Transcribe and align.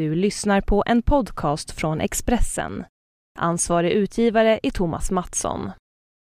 Du 0.00 0.14
lyssnar 0.14 0.60
på 0.60 0.82
en 0.86 1.02
podcast 1.02 1.70
från 1.70 2.00
Expressen. 2.00 2.84
Ansvarig 3.38 3.92
utgivare 3.92 4.60
är 4.62 4.70
Thomas 4.70 5.10
Mattsson. 5.10 5.70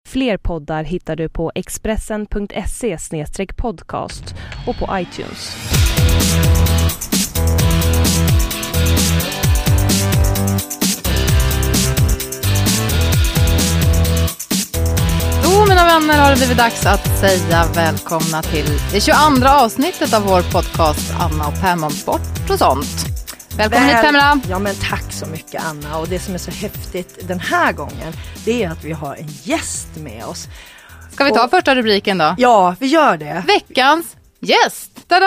Fler 0.08 0.36
poddar 0.36 0.84
hittar 0.84 1.16
du 1.16 1.28
på 1.28 1.52
expressen.se 1.54 2.98
podcast 3.56 4.34
och 4.66 4.76
på 4.78 4.98
iTunes. 4.98 5.56
Då 15.42 15.66
mina 15.68 15.84
vänner 15.84 16.18
har 16.24 16.30
det 16.30 16.36
blivit 16.36 16.58
dags 16.58 16.86
att 16.86 17.18
säga 17.18 17.64
välkomna 17.74 18.42
till 18.42 18.66
det 18.92 19.00
22 19.00 19.48
avsnittet 19.48 20.14
av 20.14 20.22
vår 20.22 20.52
podcast 20.52 21.14
Anna 21.20 21.48
och 21.48 21.60
Pam 21.60 21.84
om 21.84 21.90
sport 21.90 22.50
och 22.50 22.58
sånt. 22.58 23.17
Välkommen 23.58 23.86
Väl- 23.86 23.96
hit 23.96 24.04
Pamela. 24.06 24.40
Ja 24.48 24.58
men 24.58 24.74
tack 24.90 25.12
så 25.12 25.26
mycket 25.26 25.62
Anna 25.64 25.98
och 25.98 26.08
det 26.08 26.18
som 26.18 26.34
är 26.34 26.38
så 26.38 26.50
häftigt 26.50 27.28
den 27.28 27.40
här 27.40 27.72
gången 27.72 28.12
det 28.44 28.64
är 28.64 28.70
att 28.70 28.84
vi 28.84 28.92
har 28.92 29.16
en 29.16 29.26
gäst 29.42 29.88
med 29.96 30.24
oss. 30.24 30.46
Ska 31.12 31.24
vi 31.24 31.30
ta 31.30 31.44
Och- 31.44 31.50
första 31.50 31.74
rubriken 31.74 32.18
då? 32.18 32.34
Ja, 32.38 32.74
vi 32.80 32.86
gör 32.86 33.16
det. 33.16 33.44
Veckans 33.46 34.16
gäst! 34.40 35.08
Tada! 35.08 35.26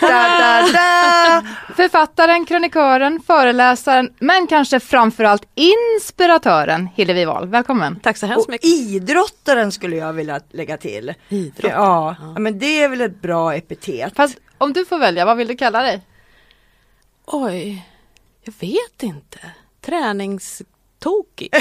Da, 0.00 0.08
da, 0.10 0.68
da. 0.72 1.42
Författaren, 1.76 2.44
krönikören, 2.46 3.20
föreläsaren, 3.26 4.10
men 4.18 4.46
kanske 4.46 4.80
framförallt 4.80 5.42
inspiratören 5.54 6.88
Hillevi 6.94 7.24
Wahl. 7.24 7.48
Välkommen. 7.48 8.00
Tack 8.02 8.16
så 8.16 8.26
hemskt 8.26 8.46
Och 8.46 8.50
mycket. 8.52 8.66
idrottaren 8.68 9.72
skulle 9.72 9.96
jag 9.96 10.12
vilja 10.12 10.40
lägga 10.52 10.76
till. 10.76 11.14
Idrottaren, 11.28 11.74
Ja, 11.82 12.16
ja, 12.34 12.38
men 12.38 12.58
det 12.58 12.82
är 12.82 12.88
väl 12.88 13.00
ett 13.00 13.22
bra 13.22 13.54
epitet. 13.54 14.12
Fast 14.16 14.36
om 14.58 14.72
du 14.72 14.84
får 14.84 14.98
välja, 14.98 15.24
vad 15.24 15.36
vill 15.36 15.48
du 15.48 15.56
kalla 15.56 15.82
dig? 15.82 16.00
Oj, 17.26 17.86
jag 18.44 18.54
vet 18.60 19.02
inte. 19.02 19.38
Träningstokig. 19.80 21.54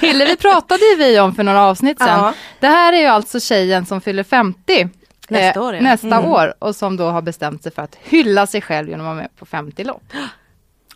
Hillevi 0.00 0.36
pratade 0.36 0.84
ju 0.84 0.96
vi 0.96 1.20
om 1.20 1.34
för 1.34 1.42
några 1.42 1.62
avsnitt 1.62 1.98
sedan. 1.98 2.08
Ja. 2.24 2.34
Det 2.60 2.66
här 2.66 2.92
är 2.92 3.00
ju 3.00 3.06
alltså 3.06 3.40
tjejen 3.40 3.86
som 3.86 4.00
fyller 4.00 4.22
50 4.24 4.88
Nästa 5.28 5.62
år, 5.62 5.74
ja. 5.74 5.80
nästa 5.80 6.20
år 6.20 6.54
och 6.58 6.76
som 6.76 6.96
då 6.96 7.04
har 7.08 7.22
bestämt 7.22 7.62
sig 7.62 7.72
för 7.72 7.82
att 7.82 7.94
hylla 8.02 8.46
sig 8.46 8.62
själv 8.62 8.88
genom 8.88 9.06
att 9.06 9.10
vara 9.10 9.22
med 9.22 9.36
på 9.36 9.46
50 9.46 9.84
lopp. 9.84 10.02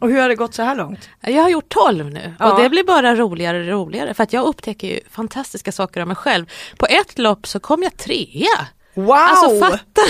Och 0.00 0.08
hur 0.10 0.20
har 0.20 0.28
det 0.28 0.34
gått 0.34 0.54
så 0.54 0.62
här 0.62 0.74
långt? 0.74 1.08
Jag 1.20 1.42
har 1.42 1.50
gjort 1.50 1.68
12 1.68 2.10
nu 2.10 2.34
Ja. 2.38 2.52
och 2.52 2.62
det 2.62 2.68
blir 2.68 2.84
bara 2.84 3.14
roligare 3.16 3.60
och 3.60 3.66
roligare 3.66 4.14
för 4.14 4.22
att 4.22 4.32
jag 4.32 4.44
upptäcker 4.46 4.88
ju 4.88 5.00
fantastiska 5.10 5.72
saker 5.72 6.00
om 6.02 6.08
mig 6.08 6.16
själv. 6.16 6.46
På 6.76 6.86
ett 6.86 7.18
lopp 7.18 7.46
så 7.46 7.60
kom 7.60 7.82
jag 7.82 7.96
trea. 7.96 8.66
Wow! 8.94 9.12
Alltså 9.12 9.58
fattar 9.60 10.04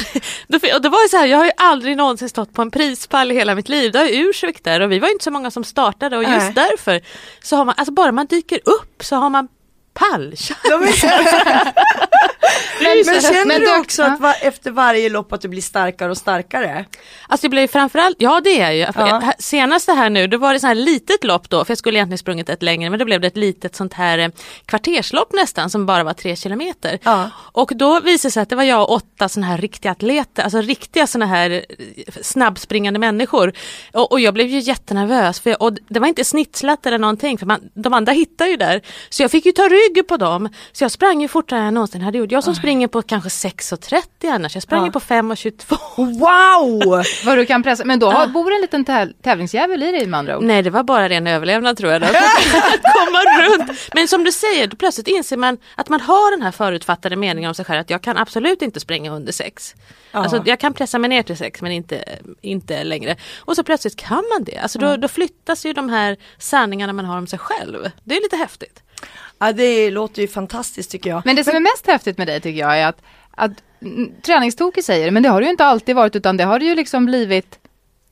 ni? 0.49 0.75
Och 0.75 0.83
det 0.83 0.89
var 0.89 1.03
ju 1.03 1.09
så 1.09 1.17
här, 1.17 1.27
jag 1.27 1.39
har 1.39 1.45
ju 1.45 1.53
aldrig 1.57 1.97
någonsin 1.97 2.29
stått 2.29 2.53
på 2.53 2.63
en 2.63 2.71
prispall 2.71 3.33
i 3.33 3.35
hela 3.35 3.55
mitt 3.55 3.69
liv. 3.69 3.93
Det 3.93 3.99
har 3.99 4.07
ju 4.07 4.31
Ursvik 4.31 4.65
där 4.65 4.81
och 4.81 4.93
vi 4.93 4.99
var 4.99 5.09
ju 5.09 5.13
inte 5.13 5.25
så 5.25 5.31
många 5.31 5.51
som 5.51 5.65
startade 5.65 6.17
och 6.17 6.23
just 6.23 6.35
Nej. 6.35 6.53
därför 6.55 7.01
så 7.43 7.57
har 7.57 7.65
man, 7.65 7.75
alltså 7.79 7.93
bara 7.93 8.13
man 8.13 8.27
dyker 8.27 8.61
upp 8.65 9.05
så 9.05 9.17
har 9.17 9.31
man 9.31 9.49
pall. 9.95 10.35
Ja, 10.65 10.79
men, 10.79 10.87
men 13.07 13.21
känner 13.21 13.47
Men 13.47 13.61
du 13.61 13.81
också 13.81 14.03
att 14.03 14.21
va, 14.21 14.33
efter 14.33 14.71
varje 14.71 15.09
lopp 15.09 15.33
att 15.33 15.41
du 15.41 15.49
blir 15.49 15.63
starkare 15.63 16.11
och 16.11 16.17
starkare? 16.17 16.85
Alltså 17.29 17.45
det 17.45 17.49
blev 17.49 17.63
ju 17.63 17.69
framförallt, 17.69 18.17
ja 18.19 18.41
det 18.45 18.61
är 18.61 18.73
ju. 18.73 18.87
Ja. 18.95 19.33
Senaste 19.39 19.93
här 19.93 20.11
nu, 20.11 20.27
då 20.27 20.39
var 20.39 20.53
det 20.53 20.61
så 20.61 20.67
här 20.67 20.75
litet 20.75 21.25
lopp 21.25 21.51
då, 21.51 21.65
för 21.65 21.71
jag 21.71 21.79
skulle 21.79 21.99
egentligen 21.99 22.19
sprungit 22.19 22.49
ett 22.49 22.63
längre, 22.63 22.91
men 22.91 22.99
då 22.99 23.05
blev 23.05 23.21
det 23.21 23.27
ett 23.27 23.37
litet 23.37 23.77
sånt 23.77 23.95
här 23.95 24.19
eh, 24.19 24.29
kvarterslopp 24.67 25.33
nästan 25.33 25.71
som 25.71 25.87
bara 25.87 26.05
var 26.05 26.15
tre 26.15 26.37
kilometer. 26.37 26.99
Ja. 27.03 27.31
Och 27.37 27.73
då 27.75 28.01
visade 28.01 28.29
det 28.29 28.33
sig 28.33 28.43
att 28.43 28.49
det 28.49 28.57
var 28.57 28.63
jag 28.63 28.83
och 28.83 28.93
åtta 28.93 29.29
såna 29.29 29.47
här 29.47 29.59
riktiga 29.59 29.93
atleter, 29.93 30.43
alltså 30.43 30.61
riktiga 30.61 31.07
såna 31.07 31.27
här 31.27 31.51
eh, 31.51 31.63
snabbspringande 32.23 33.01
människor. 33.01 33.53
Och, 33.93 34.13
och 34.13 34.21
jag 34.21 34.35
blev 34.35 34.47
ju 34.47 34.59
jättenervös, 34.59 35.41
för 35.41 35.51
jag, 35.51 35.63
och 35.63 35.73
det 35.89 36.01
var 36.01 36.07
inte 36.07 36.25
snitslat 36.25 36.87
eller 36.87 36.99
någonting, 36.99 37.39
för 37.39 37.47
man, 37.47 37.61
de 37.75 37.93
andra 37.93 38.13
hittar 38.13 38.47
ju 38.47 38.57
där. 38.57 38.81
Så 39.11 39.23
jag 39.23 39.31
fick 39.31 39.47
ju 39.47 39.53
ta 39.53 39.69
rygg 39.69 39.82
på 40.09 40.17
dem, 40.17 40.49
så 40.73 40.85
jag 40.85 40.91
sprang 40.91 41.23
ju 41.23 41.29
fortare 41.29 41.59
än 41.59 41.65
jag 41.65 41.75
någonsin 41.75 42.01
hade 42.03 42.19
gjort. 42.19 42.31
Jag 42.33 42.45
som 42.45 42.55
springer 42.55 42.89
på 42.89 43.03
kanske 43.03 43.29
6.30 43.29 44.35
annars, 44.35 44.55
jag 44.57 44.63
sprang 44.63 44.81
Ja. 44.81 44.87
ju 44.87 44.93
på 44.93 45.01
5.22. 45.01 45.77
Wow! 45.97 47.05
Vad 47.25 47.39
du 47.39 47.47
kan 47.47 47.63
pressa. 47.63 47.85
Men 47.85 47.99
då 47.99 48.11
har, 48.11 48.27
bor 48.27 48.53
en 48.55 48.61
liten 48.61 48.85
täv- 48.85 49.13
tävlingsdjävul 49.23 49.83
i 49.83 49.91
dig 49.93 50.07
med 50.07 50.19
andra 50.19 50.39
ord. 50.39 50.45
Nej 50.45 50.63
det 50.63 50.71
var 50.71 50.83
bara 50.83 51.09
ren 51.09 51.27
överlevnad 51.27 51.77
tror 51.77 51.93
jag. 51.93 52.01
Då. 52.01 52.07
Att 52.07 52.95
komma 52.95 53.19
runt. 53.43 53.81
Men 53.95 54.09
som 54.09 54.25
du 54.25 54.33
säger, 54.33 54.67
då 54.67 54.77
plötsligt 54.77 55.09
inser 55.09 55.37
man 55.37 55.59
att 55.75 55.89
man 55.89 56.01
har 56.01 56.31
den 56.31 56.43
här 56.43 56.51
förutfattade 56.53 57.17
meningen 57.17 57.49
om 57.49 57.55
sig 57.55 57.65
själv 57.65 57.81
att 57.81 57.91
jag 57.91 58.03
kan 58.03 58.17
absolut 58.17 58.63
inte 58.63 58.81
springa 58.81 59.11
under 59.13 59.33
sex. 59.33 59.75
Ja. 60.13 60.19
Alltså, 60.19 60.43
jag 60.47 60.61
kan 60.61 60.75
pressa 60.75 60.99
mig 60.99 61.09
ner 61.11 61.23
till 61.23 61.37
sex 61.37 61.63
men 61.63 61.73
inte, 61.73 62.05
inte 62.41 62.85
längre. 62.85 63.17
Och 63.39 63.57
så 63.57 63.63
plötsligt 63.65 63.97
kan 63.97 64.25
man 64.33 64.45
det. 64.45 64.59
Alltså, 64.59 64.79
då, 64.79 64.97
då 64.97 65.09
flyttas 65.09 65.67
ju 65.67 65.73
de 65.73 65.89
här 65.89 66.17
sanningarna 66.39 66.93
man 66.93 67.05
har 67.05 67.19
om 67.19 67.27
sig 67.27 67.39
själv. 67.39 67.91
Det 68.05 68.17
är 68.17 68.23
lite 68.23 68.37
häftigt. 68.37 68.83
Ja, 69.39 69.53
det 69.53 69.91
låter 69.91 70.23
ju 70.23 70.29
fantastiskt 70.29 70.91
tycker 70.91 71.11
jag. 71.11 71.23
Men 71.25 71.37
det 71.37 71.45
som 71.45 71.57
är 71.57 71.61
mest 71.61 71.87
häftigt 71.87 72.19
med 72.19 72.27
dig 72.27 72.41
tycker 72.41 72.61
jag 72.61 72.79
är 72.79 72.87
att, 72.87 73.03
att 73.31 73.53
träningstokig 74.23 74.85
säger 74.85 75.11
men 75.11 75.23
det 75.23 75.29
har 75.29 75.41
det 75.41 75.45
ju 75.45 75.51
inte 75.51 75.65
alltid 75.65 75.97
varit 75.97 76.17
utan 76.17 76.37
det 76.37 76.45
har 76.45 76.59
det 76.59 76.65
ju 76.65 76.75
liksom 76.75 77.07
blivit 77.07 77.59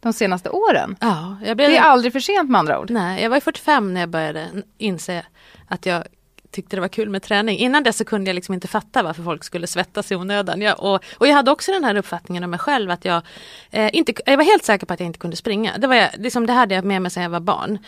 de 0.00 0.12
senaste 0.12 0.50
åren. 0.50 0.96
Ja, 1.00 1.36
jag 1.44 1.56
blev... 1.56 1.70
Det 1.70 1.76
är 1.76 1.82
aldrig 1.82 2.12
för 2.12 2.20
sent 2.20 2.50
med 2.50 2.58
andra 2.58 2.80
ord. 2.80 2.90
Nej, 2.90 3.22
jag 3.22 3.30
var 3.30 3.36
ju 3.36 3.40
45 3.40 3.94
när 3.94 4.00
jag 4.00 4.08
började 4.08 4.48
inse 4.78 5.24
att 5.68 5.86
jag 5.86 6.04
tyckte 6.50 6.76
det 6.76 6.80
var 6.80 6.88
kul 6.88 7.08
med 7.10 7.22
träning. 7.22 7.58
Innan 7.58 7.82
dess 7.82 7.96
så 7.96 8.04
kunde 8.04 8.30
jag 8.30 8.34
liksom 8.34 8.54
inte 8.54 8.68
fatta 8.68 9.02
varför 9.02 9.22
folk 9.22 9.44
skulle 9.44 9.66
svettas 9.66 10.12
i 10.12 10.16
onödan. 10.16 10.60
Jag, 10.60 10.80
och, 10.82 11.04
och 11.18 11.26
jag 11.26 11.34
hade 11.34 11.50
också 11.50 11.72
den 11.72 11.84
här 11.84 11.94
uppfattningen 11.96 12.44
om 12.44 12.50
mig 12.50 12.58
själv 12.58 12.90
att 12.90 13.04
jag 13.04 13.22
eh, 13.70 13.90
inte, 13.92 14.12
jag 14.26 14.36
var 14.36 14.44
helt 14.44 14.64
säker 14.64 14.86
på 14.86 14.94
att 14.94 15.00
jag 15.00 15.06
inte 15.06 15.18
kunde 15.18 15.36
springa. 15.36 15.78
Det, 15.78 15.86
var 15.86 15.94
jag, 15.94 16.10
liksom, 16.18 16.46
det 16.46 16.52
hade 16.52 16.74
jag 16.74 16.84
med 16.84 17.02
mig 17.02 17.10
sedan 17.10 17.22
jag 17.22 17.30
var 17.30 17.40
barn. 17.40 17.78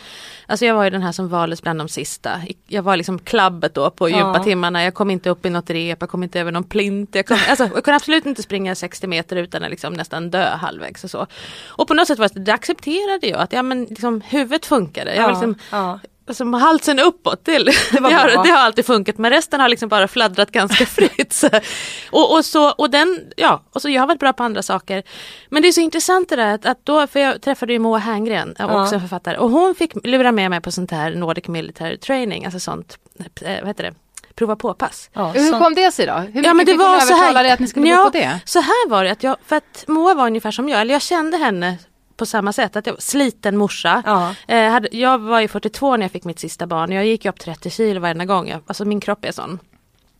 Alltså 0.47 0.67
jag 0.67 0.75
var 0.75 0.84
ju 0.84 0.91
den 0.91 1.03
här 1.03 1.12
som 1.12 1.28
valdes 1.28 1.62
bland 1.62 1.81
de 1.81 1.89
sista. 1.89 2.41
Jag 2.67 2.83
var 2.83 2.97
liksom 2.97 3.19
klabbet 3.19 3.75
då 3.75 3.91
på 3.91 4.11
Ja. 4.11 4.17
djupa 4.17 4.45
timmarna. 4.45 4.84
Jag 4.84 4.94
kom 4.94 5.11
inte 5.11 5.31
upp 5.31 5.47
i 5.47 5.50
något 5.50 5.71
rep, 5.71 6.00
jag 6.00 6.11
kom 6.11 6.23
inte 6.23 6.41
över 6.41 6.53
någon 6.53 6.65
plint. 6.65 7.15
Jag, 7.15 7.27
kom, 7.27 7.39
alltså, 7.49 7.65
jag 7.65 7.84
kunde 7.84 7.97
absolut 7.97 8.27
inte 8.27 8.43
springa 8.43 8.75
60 8.75 9.06
meter 9.06 9.37
utan 9.37 9.65
att 9.65 9.71
liksom 9.71 9.93
nästan 9.93 10.31
dö 10.31 10.49
halvvägs 10.56 11.05
och 11.05 11.11
så. 11.11 11.27
Och 11.67 11.89
på 11.89 11.94
något 11.94 12.06
sätt 12.06 12.19
var 12.19 12.31
det, 12.34 12.41
det 12.41 12.55
accepterade 12.55 13.27
jag 13.27 13.41
att 13.41 13.53
ja, 13.53 13.62
men 13.62 13.84
liksom, 13.84 14.21
huvudet 14.21 14.67
funkade. 14.67 15.15
Jag 15.15 15.23
var 15.23 15.31
liksom, 15.31 15.55
ja. 15.71 15.99
Alltså 16.32 16.59
halsen 16.59 16.98
uppåt, 16.98 17.44
det, 17.44 17.59
det, 17.93 18.00
var 18.00 18.10
har, 18.10 18.44
det 18.44 18.50
har 18.50 18.59
alltid 18.59 18.87
funkat 18.87 19.19
men 19.19 19.31
resten 19.31 19.60
har 19.60 19.69
liksom 19.69 19.88
bara 19.88 20.09
fladdrat 20.09 20.50
ganska 20.50 20.87
fritt. 20.97 21.32
Så. 21.32 21.48
Och, 22.10 22.37
och, 22.37 22.44
så, 22.44 22.70
och, 22.70 22.91
den, 22.91 23.20
ja, 23.37 23.62
och 23.72 23.82
så 23.82 23.88
jag 23.88 24.03
har 24.03 24.06
varit 24.06 24.20
bra 24.20 24.32
på 24.32 24.43
andra 24.43 24.62
saker. 24.62 25.03
Men 25.50 25.62
det 25.62 25.69
är 25.69 25.72
så 25.72 25.81
intressant 25.81 26.28
det 26.28 26.37
där 26.37 26.54
att, 26.54 26.66
att 26.66 26.87
då, 26.87 27.06
för 27.06 27.20
jag 27.20 27.43
träffade 27.43 27.72
ju 27.72 27.78
Moa 27.78 27.98
Herngren, 27.98 28.54
Ja. 28.59 28.82
också 28.82 28.94
en 28.94 29.00
författare, 29.00 29.37
och 29.37 29.50
hon 29.50 29.75
fick 29.75 30.06
lura 30.06 30.32
med 30.32 30.50
mig 30.50 30.60
på 30.60 30.70
sånt 30.70 30.91
här 30.91 31.15
Nordic 31.15 31.48
Military 31.48 31.98
Training, 31.98 32.44
alltså 32.44 32.60
sånt, 32.60 32.99
eh, 33.43 33.59
vad 33.60 33.69
heter 33.69 33.84
det, 33.84 33.94
prova 34.34 34.56
på-pass. 34.56 35.10
Ja, 35.12 35.26
Hur 35.26 35.59
kom 35.59 35.75
det 35.75 35.93
sig 35.93 36.06
då? 36.06 36.12
Hur 36.12 36.44
Ja 36.44 36.54
men 36.54 36.66
det 36.66 36.72
fick 36.72 36.81
hon 36.81 36.91
var 36.91 37.00
så 37.00 37.14
här. 37.14 37.43
dig 37.43 37.53
att 37.53 37.60
ni 37.60 37.69
skulle 37.69 37.88
ja, 37.88 37.97
gå 37.97 38.04
på 38.04 38.10
det? 38.10 38.41
Så 38.44 38.60
här 38.60 38.88
var 38.88 39.04
det, 39.04 39.10
att 39.10 39.22
jag, 39.22 39.37
för 39.47 39.56
att 39.56 39.84
Moa 39.88 40.14
var 40.14 40.26
ungefär 40.26 40.50
som 40.50 40.69
jag, 40.69 40.81
eller 40.81 40.93
jag 40.93 41.03
kände 41.03 41.37
henne 41.37 41.78
på 42.17 42.27
samma 42.27 42.53
sätt, 42.53 42.77
att 42.77 42.87
jag 42.87 42.93
var 42.95 43.00
sliten 43.00 43.56
morsa. 43.56 44.03
Ja. 44.06 44.34
Eh, 44.55 44.71
hade, 44.71 44.89
jag 44.93 45.19
var 45.19 45.41
ju 45.41 45.49
42 45.49 45.97
när 45.97 46.05
jag 46.05 46.12
fick 46.12 46.25
mitt 46.25 46.39
sista 46.39 46.67
barn 46.67 46.91
och 46.91 46.97
jag 46.97 47.06
gick 47.06 47.27
upp 47.27 47.41
30 47.41 47.71
kilo 47.71 48.00
varenda 48.00 48.25
gång. 48.25 48.49
Jag, 48.49 48.61
alltså 48.67 48.84
min 48.84 49.00
kropp 49.00 49.25
är 49.25 49.33
sån. 49.33 49.59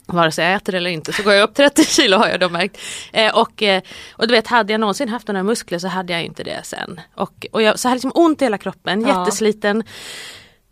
Vare 0.07 0.33
sig 0.33 0.45
jag 0.47 0.55
äter 0.55 0.75
eller 0.75 0.91
inte 0.91 1.13
så 1.13 1.23
går 1.23 1.33
jag 1.33 1.43
upp 1.49 1.55
30 1.55 1.85
kilo 1.85 2.17
har 2.17 2.29
jag 2.29 2.41
då 2.41 2.49
märkt. 2.49 2.79
Eh, 3.13 3.39
och, 3.39 3.63
eh, 3.63 3.83
och 4.13 4.29
du 4.29 4.35
vet 4.35 4.47
hade 4.47 4.73
jag 4.73 4.81
någonsin 4.81 5.09
haft 5.09 5.29
några 5.29 5.43
muskler 5.43 5.79
så 5.79 5.89
hade 5.89 6.13
jag 6.13 6.23
inte 6.25 6.43
det 6.45 6.61
sen. 6.65 7.01
Och, 7.15 7.47
och 7.53 7.63
jag 7.63 7.79
så 7.79 7.89
hade 7.89 7.97
liksom 7.97 8.13
ont 8.15 8.43
i 8.43 8.45
hela 8.45 8.59
kroppen, 8.59 9.01
Ja. 9.01 9.09
jättesliten. 9.21 9.83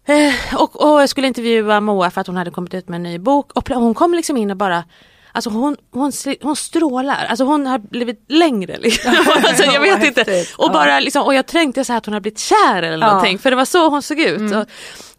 Eh, 0.05 0.55
och, 0.61 0.83
och 0.93 1.03
jag 1.03 1.09
skulle 1.09 1.27
intervjua 1.27 1.81
Moa 1.81 2.11
för 2.11 2.21
att 2.21 2.27
hon 2.27 2.37
hade 2.37 2.51
kommit 2.51 2.75
ut 2.75 2.89
med 2.89 2.97
en 2.97 3.03
ny 3.03 3.19
bok 3.19 3.53
och 3.53 3.69
hon 3.69 3.95
kom 3.95 4.15
liksom 4.15 4.37
in 4.37 4.51
och 4.51 4.57
bara 4.57 4.85
Alltså 5.33 5.51
hon, 5.51 5.77
hon, 5.93 6.13
hon 6.43 6.57
strålar, 6.57 7.27
alltså 7.31 7.45
hon 7.45 7.67
har 7.67 7.79
blivit 7.79 8.25
längre. 8.29 8.77
Liksom. 8.79 9.11
alltså, 9.45 9.65
jag 9.65 9.75
Ja, 9.75 9.81
vet 9.97 10.05
inte. 10.19 10.45
Och, 10.57 10.73
bara, 10.73 11.01
liksom, 11.01 11.23
och 11.23 11.35
jag 11.35 11.47
tänkte 11.47 11.85
så 11.85 11.93
att 11.93 12.07
hon 12.07 12.13
har 12.13 12.21
blivit 12.21 12.39
kär 12.39 12.83
eller 12.83 13.07
någonting 13.07 13.39
för 13.39 13.51
det 13.51 13.57
var 13.57 13.65
så 13.65 13.89
hon 13.89 14.03
såg 14.03 14.21
ut. 14.21 14.54
Och, 14.54 14.65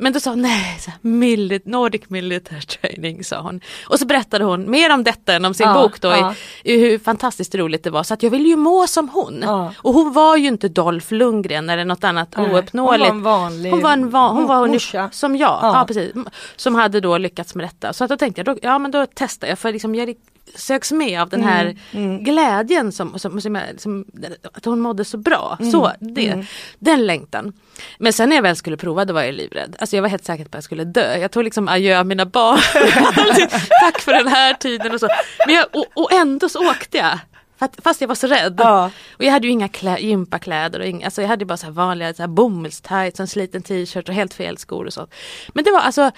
men 0.01 0.13
då 0.13 0.19
sa 0.19 0.29
hon 0.29 0.41
nej, 0.41 0.77
så 0.79 0.91
här, 0.91 0.99
milit, 1.01 1.65
Nordic 1.65 2.01
Military 2.09 2.61
Training 2.61 3.23
sa 3.23 3.41
hon. 3.41 3.61
Och 3.87 3.99
så 3.99 4.05
berättade 4.05 4.43
hon 4.45 4.69
mer 4.71 4.93
om 4.93 5.03
detta 5.03 5.33
än 5.33 5.45
om 5.45 5.53
sin 5.53 5.67
Ja, 5.67 5.73
bok 5.73 6.01
då, 6.01 6.07
ja. 6.07 6.33
i, 6.63 6.73
i 6.73 6.79
hur 6.79 6.99
fantastiskt 6.99 7.55
roligt 7.55 7.83
det 7.83 7.89
var. 7.89 8.03
Så 8.03 8.13
att 8.13 8.23
jag 8.23 8.29
ville 8.29 8.49
ju 8.49 8.55
må 8.55 8.87
som 8.87 9.09
hon. 9.09 9.39
Ja. 9.43 9.73
Och 9.77 9.93
hon 9.93 10.13
var 10.13 10.37
ju 10.37 10.47
inte 10.47 10.67
Dolph 10.67 11.13
Lundgren 11.13 11.69
eller 11.69 11.85
något 11.85 12.03
annat 12.03 12.33
Nej, 12.37 12.55
ouppnåeligt. 12.55 13.09
hon 13.09 13.21
var 13.23 13.37
en 13.39 13.47
vanlig 13.47 13.71
Hon 13.71 13.81
var, 13.81 13.91
en 13.93 14.09
va- 14.09 14.27
hon 14.29 14.47
var 14.47 14.67
morsa. 14.67 15.09
som 15.11 15.35
jag, 15.35 15.59
Ja. 15.61 15.71
ja. 15.79 15.85
precis. 15.87 16.11
Som 16.55 16.75
hade 16.75 16.99
då 16.99 17.17
lyckats 17.17 17.55
med 17.55 17.65
detta. 17.65 17.93
Så 17.93 18.03
att 18.03 18.09
då 18.09 18.17
tänkte 18.17 18.39
jag, 18.39 18.45
då, 18.55 18.59
ja 18.61 18.79
men 18.79 18.91
då 18.91 19.05
testar 19.13 19.47
jag 19.47 19.59
för 19.59 19.71
liksom 19.71 19.95
jag 19.95 20.05
söks 20.55 20.91
med 20.91 21.21
av 21.21 21.29
den 21.29 21.43
här 21.43 21.75
Mm, 21.91 22.23
glädjen 22.23 22.91
som, 22.91 23.19
som, 23.19 23.41
som, 23.41 23.61
som, 23.77 24.05
att 24.53 24.65
hon 24.65 24.79
mådde 24.79 25.05
så 25.05 25.17
bra. 25.17 25.57
Mm, 25.59 25.71
Så, 25.71 25.91
det, 25.99 26.45
Den 26.79 27.05
längtan. 27.05 27.53
Men 27.99 28.13
sen 28.13 28.29
när 28.29 28.35
jag 28.35 28.43
väl 28.43 28.55
skulle 28.55 28.77
prova 28.77 29.05
då 29.05 29.13
var 29.13 29.21
jag 29.21 29.35
livrädd. 29.35 29.75
Alltså 29.79 29.95
jag 29.95 30.01
var 30.01 30.09
helt 30.09 30.25
säker 30.25 30.43
på 30.43 30.47
att 30.47 30.53
jag 30.53 30.63
skulle 30.63 30.83
dö. 30.83 31.17
Jag 31.17 31.31
tog 31.31 31.43
liksom 31.43 31.67
adjö 31.67 31.99
av 31.99 32.05
mina 32.05 32.25
barn. 32.25 32.59
Tack 33.81 33.99
för 33.99 34.11
den 34.11 34.27
här 34.27 34.53
tiden 34.53 34.93
och 34.93 34.99
så. 34.99 35.07
Men 35.45 35.55
jag, 35.55 35.65
och, 35.71 35.85
och 35.93 36.11
ändå 36.11 36.49
så 36.49 36.69
åkte 36.69 36.97
jag. 36.97 37.19
Fast 37.83 38.01
jag 38.01 38.07
var 38.07 38.15
så 38.15 38.27
rädd. 38.27 38.55
Ja. 38.57 38.91
Och 39.17 39.23
jag 39.23 39.31
hade 39.31 39.47
ju 39.47 39.53
inga 39.53 39.67
klä, 39.67 39.97
gympakläder 39.99 40.79
och 40.79 40.85
inga, 40.85 41.05
alltså 41.05 41.21
jag 41.21 41.29
hade 41.29 41.45
bara 41.45 41.57
så 41.57 41.71
vanliga 41.71 42.13
så 42.13 42.23
här 42.23 42.27
bomullstights, 42.27 43.19
en 43.19 43.27
sliten 43.27 43.61
t-shirt 43.61 44.09
och 44.09 44.15
helt 44.15 44.33
fel 44.33 44.57
skor 44.57 44.85
och 44.85 44.93
så. 44.93 45.07
Men 45.53 45.63
det 45.63 45.71
var 45.71 45.79
alltså 45.79 46.11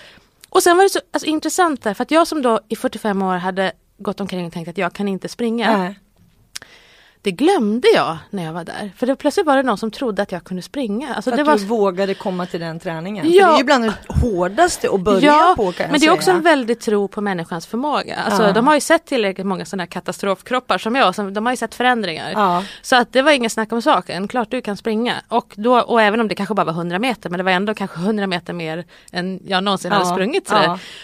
och 0.50 0.64
sen 0.64 0.78
var 0.78 0.84
det 0.84 0.90
så 0.90 1.00
alltså, 1.12 1.28
intressant 1.28 1.84
där 1.84 1.94
för 1.94 2.04
att 2.04 2.12
jag 2.12 2.28
som 2.28 2.42
då 2.42 2.60
i 2.70 2.76
45 2.76 3.22
år 3.22 3.38
hade 3.38 3.72
gått 3.98 4.22
omkring 4.22 4.46
och 4.46 4.54
tänkt 4.54 4.68
att 4.68 4.78
jag 4.78 4.94
kan 4.94 5.08
inte 5.08 5.30
springa. 5.30 5.78
Nej. 5.78 6.00
Det 7.24 7.32
glömde 7.32 7.88
jag 7.96 8.18
när 8.30 8.44
jag 8.46 8.54
var 8.54 8.64
där. 8.64 8.92
För 8.98 9.08
det, 9.08 9.16
plötsligt 9.16 9.46
var 9.46 9.58
det 9.58 9.64
någon 9.64 9.78
som 9.78 9.92
trodde 9.92 10.22
att 10.22 10.32
jag 10.32 10.44
kunde 10.44 10.64
springa. 10.64 11.16
Alltså, 11.16 11.30
För 11.32 11.38
det 11.38 11.42
att 11.42 11.48
var... 11.48 11.58
du 11.58 11.66
vågade 11.66 12.14
komma 12.14 12.46
till 12.46 12.60
den 12.60 12.80
träningen. 12.80 13.32
Ja. 13.32 13.42
För 13.46 13.52
det 13.52 13.56
är 13.56 13.58
ju 13.58 13.64
bland 13.64 13.84
det 13.84 13.94
hårdaste 14.08 14.90
att 14.92 15.00
börja 15.02 15.26
Ja, 15.26 15.54
på 15.58 15.72
kan 15.72 15.84
jag 15.84 15.92
men 15.92 15.92
det 15.92 15.96
är 15.96 16.00
säga. 16.00 16.14
också 16.14 16.32
en 16.32 16.42
väldig 16.42 16.80
tro 16.80 17.08
på 17.08 17.22
människans 17.22 17.68
förmåga. 17.68 18.16
Alltså, 18.16 18.44
Ja. 18.44 18.52
De 18.52 18.68
har 18.68 18.74
ju 18.74 18.82
sett 18.82 19.06
tillräckligt 19.06 19.48
många 19.48 19.66
sådana 19.66 19.82
här 19.84 19.88
katastrofkroppar 19.88 20.78
som 20.78 20.96
jag. 20.96 21.16
Som, 21.16 21.34
de 21.34 21.46
har 21.46 21.54
ju 21.54 21.58
sett 21.58 21.76
förändringar. 21.76 22.32
Ja. 22.36 22.64
Så 22.82 22.96
att 22.96 23.14
det 23.14 23.22
var 23.22 23.32
ingen 23.32 23.50
snack 23.50 23.72
om 23.72 23.82
saken. 23.82 24.28
Klart 24.28 24.52
du 24.52 24.62
kan 24.62 24.78
springa. 24.78 25.16
Och, 25.28 25.54
då, 25.56 25.80
och 25.80 26.02
även 26.02 26.20
om 26.20 26.28
det 26.28 26.36
kanske 26.36 26.56
bara 26.56 26.66
var 26.66 26.74
100 26.74 27.00
meter. 27.00 27.30
Men 27.30 27.38
det 27.38 27.44
var 27.44 27.52
ändå 27.52 27.74
kanske 27.74 28.00
100 28.00 28.28
meter 28.28 28.54
mer 28.54 28.86
än 29.12 29.40
jag 29.48 29.64
någonsin 29.64 29.92
Ja. 29.92 29.98
hade 29.98 30.10
sprungit. 30.10 30.52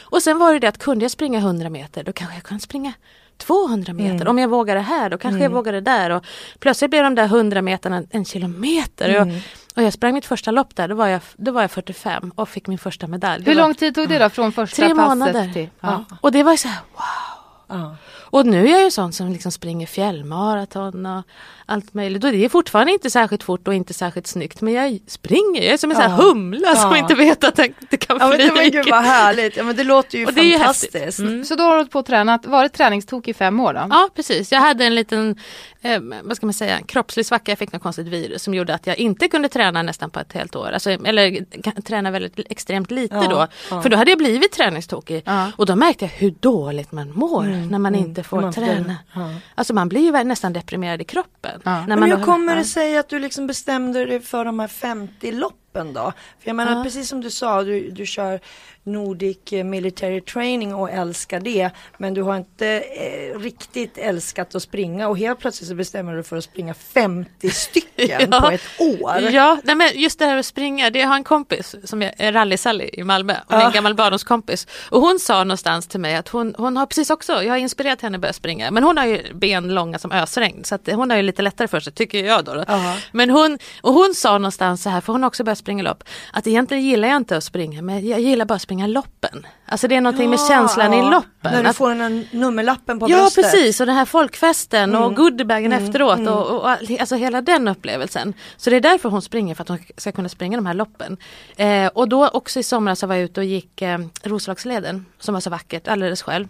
Och 0.01 0.21
sen 0.23 0.39
var 0.39 0.53
det 0.53 0.59
det 0.59 0.67
att 0.67 0.77
kunde 0.77 1.05
jag 1.05 1.11
springa 1.11 1.39
100 1.39 1.69
meter 1.69 2.03
då 2.03 2.11
kanske 2.13 2.35
jag 2.35 2.43
kunde 2.43 2.63
springa 2.63 2.93
200 3.39 3.93
meter. 3.93 4.15
Mm. 4.15 4.27
Om 4.27 4.39
jag 4.39 4.47
vågade 4.47 4.79
här 4.79 5.09
då 5.09 5.17
kanske 5.17 5.43
jag 5.43 5.51
vågade 5.51 5.81
där. 5.81 6.09
Och 6.09 6.25
plötsligt 6.59 6.91
blev 6.91 7.03
de 7.03 7.15
där 7.15 7.25
100 7.25 7.61
meterna 7.61 8.03
en 8.09 8.25
kilometer. 8.25 9.09
Mm. 9.09 9.29
Och, 9.29 9.35
och 9.75 9.83
jag 9.83 9.93
sprang 9.93 10.13
mitt 10.13 10.25
första 10.25 10.51
lopp 10.51 10.75
där, 10.75 10.87
då 10.87 10.95
var, 10.95 11.07
jag, 11.07 11.21
då 11.37 11.51
var 11.51 11.61
jag 11.61 11.71
45 11.71 12.31
och 12.35 12.49
fick 12.49 12.67
min 12.67 12.77
första 12.77 13.07
medalj. 13.07 13.43
Det 13.43 13.51
Hur 13.51 13.57
lång 13.57 13.75
tid 13.75 13.95
tog 13.95 14.09
det 14.09 14.19
då 14.19 14.29
från 14.29 14.51
första 14.51 14.75
Tre 14.75 14.95
passet 14.95 15.17
månader. 15.17 15.53
till? 15.53 15.69
Ja. 15.79 16.05
Och 16.21 16.31
det 16.31 16.43
var 16.43 16.55
så 16.55 16.67
här, 16.67 16.79
wow. 16.95 17.79
Ja. 17.79 17.95
Och 18.31 18.45
nu 18.45 18.67
är 18.67 18.71
jag 18.71 18.83
ju 18.83 18.91
sån 18.91 19.13
som 19.13 19.31
liksom 19.31 19.51
springer 19.51 19.87
fjällmaraton 19.87 21.05
och 21.05 21.23
allt 21.65 21.93
möjligt. 21.93 22.23
Och 22.23 22.31
det 22.31 22.45
är 22.45 22.49
fortfarande 22.49 22.91
inte 22.93 23.09
särskilt 23.09 23.43
fort 23.43 23.67
och 23.67 23.73
inte 23.73 23.93
särskilt 23.93 24.27
snyggt. 24.27 24.61
Men 24.61 24.73
jag 24.73 24.99
springer, 25.07 25.61
jag 25.63 25.73
är 25.73 25.77
som 25.77 25.91
en 25.91 25.95
sån 25.97 26.03
här 26.11 26.17
Ja. 26.17 26.23
humla 26.23 26.75
som 26.75 26.91
Ja. 26.91 26.97
inte 26.97 27.15
vet 27.15 27.43
att 27.43 27.55
den 27.55 27.65
inte 27.81 27.97
kan 27.97 28.17
Ja, 28.19 28.27
men, 28.27 28.37
flyga. 28.39 28.69
gud 28.81 28.91
vad 28.91 29.03
härligt, 29.03 29.57
ja, 29.57 29.63
men 29.63 29.75
det 29.75 29.83
låter 29.83 30.17
ju 30.17 30.25
Och 30.25 30.33
det 30.33 30.41
är 30.41 30.45
ju 30.45 30.57
fantastiskt. 30.57 30.93
häftigt. 30.93 31.19
Mm. 31.19 31.45
Så 31.45 31.55
då 31.55 31.63
har 31.63 31.69
du 31.71 31.75
hållit 31.77 31.91
på 31.91 31.99
och 31.99 32.05
tränat, 32.05 32.45
varit 32.45 32.73
träningstok 32.73 33.27
i 33.27 33.33
fem 33.33 33.59
år 33.59 33.73
då? 33.73 33.87
Ja 33.89 34.09
precis, 34.15 34.51
jag 34.51 34.59
hade 34.59 34.85
en 34.85 34.95
liten, 34.95 35.35
eh, 35.81 35.99
vad 36.23 36.37
ska 36.37 36.45
man 36.45 36.53
säga, 36.53 36.79
kroppslig 36.85 37.25
svacka. 37.25 37.51
Jag 37.51 37.59
fick 37.59 37.71
något 37.73 37.83
konstigt 37.83 38.07
virus 38.07 38.43
som 38.43 38.53
gjorde 38.53 38.73
att 38.73 38.87
jag 38.87 38.97
inte 38.97 39.27
kunde 39.27 39.49
träna 39.49 39.81
nästan 39.83 40.09
på 40.09 40.19
ett 40.19 40.33
helt 40.33 40.55
år. 40.55 40.71
Alltså, 40.71 40.89
eller 40.91 41.45
träna 41.81 42.11
väldigt 42.11 42.39
extremt 42.51 42.91
lite 42.91 43.15
Ja, 43.15 43.27
då. 43.29 43.47
ja. 43.75 43.81
För 43.81 43.89
då 43.89 43.97
hade 43.97 44.11
jag 44.11 44.17
blivit 44.17 44.51
träningstokig. 44.51 45.23
Ja. 45.25 45.51
Och 45.55 45.65
då 45.65 45.75
märkte 45.75 46.05
jag 46.05 46.09
hur 46.11 46.33
dåligt 46.39 46.91
man 46.91 47.11
mår 47.13 47.69
när 47.71 47.79
man 47.79 47.95
inte 47.95 48.18
får 48.23 48.37
Mm, 48.37 48.45
Man 48.45 48.53
får- 48.53 48.61
träna. 48.61 48.95
ja. 49.13 49.29
Alltså 49.55 49.73
man 49.73 49.89
blir 49.89 50.01
ju 50.01 50.23
nästan 50.23 50.53
deprimerad 50.53 51.01
i 51.01 51.03
kroppen. 51.03 51.61
Ja. 51.63 51.71
När 51.79 51.87
Men 51.87 51.99
man 51.99 52.09
hur 52.11 52.17
då- 52.17 52.23
kommer 52.23 52.55
det 52.55 52.63
sig 52.63 52.97
att 52.97 53.09
du 53.09 53.19
liksom 53.19 53.47
bestämde 53.47 54.05
dig 54.05 54.19
för 54.19 54.45
de 54.45 54.59
här 54.59 54.67
50 54.67 55.31
loppen 55.31 55.55
då? 55.93 56.13
För 56.39 56.49
jag 56.49 56.55
menar 56.55 56.77
Ja. 56.77 56.83
precis 56.83 57.09
som 57.09 57.21
du 57.21 57.29
sa, 57.31 57.63
du, 57.63 57.89
du 57.91 58.05
kör 58.05 58.39
Nordic 58.83 59.37
eh, 59.53 59.63
Military 59.63 60.21
Training 60.21 60.75
och 60.75 60.89
älskar 60.91 61.39
det. 61.39 61.69
Men 61.97 62.13
du 62.13 62.21
har 62.21 62.37
inte 62.37 62.67
eh, 62.67 63.39
riktigt 63.39 63.97
älskat 63.97 64.55
att 64.55 64.63
springa 64.63 65.07
och 65.07 65.17
helt 65.17 65.39
plötsligt 65.39 65.69
så 65.69 65.75
bestämmer 65.75 66.15
du 66.15 66.23
för 66.23 66.37
att 66.37 66.43
springa 66.43 66.73
50 66.73 67.49
stycken 67.53 68.27
Ja. 68.31 68.41
på 68.41 68.49
ett 68.51 68.61
år. 68.79 69.19
Ja, 69.31 69.57
nej 69.63 69.75
men 69.75 69.89
just 69.95 70.19
det 70.19 70.25
här 70.25 70.37
att 70.37 70.45
springa, 70.45 70.89
det 70.89 71.01
har 71.01 71.15
en 71.15 71.23
kompis 71.23 71.75
som 71.83 72.01
är 72.01 72.13
är 72.17 72.31
rally-Sally 72.31 72.89
i 72.93 73.03
Malmö, 73.03 73.35
hon 73.47 73.59
är 73.61 73.65
en 73.65 73.71
gammal 73.71 73.93
barndomskompis. 73.95 74.67
Och 74.89 75.01
hon 75.01 75.19
sa 75.19 75.43
någonstans 75.43 75.87
till 75.87 75.99
mig 75.99 76.15
att 76.15 76.27
hon, 76.29 76.55
hon 76.57 76.77
har 76.77 76.85
precis 76.85 77.09
också, 77.09 77.43
jag 77.43 77.49
har 77.49 77.57
inspirerat 77.57 78.01
henne 78.01 78.17
att 78.17 78.21
börja 78.21 78.33
springa, 78.33 78.71
men 78.71 78.83
hon 78.83 78.97
har 78.97 79.05
ju 79.05 79.33
ben 79.33 79.73
långa 79.75 79.99
som 79.99 80.11
ösregn 80.11 80.63
så 80.63 80.75
att 80.75 80.87
hon 80.93 81.09
har 81.09 81.17
ju 81.17 81.23
lite 81.23 81.41
lättare 81.41 81.67
för 81.67 81.79
sig 81.79 81.93
tycker 81.93 82.23
jag 82.25 82.45
då. 82.45 82.53
då. 82.53 82.63
Ja. 82.67 82.95
Men 83.11 83.29
hon, 83.29 83.57
och 83.81 83.93
hon 83.93 84.13
sa 84.15 84.37
någonstans 84.37 84.83
så 84.83 84.89
här, 84.89 85.01
för 85.01 85.13
hon 85.13 85.23
har 85.23 85.27
också 85.27 85.43
börjat 85.43 85.57
springa 85.57 85.68
lopp, 85.77 86.03
att 86.33 86.47
egentligen 86.47 86.83
gillar 86.83 87.07
jag 87.07 87.17
inte 87.17 87.37
att 87.37 87.43
springa, 87.43 87.81
men 87.81 88.07
jag 88.07 88.19
gillar 88.19 88.45
bara 88.45 88.55
att 88.55 88.61
springa 88.61 88.87
loppen. 88.87 89.47
Alltså 89.65 89.87
det 89.87 89.95
är 89.95 90.01
någonting 90.01 90.29
med 90.29 90.39
känslan 90.39 90.93
i 90.93 90.97
Ja, 90.97 91.09
loppen. 91.09 91.51
När 91.51 91.63
du 91.63 91.69
Att- 91.69 91.75
får 91.75 91.89
den 91.89 92.01
här 92.01 92.23
nummerlappen 92.31 92.99
på 92.99 93.09
Ja 93.09 93.17
bröstet. 93.17 93.43
precis 93.43 93.79
och 93.79 93.85
den 93.85 93.95
här 93.95 94.05
folkfesten 94.05 94.89
Mm. 94.89 95.03
och 95.03 95.15
goodiebagen 95.15 95.73
efteråt 95.73 96.19
och, 96.27 96.49
och 96.59 96.69
all- 96.69 96.97
alltså 96.99 97.15
hela 97.15 97.41
den 97.41 97.67
upplevelsen. 97.67 98.33
Så 98.57 98.69
det 98.69 98.75
är 98.75 98.81
därför 98.81 99.09
hon 99.09 99.21
springer 99.21 99.55
för 99.55 99.61
att 99.61 99.67
hon 99.69 99.79
ska 99.97 100.11
kunna 100.11 100.29
springa 100.29 100.57
de 100.57 100.65
här 100.65 100.73
loppen. 100.73 101.17
Eh, 101.57 101.87
och 101.87 102.09
då 102.09 102.27
också 102.27 102.59
i 102.59 102.63
somras 102.63 102.99
så 102.99 103.07
var 103.07 103.15
jag 103.15 103.23
ute 103.23 103.39
och 103.39 103.45
gick 103.45 103.81
eh, 103.81 103.99
Roslagsleden 104.23 105.05
som 105.19 105.33
var 105.33 105.41
så 105.41 105.49
vackert 105.49 105.87
alldeles 105.87 106.21
själv. 106.21 106.47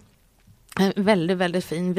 En 0.79 0.93
väldigt 0.95 1.37
väldigt 1.37 1.65
fin 1.65 1.93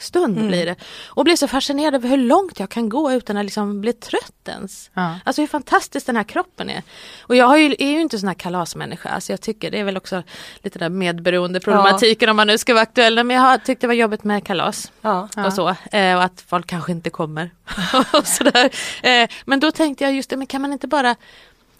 vilostund 0.00 0.36
Mm. 0.36 0.48
blir 0.48 0.66
det. 0.66 0.76
Och 1.08 1.24
blev 1.24 1.36
så 1.36 1.48
fascinerad 1.48 1.94
över 1.94 2.08
hur 2.08 2.16
långt 2.16 2.60
jag 2.60 2.68
kan 2.70 2.88
gå 2.88 3.12
utan 3.12 3.36
att 3.36 3.44
liksom 3.44 3.80
bli 3.80 3.92
trött 3.92 4.48
ens. 4.48 4.90
Ja. 4.94 5.18
Alltså 5.24 5.42
hur 5.42 5.46
fantastisk 5.46 6.06
den 6.06 6.16
här 6.16 6.22
kroppen 6.24 6.70
är. 6.70 6.82
Och 7.20 7.36
jag 7.36 7.60
ju, 7.60 7.74
är 7.78 7.90
ju 7.90 8.00
inte 8.00 8.18
sån 8.18 8.28
här 8.28 8.34
kalasmänniska, 8.34 9.08
alltså 9.08 9.32
jag 9.32 9.40
tycker 9.40 9.70
det 9.70 9.78
är 9.78 9.84
väl 9.84 9.96
också 9.96 10.22
lite 10.62 10.78
där 10.78 10.88
medberoende 10.88 11.60
problematiken 11.60 12.28
om 12.28 12.36
man 12.36 12.46
nu 12.46 12.58
ska 12.58 12.72
vara 12.74 12.82
aktuell. 12.82 13.24
Men 13.24 13.30
jag 13.36 13.42
har 13.42 13.58
tyckt 13.58 13.80
det 13.80 13.86
var 13.86 13.94
jobbigt 13.94 14.24
med 14.24 14.44
kalas 14.46 14.92
Ja. 15.02 15.28
och 15.46 15.52
så. 15.52 15.68
Eh, 15.96 16.16
och 16.16 16.22
att 16.24 16.44
folk 16.48 16.66
kanske 16.66 16.92
inte 16.92 17.10
kommer. 17.10 17.50
och 18.12 18.26
sådär. 18.26 18.70
Eh, 19.02 19.28
men 19.44 19.60
då 19.60 19.70
tänkte 19.70 20.04
jag 20.04 20.12
just 20.12 20.30
det, 20.30 20.36
men 20.36 20.46
kan 20.46 20.62
man 20.62 20.72
inte 20.72 20.86
bara 20.88 21.16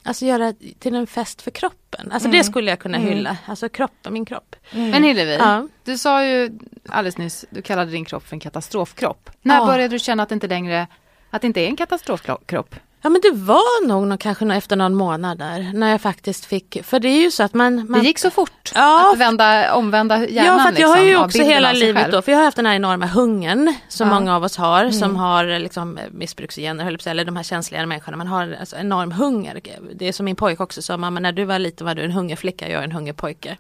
Alltså 0.03 0.25
göra 0.27 0.53
till 0.79 0.95
en 0.95 1.07
fest 1.07 1.43
för 1.43 1.51
kroppen. 1.51 2.13
Alltså 2.13 2.29
det 2.29 2.45
skulle 2.45 2.71
jag 2.71 2.79
kunna 2.79 2.99
hylla. 2.99 3.37
Alltså 3.47 3.69
kroppen, 3.69 4.13
min 4.13 4.25
kropp. 4.25 4.57
Men 4.73 5.03
Hillevi, 5.05 5.37
Ja. 5.37 5.69
du 5.85 5.99
sa 5.99 6.25
ju 6.25 6.51
alldeles 6.89 7.19
nyss, 7.19 7.45
du 7.51 7.63
kallade 7.63 7.91
din 7.91 8.05
kropp 8.05 8.27
för 8.27 8.37
en 8.37 8.41
katastrofkropp. 8.41 9.31
När 9.43 9.57
Ja. 9.59 9.67
började 9.67 9.89
du 9.95 9.99
känna 9.99 10.23
att 10.23 10.29
det 10.29 10.33
inte 10.35 10.47
längre, 10.49 10.87
att 11.31 11.41
det 11.41 11.47
inte 11.47 11.61
är 11.61 11.67
en 11.67 11.77
katastrofkropp? 11.77 12.75
Ja 13.03 13.11
men 13.11 13.21
det 13.21 13.31
var 13.33 13.87
nog 13.87 14.21
kanske 14.21 14.55
efter 14.55 14.77
någon 14.77 14.95
månad 14.95 15.39
där 15.39 15.71
när 15.75 15.91
jag 15.91 16.01
faktiskt 16.01 16.45
fick, 16.45 16.79
för 16.85 17.01
det 17.01 17.09
är 17.09 17.21
ju 17.23 17.31
så 17.31 17.43
att 17.43 17.55
man... 17.55 17.91
man 17.91 18.01
Det 18.01 18.07
gick 18.07 18.19
så 18.19 18.31
fort 18.31 18.73
Ja, 18.75 19.13
att 19.13 19.19
vända, 19.19 19.75
omvända 19.75 20.29
hjärnan 20.29 20.57
Ja 20.59 20.63
för 20.63 20.73
att 20.73 20.79
jag 20.79 20.89
har 20.89 20.97
liksom, 20.97 21.09
ju 21.09 21.17
av 21.17 21.25
också 21.25 21.43
hela 21.43 21.73
livet 21.73 22.03
själv. 22.03 22.13
då, 22.13 22.23
för 22.23 22.33
jag 22.33 22.39
har 22.39 22.45
haft 22.45 22.57
den 22.57 22.67
här 22.67 22.75
enorma 22.75 23.07
hungern 23.07 23.75
som 23.89 24.09
Ja. 24.09 24.15
många 24.15 24.37
av 24.37 24.45
oss 24.45 24.57
har 24.57 24.91
som 24.91 25.17
har 25.17 25.59
liksom 25.59 25.99
missbruksgener 26.11 26.99
eller 27.07 27.25
de 27.25 27.37
här 27.37 27.43
känsliga 27.43 27.87
människorna. 27.87 28.17
Man 28.17 28.27
har 28.27 28.57
alltså 28.61 28.77
enorm 28.77 29.13
hunger. 29.13 29.61
Det 29.95 30.09
är 30.09 30.13
som 30.13 30.25
min 30.25 30.37
pojke 30.37 30.63
också 30.63 30.83
sa, 30.83 30.97
mamma 30.97 31.21
när 31.21 31.33
du 31.33 31.45
var 31.45 31.59
liten 31.59 31.87
var 31.87 31.95
du 31.95 32.03
en 32.05 32.13
hungerflicka, 32.13 32.69
jag 32.69 32.81
är 32.81 32.85
en 32.85 32.93
hungerpojke. 32.93 33.57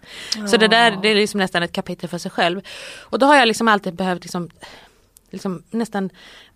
Så 0.46 0.56
det 0.56 0.68
där 0.68 0.98
det 1.02 1.08
är 1.08 1.14
liksom 1.14 1.40
nästan 1.40 1.62
ett 1.62 1.72
kapitel 1.72 2.08
för 2.08 2.18
sig 2.18 2.30
själv. 2.30 2.60
Och 3.00 3.18
då 3.18 3.26
har 3.26 3.36
jag 3.36 3.48
liksom 3.48 3.68
alltid 3.68 3.94
behövt 3.94 4.22
liksom, 4.22 4.50
liksom 5.30 5.62
nästan 5.70 6.10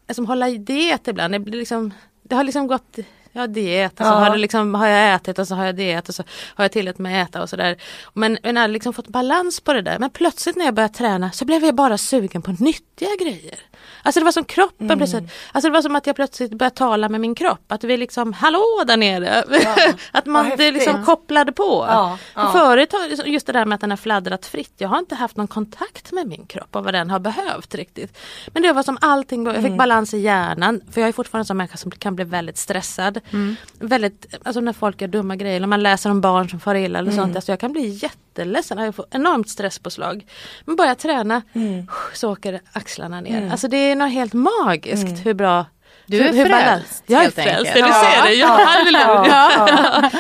liksom 0.09 0.27
hålla 0.27 0.49
i 0.49 0.59
diet 0.59 1.09
ibland. 1.09 1.35
Det, 1.35 1.39
blir 1.39 1.59
liksom, 1.59 1.93
det 2.25 2.35
har 2.35 2.45
liksom 2.45 2.67
gått 2.67 2.99
jag 3.33 3.43
har 3.43 3.49
diet 3.49 3.93
och 4.01 4.07
så 4.07 4.13
Ja. 4.13 4.19
har, 4.19 4.31
det 4.31 4.37
liksom, 4.37 4.75
har 4.75 4.87
jag 4.87 5.15
ätit 5.15 5.39
och 5.39 5.49
så 5.49 5.55
har 5.55 5.65
jag 5.65 5.77
diet 5.77 6.09
och 6.09 6.15
så 6.15 6.23
har 6.55 6.65
jag 6.65 6.73
tillåtit 6.73 6.99
mig 6.99 7.21
att 7.21 7.29
äta 7.29 7.43
och 7.43 7.51
sådär. 7.51 7.77
Men, 8.13 8.39
men 8.43 8.57
jag 8.57 8.63
har 8.63 8.69
liksom 8.69 8.93
fått 8.93 9.09
balans 9.09 9.61
på 9.61 9.73
det 9.73 9.83
där. 9.83 9.99
Men 9.99 10.11
plötsligt 10.11 10.57
när 10.57 10.65
jag 10.65 10.75
började 10.75 10.95
träna 10.95 11.31
så 11.33 11.45
blev 11.45 11.65
jag 11.65 11.75
bara 11.75 11.99
sugen 11.99 12.43
på 12.43 12.51
nyttiga 12.59 13.09
grejer. 13.21 13.59
Alltså 14.07 14.21
det 14.21 14.25
var 14.25 14.33
som 14.33 14.45
kroppen 14.45 14.87
Mm. 14.87 14.99
plötsligt. 14.99 15.33
Alltså 15.53 15.69
det 15.69 15.73
var 15.73 15.83
som 15.83 15.97
att 15.97 16.07
jag 16.07 16.17
plötsligt 16.17 16.51
började 16.55 16.77
tala 16.77 17.09
med 17.09 17.21
min 17.21 17.35
kropp. 17.35 17.73
Att 17.73 17.85
vi 17.85 17.97
liksom, 17.97 18.33
hallå 18.33 18.65
där 18.87 18.97
nere. 18.97 19.45
att 20.13 20.27
man 20.27 20.51
det 20.57 20.71
liksom 20.71 21.05
kopplade 21.05 21.53
på. 21.53 21.87
Ja, 21.89 22.19
ja. 22.35 22.53
För 22.53 22.59
Förut 22.59 22.95
just 23.27 23.47
det 23.47 23.53
där 23.53 23.65
med 23.65 23.75
att 23.75 23.81
den 23.81 23.91
har 23.91 23.97
fladdrat 23.97 24.47
fritt. 24.47 24.73
Jag 24.79 24.89
har 24.89 24.99
inte 24.99 25.15
haft 25.15 25.37
någon 25.37 25.49
kontakt 25.49 26.13
med 26.13 26.27
min 26.29 26.47
kropp 26.47 26.77
och 26.77 26.85
vad 26.85 26.95
den 26.95 27.11
har 27.11 27.19
behövt 27.19 27.75
riktigt. 27.75 28.19
Men 28.47 28.63
det 28.63 28.73
var 28.73 28.83
som 28.83 28.99
allting, 29.01 29.47
jag 29.47 29.55
fick 29.55 29.65
Mm. 29.65 29.77
balans 29.77 30.15
i 30.15 30.19
hjärnan. 30.19 30.81
För 30.91 31.01
jag 31.01 31.09
är 31.09 31.13
fortfarande 31.13 31.53
en 31.53 31.57
människa 31.57 31.77
som 31.77 31.91
kan 31.91 32.17
bli 32.17 32.25
väldigt 32.25 32.59
stressad. 32.59 33.21
Väldigt, 33.79 34.35
alltså 34.45 34.61
när 34.61 34.73
folk 34.73 35.01
gör 35.01 35.09
dumma 35.09 35.37
grejer, 35.37 35.57
eller 35.57 35.67
man 35.67 35.83
läser 35.83 36.11
om 36.11 36.21
barn 36.21 36.49
som 36.49 36.61
far 36.61 36.75
illa 36.75 36.99
eller 36.99 37.13
Mm. 37.13 37.25
sånt. 37.25 37.37
Alltså 37.37 37.53
jag 37.53 37.61
kan 37.61 37.73
bli 37.73 38.01
jätteledsen, 38.39 38.79
jag 38.79 38.95
får 38.95 39.07
enormt 39.11 39.49
stresspåslag. 39.49 40.27
Men 40.65 40.77
bara 40.77 40.89
jag 40.89 40.99
träna 40.99 41.43
Mm. 41.53 41.87
så 42.15 42.33
åker 42.33 42.61
axlarna 42.73 43.21
ner. 43.21 43.51
Alltså 43.51 43.69
det 43.69 43.77
är 43.77 43.97
något 43.97 44.13
helt 44.13 44.33
magiskt 44.33 45.27
hur 45.27 45.35
bra 45.35 45.67
Du 46.07 46.19
är 46.21 46.33
hur, 46.33 46.45
frälst, 46.47 47.05
Jag 47.07 47.25
är 47.25 47.31
frälst, 47.31 47.71
är 47.71 47.75
du 47.75 47.89
Ja. 47.89 48.05
ser 48.25 48.29
det? 48.29 48.35
Ja, 48.35 48.47
halleluja. 48.67 49.27
Ja. 49.29 50.11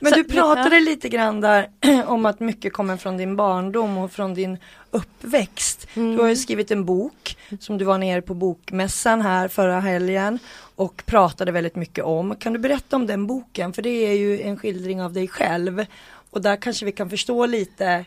Men 0.00 0.12
Så- 0.12 0.18
du 0.18 0.24
pratade 0.24 0.80
lite 0.80 1.08
grann 1.08 1.40
där 1.40 1.68
om 2.06 2.26
att 2.26 2.40
mycket 2.40 2.72
kommer 2.72 2.96
från 2.96 3.16
din 3.16 3.36
barndom 3.36 3.98
och 3.98 4.12
från 4.12 4.34
din 4.34 4.58
uppväxt. 4.90 5.86
Du 5.94 6.18
har 6.18 6.28
ju 6.28 6.36
skrivit 6.36 6.70
en 6.70 6.84
bok 6.84 7.36
som 7.60 7.78
du 7.78 7.84
var 7.84 7.98
nere 7.98 8.22
på 8.22 8.34
bokmässan 8.34 9.22
här 9.22 9.48
förra 9.48 9.80
helgen 9.80 10.38
och 10.76 11.02
pratade 11.06 11.52
väldigt 11.52 11.76
mycket 11.76 12.04
om. 12.04 12.34
Kan 12.36 12.52
du 12.52 12.58
berätta 12.58 12.96
om 12.96 13.06
den 13.06 13.26
boken? 13.26 13.72
För 13.72 13.82
det 13.82 13.90
är 13.90 14.14
ju 14.14 14.42
en 14.42 14.56
skildring 14.56 15.02
av 15.02 15.12
dig 15.12 15.28
själv 15.28 15.84
och 16.32 16.42
där 16.42 16.56
kanske 16.56 16.84
vi 16.84 16.92
kan 16.92 17.10
förstå 17.10 17.46
lite 17.46 18.04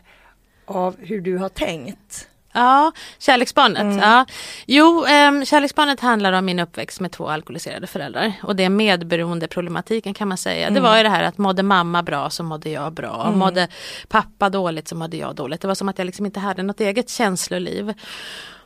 av 0.65 0.95
hur 0.99 1.21
du 1.21 1.37
har 1.37 1.49
tänkt. 1.49 2.27
Ja, 2.55 2.91
Kärleksbarnet. 3.19 3.81
Mm. 3.81 3.97
Ja. 3.97 4.25
Jo, 4.65 5.05
um, 5.27 5.45
Kärleksbarnet 5.45 5.99
handlar 5.99 6.33
om 6.33 6.45
min 6.45 6.59
uppväxt 6.59 6.99
med 6.99 7.11
två 7.11 7.27
alkoholiserade 7.29 7.87
föräldrar. 7.87 8.33
Och 8.43 8.55
det 8.55 8.63
är 8.63 8.69
medberoendeproblematiken 8.69 10.13
kan 10.13 10.27
man 10.27 10.37
säga. 10.37 10.67
Mm. 10.67 10.73
Det 10.73 10.79
var 10.89 10.97
ju 10.97 11.03
det 11.03 11.09
här 11.09 11.23
att 11.23 11.37
mådde 11.37 11.63
mamma 11.63 12.03
bra 12.03 12.29
så 12.29 12.43
mådde 12.43 12.69
jag 12.69 12.93
bra. 12.93 13.31
Mådde 13.31 13.67
pappa 14.07 14.49
dåligt 14.49 14.87
så 14.87 14.95
mådde 14.95 15.17
jag 15.17 15.35
dåligt. 15.35 15.61
Det 15.61 15.67
var 15.67 15.75
som 15.75 15.89
att 15.89 15.97
jag 15.97 16.05
liksom 16.05 16.25
inte 16.25 16.39
hade 16.39 16.63
något 16.63 16.79
eget 16.79 17.09
känsloliv. 17.09 17.93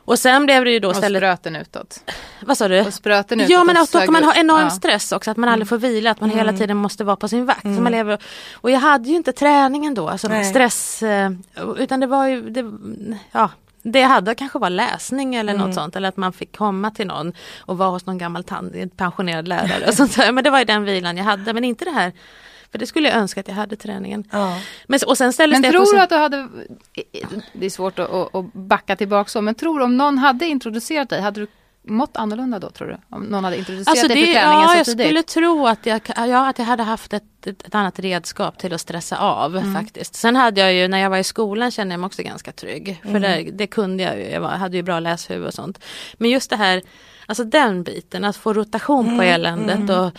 Och 0.10 0.20
sen 0.20 0.46
blev 0.46 0.66
det 0.66 0.72
ju 0.72 0.80
då 0.80 0.88
Och 0.90 0.94
istället, 0.96 1.20
spröten 1.20 1.56
utåt. 1.56 2.00
vad 2.42 2.58
sa 2.58 2.68
du? 2.68 2.82
Och 2.82 2.94
spröten 2.94 3.40
utåt. 3.40 3.50
Ja 3.52 3.64
men 3.64 3.78
och 3.78 3.84
att 3.84 3.92
då 3.92 4.00
kan 4.00 4.14
man 4.14 4.24
ha 4.24 4.34
enorm 4.36 4.62
Ja. 4.62 4.70
stress 4.70 5.12
också, 5.12 5.32
att 5.32 5.38
man 5.38 5.50
aldrig 5.50 5.70
får 5.70 5.78
vila, 5.78 6.12
att 6.12 6.22
man 6.22 6.30
hela 6.30 6.42
Mm. 6.50 6.58
tiden 6.58 6.78
måste 6.78 7.04
vara 7.04 7.16
på 7.16 7.28
sin 7.28 7.46
vakt. 7.46 7.62
Så 7.62 7.68
man 7.70 7.92
lever, 7.92 8.18
och 8.54 8.72
jag 8.72 8.80
hade 8.80 9.10
ju 9.10 9.16
inte 9.16 9.32
träningen 9.32 9.94
då, 9.94 10.10
alltså 10.10 10.28
Nej. 10.28 10.46
stress, 10.46 11.04
eh, 11.04 11.32
utan 11.78 12.00
det 12.00 12.08
var 12.08 12.28
ju, 12.28 12.50
det, 12.50 12.72
ja, 13.32 13.50
det 13.84 14.00
jag 14.00 14.08
hade 14.10 14.36
kanske 14.36 14.60
var 14.60 14.70
läsning 14.70 15.36
eller 15.36 15.54
Mm. 15.54 15.66
något 15.68 15.76
sånt, 15.76 15.96
eller 15.96 16.10
att 16.10 16.18
man 16.18 16.34
fick 16.34 16.58
komma 16.58 16.92
till 16.92 17.08
någon 17.08 17.34
och 17.60 17.78
vara 17.78 17.90
hos 17.90 18.06
någon 18.06 18.18
gammal 18.18 18.44
pensionerad 18.98 19.48
lärare 19.48 19.88
och 19.88 19.94
sånt 19.94 20.16
där. 20.16 20.32
Men 20.32 20.44
det 20.44 20.50
var 20.50 20.60
ju 20.60 20.66
den 20.66 20.84
vilan 20.84 21.18
jag 21.18 21.24
hade, 21.26 21.54
men 21.54 21.64
inte 21.64 21.86
det 21.86 21.92
här, 21.92 22.12
för 22.72 22.80
det 22.80 22.88
skulle 22.88 23.10
jag 23.10 23.18
önska 23.18 23.40
att 23.40 23.48
jag 23.48 23.56
hade 23.56 23.76
träningen. 23.76 24.24
Ja. 24.32 24.60
Men, 24.88 25.00
och 25.08 25.18
sen 25.18 25.34
ställdes 25.34 25.56
Men 25.56 25.62
det 25.72 25.78
tror 25.78 25.94
du 25.96 26.02
att 26.02 26.10
du 26.10 26.16
hade, 26.16 26.48
det 27.54 27.66
är 27.66 27.70
svårt 27.70 28.00
att, 28.00 28.36
att, 28.36 28.54
backa 28.54 28.96
tillbaka 28.96 29.30
så, 29.30 29.42
men 29.42 29.56
tror 29.56 29.80
du 29.80 29.86
om 29.86 29.98
någon 29.98 30.18
hade 30.18 30.46
introducerat 30.46 31.10
dig, 31.10 31.22
hade 31.22 31.40
du 31.42 31.48
mått 31.84 32.18
annorlunda 32.18 32.60
då 32.60 32.70
tror 32.70 32.88
du? 32.88 32.98
Om 33.16 33.24
någon 33.24 33.44
hade 33.44 33.58
introducerat 33.58 33.88
Alltså 33.88 34.08
dig 34.08 34.26
för 34.26 34.34
träningen 34.34 34.62
ja, 34.62 34.68
så 34.68 34.78
jag 34.78 34.86
tidigt? 34.86 35.06
skulle 35.08 35.24
tro 35.24 35.68
att 35.68 35.86
jag, 35.86 36.02
ja, 36.16 36.50
att 36.50 36.60
jag 36.60 36.66
hade 36.66 36.84
haft 36.84 37.14
ett, 37.14 37.48
ett, 37.48 37.68
ett 37.68 37.76
annat 37.76 38.00
redskap 38.00 38.58
till 38.60 38.74
att 38.74 38.82
stressa 38.82 39.18
av 39.18 39.58
Mm. 39.58 39.76
faktiskt. 39.76 40.16
Sen 40.16 40.36
hade 40.36 40.62
jag 40.62 40.74
ju, 40.74 40.88
när 40.88 40.98
jag 40.98 41.10
var 41.10 41.18
i 41.18 41.24
skolan 41.24 41.72
kände 41.72 41.94
jag 41.94 42.00
mig 42.00 42.06
också 42.08 42.24
ganska 42.24 42.52
trygg. 42.52 43.00
För 43.02 43.10
Mm. 43.10 43.22
det, 43.22 43.52
det 43.52 43.68
kunde 43.68 44.04
jag 44.04 44.18
ju, 44.18 44.30
jag 44.30 44.42
var, 44.42 44.50
hade 44.50 44.78
ju 44.78 44.84
bra 44.84 45.00
läshuvud 45.00 45.48
och 45.48 45.54
sånt. 45.54 45.80
Men 46.18 46.30
just 46.30 46.50
det 46.50 46.56
här, 46.56 46.82
alltså 47.26 47.44
den 47.44 47.84
biten, 47.84 48.24
att 48.24 48.36
få 48.38 48.54
rotation 48.54 49.06
Mm, 49.06 49.18
på 49.18 49.24
eländet 49.24 49.90
och 49.90 50.06
eh, 50.06 50.12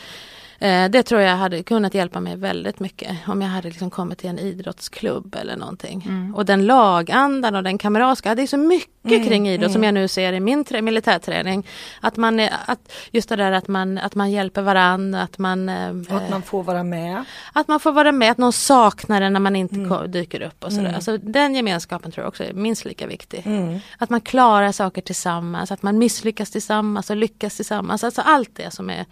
det 0.91 1.03
tror 1.03 1.21
jag 1.21 1.37
hade 1.37 1.63
kunnat 1.63 1.95
hjälpa 1.95 2.21
mig 2.21 2.37
väldigt 2.37 2.81
mycket 2.81 3.17
om 3.27 3.43
jag 3.43 3.49
hade 3.49 3.69
liksom 3.69 3.91
kommit 3.91 4.19
till 4.19 4.31
en 4.31 4.39
idrottsklubb 4.39 5.37
eller 5.41 5.57
någonting. 5.57 6.07
Mm. 6.09 6.35
Och 6.35 6.45
den 6.45 6.67
lagandan 6.67 7.55
och 7.55 7.63
den 7.63 7.79
kamratskap, 7.79 8.37
det 8.37 8.43
är 8.43 8.47
så 8.47 8.57
mycket 8.57 9.00
kring 9.09 9.49
idrott 9.49 9.73
som 9.73 9.85
jag 9.85 9.95
nu 9.95 10.09
ser 10.09 10.33
i 10.33 10.41
min 10.41 10.65
trä- 10.65 10.83
militärträning. 10.83 11.67
Att 12.01 12.17
man, 12.17 12.41
att, 12.67 12.93
just 13.11 13.29
det 13.29 13.37
där 13.37 13.53
att 13.53 13.69
man, 13.69 13.99
att 13.99 14.15
man 14.15 14.31
hjälper 14.31 14.63
varann, 14.63 15.15
att 15.15 15.39
man, 15.39 15.69
eh, 15.69 15.91
Och 16.11 16.17
att 16.17 16.31
man 16.31 16.43
får 16.43 16.63
vara 16.63 16.83
med. 16.83 17.25
att 17.53 17.69
man 17.69 17.81
får 17.81 17.93
vara 17.93 18.13
med, 18.13 18.31
att 18.31 18.39
någon 18.39 18.53
saknar 18.53 19.21
en 19.23 19.33
när 19.33 19.41
man 19.41 19.57
inte 19.57 19.75
Mm. 19.75 20.11
dyker 20.11 20.43
upp. 20.43 20.65
Och 20.65 20.73
sådär. 20.73 20.93
Alltså, 20.95 21.19
den 21.19 21.55
gemenskapen 21.55 22.13
tror 22.13 22.23
jag 22.25 22.29
också 22.29 22.45
är 22.45 22.53
minst 22.53 22.85
lika 22.85 23.07
viktig. 23.07 23.43
Mm. 23.47 23.79
Att 23.99 24.11
man 24.11 24.21
klarar 24.21 24.73
saker 24.73 25.03
tillsammans, 25.03 25.71
att 25.73 25.83
man 25.83 25.99
misslyckas 25.99 26.51
tillsammans 26.51 27.11
och 27.11 27.17
lyckas 27.17 27.57
tillsammans. 27.57 28.05
Alltså 28.05 28.21
allt 28.21 28.51
det 28.57 28.71
som 28.71 28.91
är, 28.91 29.05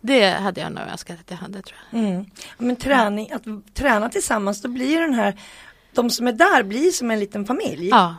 det 0.00 0.30
hade 0.30 0.60
jag 0.60 0.72
nog 0.72 0.82
önskat 0.92 1.16
att 1.20 1.30
jag 1.30 1.36
hade 1.36 1.62
tror 1.62 1.78
jag. 1.90 2.00
Mm. 2.00 2.24
Men 2.58 2.76
träning, 2.76 3.32
att 3.32 3.74
träna 3.74 4.08
tillsammans, 4.08 4.62
då 4.62 4.68
blir 4.68 5.00
den 5.00 5.14
här, 5.14 5.34
de 5.92 6.10
som 6.10 6.26
är 6.26 6.32
där 6.32 6.62
blir 6.62 6.90
som 6.90 7.10
en 7.10 7.20
liten 7.20 7.44
familj. 7.46 7.88
Ja, 7.88 8.14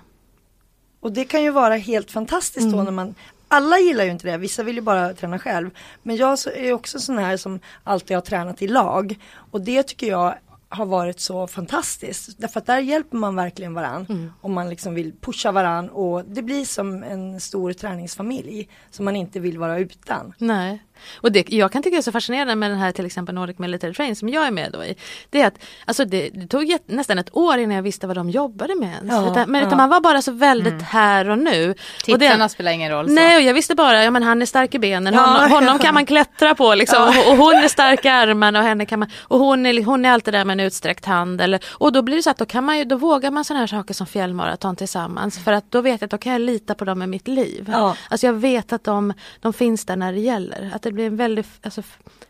Och 0.99 1.11
det 1.11 1.25
kan 1.25 1.43
ju 1.43 1.51
vara 1.51 1.75
helt 1.75 2.11
fantastiskt 2.11 2.65
Mm. 2.65 2.77
då 2.77 2.83
när 2.83 2.91
man 2.91 3.15
alla 3.47 3.79
gillar 3.79 4.03
ju 4.03 4.11
inte 4.11 4.27
det, 4.31 4.37
vissa 4.37 4.63
vill 4.63 4.75
ju 4.75 4.81
bara 4.81 5.13
träna 5.13 5.39
själv. 5.39 5.69
Men 6.03 6.15
jag 6.15 6.37
är 6.55 6.73
också 6.73 6.99
sån 6.99 7.17
här 7.17 7.37
som 7.37 7.59
alltid 7.83 8.17
har 8.17 8.21
tränat 8.21 8.61
i 8.61 8.67
lag. 8.67 9.15
Och 9.51 9.61
det 9.61 9.83
tycker 9.83 10.07
jag 10.07 10.35
har 10.69 10.85
varit 10.85 11.19
så 11.19 11.47
fantastiskt. 11.47 12.29
Därför 12.37 12.59
att 12.59 12.65
där 12.65 12.79
hjälper 12.79 13.17
man 13.17 13.35
verkligen 13.35 13.73
varann. 13.73 14.05
Mm. 14.09 14.31
Om 14.41 14.53
man 14.53 14.69
liksom 14.69 14.93
vill 14.95 15.13
pusha 15.21 15.51
varann 15.51 15.89
och 15.89 16.25
det 16.25 16.41
blir 16.41 16.65
som 16.65 17.03
en 17.03 17.39
stor 17.39 17.73
träningsfamilj. 17.73 18.69
Som 18.91 19.05
man 19.05 19.15
inte 19.15 19.39
vill 19.39 19.57
vara 19.57 19.79
utan. 19.79 20.33
nej. 20.37 20.83
Och 21.17 21.31
det, 21.31 21.49
jag 21.49 21.71
kan 21.71 21.83
tycka 21.83 21.95
det 21.95 21.99
är 21.99 22.01
så 22.01 22.11
fascinerande 22.11 22.55
med 22.55 22.71
den 22.71 22.79
här 22.79 22.91
till 22.91 23.05
exempel 23.05 23.35
Nordic 23.35 23.59
Military 23.59 23.93
Train 23.93 24.15
som 24.15 24.29
jag 24.29 24.47
är 24.47 24.51
med 24.51 24.71
då 24.71 24.83
i. 24.83 24.95
Det 25.29 25.41
är 25.41 25.47
att 25.47 25.59
alltså 25.85 26.05
det, 26.05 26.29
det 26.29 26.47
tog 26.47 26.71
ett, 26.71 26.83
nästan 26.85 27.19
ett 27.19 27.35
år 27.35 27.57
innan 27.57 27.75
jag 27.75 27.83
visste 27.83 28.07
vad 28.07 28.15
de 28.17 28.29
jobbade 28.29 28.75
med 28.75 28.89
ens. 28.89 29.13
Ja, 29.13 29.31
utan, 29.31 29.51
men 29.51 29.61
ja. 29.61 29.67
utan 29.67 29.77
man 29.77 29.89
var 29.89 29.99
bara 29.99 30.21
så 30.21 30.31
väldigt 30.31 30.81
här 30.81 31.29
och 31.29 31.39
nu. 31.39 31.69
Och 31.69 31.75
det, 32.19 32.25
Tittarna 32.25 32.49
spelar 32.49 32.71
ingen 32.71 32.91
roll. 32.91 33.07
Så. 33.07 33.13
Nej, 33.13 33.35
och 33.35 33.41
jag 33.41 33.53
visste 33.53 33.75
bara, 33.75 34.03
ja 34.03 34.11
men 34.11 34.23
han 34.23 34.41
är 34.41 34.45
stark 34.45 34.75
i 34.75 34.79
benen, 34.79 35.13
Ja. 35.13 35.21
honom, 35.21 35.51
honom 35.51 35.79
kan 35.79 35.93
man 35.93 36.05
klättra 36.05 36.55
på 36.55 36.75
liksom. 36.75 37.03
Och, 37.03 37.31
och 37.31 37.37
hon 37.37 37.55
är 37.55 37.67
stark 37.67 38.05
i 38.05 38.07
armarna 38.09 38.59
och 38.59 38.65
henne 38.65 38.85
kan 38.85 38.99
man, 38.99 39.09
och 39.19 39.39
hon 39.39 39.65
är, 39.65 39.83
hon 39.83 40.05
är 40.05 40.11
alltid 40.11 40.33
där 40.33 40.45
med 40.45 40.53
en 40.59 40.65
utsträckt 40.65 41.05
hand. 41.05 41.41
Eller, 41.41 41.59
och 41.69 41.91
då 41.93 42.01
blir 42.01 42.15
det 42.15 42.23
så 42.23 42.29
att 42.29 42.37
då 42.37 42.45
kan 42.45 42.63
man 42.63 42.77
ju, 42.77 42.83
då 42.85 42.95
vågar 42.95 43.31
man 43.31 43.45
sådana 43.45 43.59
här 43.59 43.67
saker 43.67 43.93
som 43.93 44.07
fjällmaraton 44.07 44.75
tillsammans. 44.75 45.43
För 45.43 45.51
att 45.51 45.71
då 45.71 45.81
vet 45.81 46.01
jag 46.01 46.07
att 46.07 46.11
då 46.11 46.17
kan 46.17 46.31
jag 46.31 46.41
lita 46.41 46.75
på 46.75 46.85
dem 46.85 47.01
i 47.01 47.07
mitt 47.07 47.27
liv. 47.27 47.69
Ja. 47.71 47.95
Alltså 48.09 48.25
jag 48.25 48.33
vet 48.33 48.73
att 48.73 48.83
de, 48.83 49.13
de 49.41 49.53
finns 49.53 49.85
där 49.85 49.95
när 49.95 50.13
det 50.13 50.19
gäller. 50.19 50.71
Att 50.75 50.85
det 50.87 50.93
blir 50.93 51.07
en 51.07 51.15
väldigt 51.15 51.47
alltså, 51.61 51.83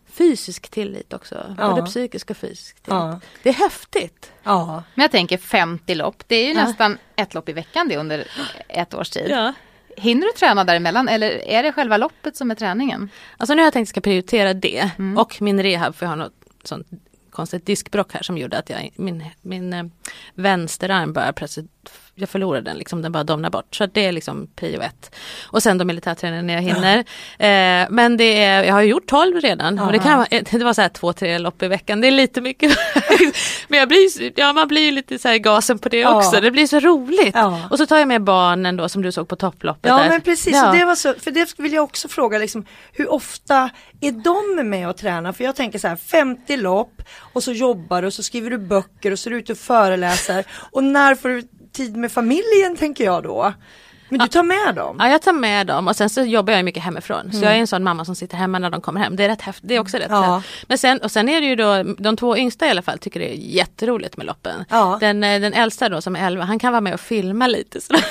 fysisk 0.05 0.69
tillit 0.69 1.13
också. 1.13 1.55
Ja. 1.57 1.69
Både 1.69 1.85
psykisk 1.85 2.29
och 2.29 2.37
fysisk 2.37 2.75
tillit. 2.75 2.87
Ja. 2.87 3.19
Det 3.43 3.49
är 3.49 3.53
häftigt. 3.53 4.31
Ja. 4.43 4.83
Men 4.95 5.01
jag 5.03 5.11
tänker 5.11 5.37
50 5.37 5.95
lopp, 5.95 6.23
det 6.27 6.35
är 6.35 6.45
ju 6.47 6.53
Ja. 6.53 6.63
nästan 6.63 6.97
ett 7.15 7.33
lopp 7.33 7.49
i 7.49 7.53
veckan 7.53 7.87
det 7.87 7.97
under 7.97 8.27
ett 8.67 8.93
års 8.93 9.09
tid. 9.09 9.27
Ja. 9.29 9.53
Hinner 9.97 10.27
du 10.27 10.31
träna 10.33 10.63
däremellan 10.63 11.07
eller 11.09 11.29
är 11.47 11.63
det 11.63 11.71
själva 11.71 11.97
loppet 11.97 12.35
som 12.35 12.51
är 12.51 12.55
träningen? 12.55 13.09
Alltså 13.37 13.53
nu 13.53 13.61
har 13.61 13.65
jag 13.65 13.73
tänkt 13.73 13.85
att 13.85 13.89
jag 13.89 13.93
ska 13.93 14.01
prioritera 14.01 14.53
det 14.53 14.89
och 15.17 15.41
min 15.41 15.63
rehab 15.63 15.95
för 15.95 16.05
jag 16.05 16.11
har 16.11 16.15
något 16.15 16.33
sånt 16.63 16.87
konstigt 17.31 17.65
diskbråck 17.65 18.13
här 18.13 18.21
som 18.21 18.37
gjorde 18.37 18.57
att 18.57 18.69
jag, 18.69 18.89
min, 18.95 19.25
min 19.41 19.73
eh, 19.73 19.83
vänsterarm 20.33 21.13
bara 21.13 21.33
plötsligt 21.33 21.89
jag 22.19 22.29
förlorade 22.29 22.61
den, 22.69 22.77
liksom, 22.77 23.01
den 23.01 23.11
bara 23.11 23.23
domnade 23.23 23.51
bort. 23.51 23.75
Så 23.75 23.85
det 23.85 24.05
är 24.05 24.11
liksom 24.11 24.47
prio 24.55 24.81
ett. 24.81 25.15
Och 25.45 25.63
sen 25.63 25.77
då 25.77 25.85
militärträningen 25.85 26.47
när 26.47 26.53
jag 26.53 26.61
hinner. 26.61 26.97
Eh, 27.39 27.87
men 27.89 28.17
det 28.17 28.43
är, 28.43 28.63
jag 28.63 28.73
har 28.73 28.81
ju 28.81 28.89
gjort 28.89 29.07
12 29.07 29.41
redan. 29.41 29.79
Och 29.79 29.91
det, 29.91 29.99
kan 29.99 30.17
vara, 30.17 30.27
det 30.51 30.63
var 30.63 30.73
så 30.73 30.81
här 30.81 30.89
två, 30.89 31.13
tre 31.13 31.37
lopp 31.37 31.63
i 31.63 31.67
veckan. 31.67 32.01
Det 32.01 32.07
är 32.07 32.11
lite 32.11 32.41
mycket. 32.41 32.77
men 33.67 33.79
jag 33.79 33.87
blir, 33.87 34.31
ja, 34.39 34.53
man 34.53 34.67
blir 34.67 34.81
ju 34.81 34.91
lite 34.91 35.19
så 35.19 35.27
här 35.27 35.37
gasen 35.37 35.79
på 35.79 35.89
det 35.89 35.97
Ja. 35.99 36.17
också. 36.17 36.41
Det 36.41 36.51
blir 36.51 36.67
så 36.67 36.79
roligt. 36.79 37.35
Och 37.69 37.77
så 37.77 37.85
tar 37.85 37.97
jag 37.97 38.07
med 38.07 38.23
barnen 38.23 38.77
då 38.77 38.89
som 38.89 39.01
du 39.01 39.11
såg 39.11 39.27
på 39.27 39.35
topploppet. 39.35 39.89
Ja 39.89 39.97
där. 39.97 40.09
men 40.09 40.21
precis, 40.21 40.53
Ja. 40.53 40.69
och 40.69 40.75
det 40.75 40.85
var 40.85 40.95
så, 40.95 41.13
för 41.19 41.31
det 41.31 41.59
vill 41.59 41.73
jag 41.73 41.83
också 41.83 42.07
fråga 42.07 42.37
liksom, 42.37 42.65
hur 42.93 43.11
ofta 43.11 43.69
är 44.01 44.11
de 44.11 44.69
med 44.69 44.89
och 44.89 44.97
tränar? 44.97 45.31
För 45.33 45.43
jag 45.43 45.55
tänker 45.55 45.79
så 45.79 45.87
här 45.87 45.95
50 45.95 46.57
lopp 46.57 47.01
och 47.33 47.43
så 47.43 47.51
jobbar 47.51 48.01
du 48.01 48.07
och 48.07 48.13
så 48.13 48.23
skriver 48.23 48.49
du 48.49 48.57
böcker 48.57 49.11
och 49.11 49.19
så 49.19 49.29
är 49.29 49.31
du 49.31 49.37
ute 49.37 49.51
och 49.51 49.57
föreläser 49.57 50.45
och 50.71 50.83
när 50.83 51.15
får 51.15 51.29
du 51.29 51.47
tid 51.77 51.97
med 51.97 52.11
familjen 52.11 52.75
tänker 52.77 53.03
jag 53.03 53.23
då? 53.23 53.53
Men 54.09 54.19
du 54.19 54.27
tar 54.27 54.43
med 54.43 54.75
dem? 54.75 54.95
Ja 54.99 55.09
jag 55.09 55.21
tar 55.21 55.33
med 55.33 55.67
dem 55.67 55.87
och 55.87 55.95
sen 55.95 56.09
så 56.09 56.21
jobbar 56.21 56.53
jag 56.53 56.65
mycket 56.65 56.83
hemifrån. 56.83 57.21
Så 57.31 57.37
Mm. 57.37 57.43
jag 57.43 57.53
är 57.55 57.59
en 57.59 57.67
sån 57.67 57.83
mamma 57.83 58.05
som 58.05 58.15
sitter 58.15 58.37
hemma 58.37 58.59
när 58.59 58.69
de 58.69 58.81
kommer 58.81 58.99
hem. 59.01 59.15
Det 59.15 59.23
är 59.23 59.29
rätt 59.29 59.41
häftigt, 59.41 59.67
det 59.69 59.75
är 59.75 59.79
också 59.79 59.97
rätt 59.97 60.07
Ja. 60.09 60.41
Men 60.67 60.77
sen, 60.77 60.97
och 60.99 61.11
sen 61.11 61.29
är 61.29 61.41
det 61.41 61.47
ju 61.47 61.55
då, 61.55 61.83
de 61.97 62.17
två 62.17 62.37
yngsta 62.37 62.67
i 62.67 62.69
alla 62.69 62.81
fall 62.81 62.97
tycker 62.99 63.19
det 63.19 63.29
är 63.33 63.35
jätteroligt 63.35 64.17
med 64.17 64.25
loppen. 64.25 64.65
Ja. 64.69 64.97
Den, 64.99 65.23
eh, 65.23 65.41
den 65.41 65.53
äldsta 65.53 65.89
då 65.89 66.01
som 66.01 66.15
är 66.15 66.27
11, 66.27 66.43
han 66.43 66.59
kan 66.59 66.71
vara 66.71 66.81
med 66.81 66.93
och 66.93 66.99
filma 66.99 67.47
lite. 67.47 67.81
Så. 67.81 67.93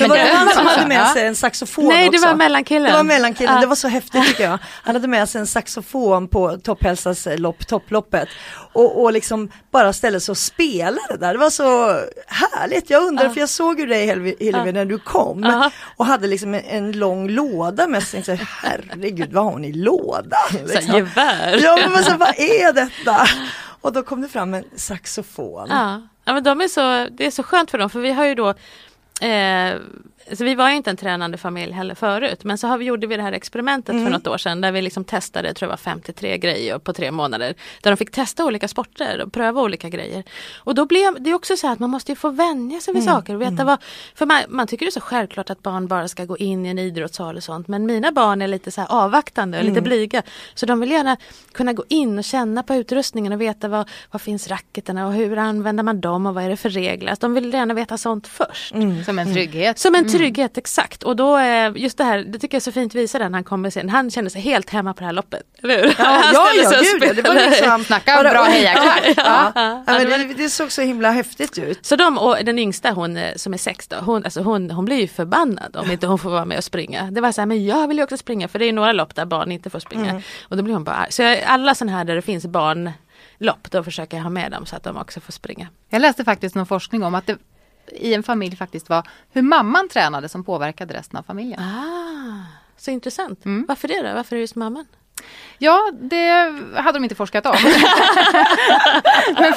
Men 0.00 0.08
var 0.08 0.16
det 0.16 0.32
han 0.34 0.48
som 0.48 0.66
hade 0.66 0.86
med 0.86 1.00
Ja. 1.00 1.14
sig 1.14 1.26
en 1.26 1.34
saxofon 1.36 1.88
Nej 1.88 2.08
det 2.12 2.18
var 2.18 2.34
mellankillen. 2.34 2.90
Det 2.90 2.96
var 2.96 3.04
mellankillen, 3.04 3.54
Ja. 3.54 3.60
det 3.60 3.66
var 3.66 3.76
så 3.76 3.88
häftigt 3.88 4.26
tycker 4.26 4.44
jag. 4.44 4.58
Han 4.82 4.94
hade 4.94 5.08
med 5.08 5.28
sig 5.28 5.40
en 5.40 5.46
saxofon 5.46 6.28
på 6.28 6.56
Topphälsas 6.64 7.28
lopp, 7.36 7.66
topploppet. 7.66 8.28
Och, 8.72 9.02
och 9.02 9.12
liksom 9.12 9.50
bara 9.70 9.92
ställde 9.92 10.20
sig 10.20 10.32
och 10.32 10.38
spelade 10.38 11.16
där. 11.20 11.32
Det 11.32 11.38
var 11.38 11.50
så 11.50 12.00
härligt. 12.26 12.90
Jag 12.90 13.02
undrar, 13.02 13.24
Ja. 13.24 13.30
för 13.30 13.40
jag 13.40 13.48
såg 13.48 13.80
ju 13.80 13.86
dig 13.86 14.06
Hillevi, 14.06 14.36
Ja. 14.40 14.64
när 14.64 14.84
du 14.84 14.98
kom. 15.10 15.42
Ja. 15.42 15.70
Och 15.96 16.06
hade 16.06 16.26
liksom 16.26 16.54
en, 16.54 16.64
en 16.64 16.92
lång 16.92 17.28
låda 17.28 17.86
med 17.86 18.02
sig. 18.02 18.22
Så, 18.24 18.36
herregud, 18.62 19.32
vad 19.32 19.44
har 19.44 19.50
hon 19.52 19.64
i 19.64 19.72
lådan? 19.72 20.38
Så 20.50 20.58
Liksom. 20.74 20.94
gevär. 20.94 21.60
Ja, 21.62 21.78
men 21.94 22.04
så, 22.04 22.16
vad 22.16 22.28
är 22.38 22.72
detta? 22.72 23.26
Och 23.80 23.92
då 23.92 24.02
kom 24.02 24.20
det 24.20 24.28
fram 24.28 24.54
en 24.54 24.64
saxofon. 24.76 25.68
Ja. 25.70 26.02
ja 26.24 26.32
men 26.34 26.42
de 26.42 26.60
är 26.60 26.68
så, 26.68 27.08
det 27.16 27.26
är 27.26 27.30
så 27.30 27.42
skönt 27.42 27.70
för 27.70 27.78
dem 27.78 27.90
för 27.90 28.00
vi 28.00 28.12
har 28.12 28.24
ju 28.24 28.34
då 28.34 28.48
eh, 29.26 29.74
så 30.36 30.44
vi 30.44 30.54
var 30.54 30.70
ju 30.70 30.76
inte 30.76 30.90
en 30.90 30.96
tränande 30.96 31.38
familj 31.38 31.72
heller 31.72 31.94
förut 31.94 32.44
men 32.44 32.58
så 32.58 32.66
har 32.66 32.78
vi, 32.78 32.84
gjorde 32.84 33.06
vi 33.06 33.16
det 33.16 33.22
här 33.22 33.32
experimentet 33.32 33.92
Mm. 33.92 34.04
för 34.04 34.12
något 34.12 34.26
år 34.26 34.38
sedan 34.38 34.60
där 34.60 34.72
vi 34.72 34.82
liksom 34.82 35.04
testade, 35.04 35.48
jag 35.48 35.56
tror 35.56 35.66
det 35.66 35.70
var 35.70 35.76
53 35.76 36.38
grejer 36.38 36.78
på 36.78 36.92
tre 36.92 37.10
månader. 37.10 37.54
Där 37.82 37.90
de 37.90 37.96
fick 37.96 38.10
testa 38.10 38.44
olika 38.44 38.68
sporter 38.68 39.20
och 39.20 39.32
pröva 39.32 39.62
olika 39.62 39.88
grejer. 39.88 40.24
Och 40.58 40.74
då 40.74 40.86
blev 40.86 41.22
det 41.22 41.34
också 41.34 41.56
så 41.56 41.66
här 41.66 41.74
att 41.74 41.78
man 41.80 41.90
måste 41.90 42.12
ju 42.12 42.16
få 42.16 42.30
vänja 42.30 42.80
sig 42.80 42.94
vid 42.94 43.02
Mm. 43.02 43.14
saker 43.14 43.34
och 43.34 43.42
veta 43.42 43.64
vad, 43.64 43.78
för 44.14 44.26
man, 44.26 44.42
man 44.48 44.66
tycker 44.66 44.86
det 44.86 44.90
är 44.90 44.92
så 44.92 45.00
självklart 45.00 45.50
att 45.50 45.62
barn 45.62 45.86
bara 45.86 46.08
ska 46.08 46.24
gå 46.24 46.36
in 46.38 46.66
i 46.66 46.68
en 46.68 46.78
idrottssal 46.78 47.36
och 47.36 47.42
sånt 47.44 47.68
men 47.68 47.86
mina 47.86 48.12
barn 48.12 48.42
är 48.42 48.48
lite 48.48 48.70
så 48.70 48.82
avvaktande 48.82 49.58
och 49.58 49.62
Mm. 49.64 49.74
lite 49.74 49.82
blyga. 49.84 50.22
Så 50.54 50.66
de 50.66 50.80
vill 50.80 50.90
gärna 50.90 51.16
kunna 51.52 51.72
gå 51.72 51.84
in 51.88 52.18
och 52.18 52.24
känna 52.24 52.62
på 52.62 52.74
utrustningen 52.74 53.32
och 53.32 53.40
veta 53.40 53.68
vad, 53.68 53.88
vad 54.10 54.22
finns 54.22 54.48
racketerna 54.48 55.06
och 55.06 55.12
hur 55.12 55.38
använder 55.38 55.82
man 55.82 56.00
dem 56.00 56.26
och 56.26 56.34
vad 56.34 56.44
är 56.44 56.48
det 56.48 56.56
för 56.56 56.68
regler. 56.70 57.10
Alltså, 57.10 57.26
de 57.26 57.34
vill 57.34 57.52
gärna 57.54 57.74
veta 57.74 57.98
sånt 57.98 58.26
först. 58.26 58.74
Mm. 58.74 59.04
Som 59.04 59.18
en 59.18 59.32
trygghet. 59.34 59.78
Som 59.78 59.94
en 59.94 60.08
trygghet, 60.12 60.19
exakt. 60.24 61.02
Och 61.02 61.16
då, 61.16 61.38
eh, 61.38 61.72
just 61.76 61.98
det 61.98 62.04
här, 62.04 62.18
det 62.18 62.38
tycker 62.38 62.54
jag 62.54 62.60
är 62.60 62.64
så 62.64 62.72
fint 62.72 62.94
visar 62.94 63.18
den 63.18 63.34
han 63.34 63.44
kommer 63.44 63.70
sen. 63.70 63.88
Han 63.88 64.10
kände 64.10 64.30
sig 64.30 64.40
helt 64.40 64.70
hemma 64.70 64.94
på 64.94 65.00
det 65.00 65.06
här 65.06 65.12
loppet. 65.12 65.42
Eller 65.62 65.76
hur? 65.82 65.94
Ja, 65.98 66.22
ja, 66.32 66.52
ja, 66.62 66.70
gud, 66.82 67.02
ja, 67.02 67.12
det 67.12 67.22
var 67.22 67.34
liksom 67.34 67.84
Snacka 67.84 68.16
bara- 68.16 68.30
bra 68.30 68.44
hejaklack. 68.44 69.00
Ja, 69.16 69.52
ja. 69.54 69.84
Ja, 69.86 70.02
ja, 70.02 70.18
det 70.36 70.50
såg 70.50 70.72
så 70.72 70.82
himla 70.82 71.10
häftigt 71.10 71.58
ut. 71.58 71.86
Så 71.86 71.96
de, 71.96 72.18
och 72.18 72.36
den 72.44 72.58
yngsta 72.58 72.90
hon 72.90 73.16
eh, 73.16 73.34
som 73.36 73.54
är 73.54 73.58
sex 73.58 73.88
då, 73.88 73.96
hon, 73.96 74.24
alltså 74.24 74.40
hon, 74.42 74.70
hon 74.70 74.84
blir 74.84 74.96
ju 75.00 75.08
förbannad 75.08 75.76
om 75.76 75.90
inte 75.90 76.06
hon 76.06 76.18
får 76.18 76.30
vara 76.30 76.44
med 76.44 76.58
och 76.58 76.64
springa. 76.64 77.10
Det 77.10 77.20
var 77.20 77.32
så 77.32 77.40
här, 77.40 77.46
men 77.46 77.64
jag 77.66 77.88
vill 77.88 77.96
ju 77.96 78.04
också 78.04 78.16
springa 78.16 78.48
för 78.48 78.58
det 78.58 78.64
är 78.64 78.72
några 78.72 78.92
lopp 78.92 79.14
där 79.14 79.24
barn 79.24 79.52
inte 79.52 79.70
får 79.70 79.78
springa. 79.78 80.10
Mm. 80.10 80.22
Och 80.48 80.56
då 80.56 80.62
blir 80.62 80.74
hon 80.74 80.84
bara 80.84 80.96
arg. 80.96 81.12
Så 81.12 81.36
alla 81.46 81.74
sådana 81.74 81.96
här 81.98 82.04
där 82.04 82.14
det 82.14 82.22
finns 82.22 82.46
barnlopp, 82.46 83.70
då 83.70 83.82
försöker 83.82 84.16
jag 84.16 84.24
ha 84.24 84.30
med 84.30 84.52
dem 84.52 84.66
så 84.66 84.76
att 84.76 84.82
de 84.84 84.96
också 84.96 85.20
får 85.20 85.32
springa. 85.32 85.68
Jag 85.88 86.02
läste 86.02 86.24
faktiskt 86.24 86.54
någon 86.54 86.66
forskning 86.66 87.02
om 87.02 87.14
att 87.14 87.26
det, 87.26 87.36
i 87.92 88.14
en 88.14 88.22
familj 88.22 88.56
faktiskt 88.56 88.88
var 88.88 89.08
hur 89.30 89.42
mamman 89.42 89.88
tränade 89.88 90.28
som 90.28 90.44
påverkade 90.44 90.94
resten 90.94 91.18
av 91.18 91.22
familjen. 91.22 91.60
Ah, 91.60 92.44
så 92.76 92.90
intressant. 92.90 93.44
Mm. 93.44 93.64
Varför 93.68 93.88
det 93.88 94.08
då? 94.08 94.14
Varför 94.14 94.36
är 94.36 94.38
det 94.38 94.40
just 94.40 94.56
mamman? 94.56 94.86
Ja, 95.62 95.90
det 96.00 96.30
hade 96.76 96.92
de 96.98 97.04
inte 97.04 97.14
forskat 97.14 97.46
om. 97.46 97.56
Men 99.40 99.52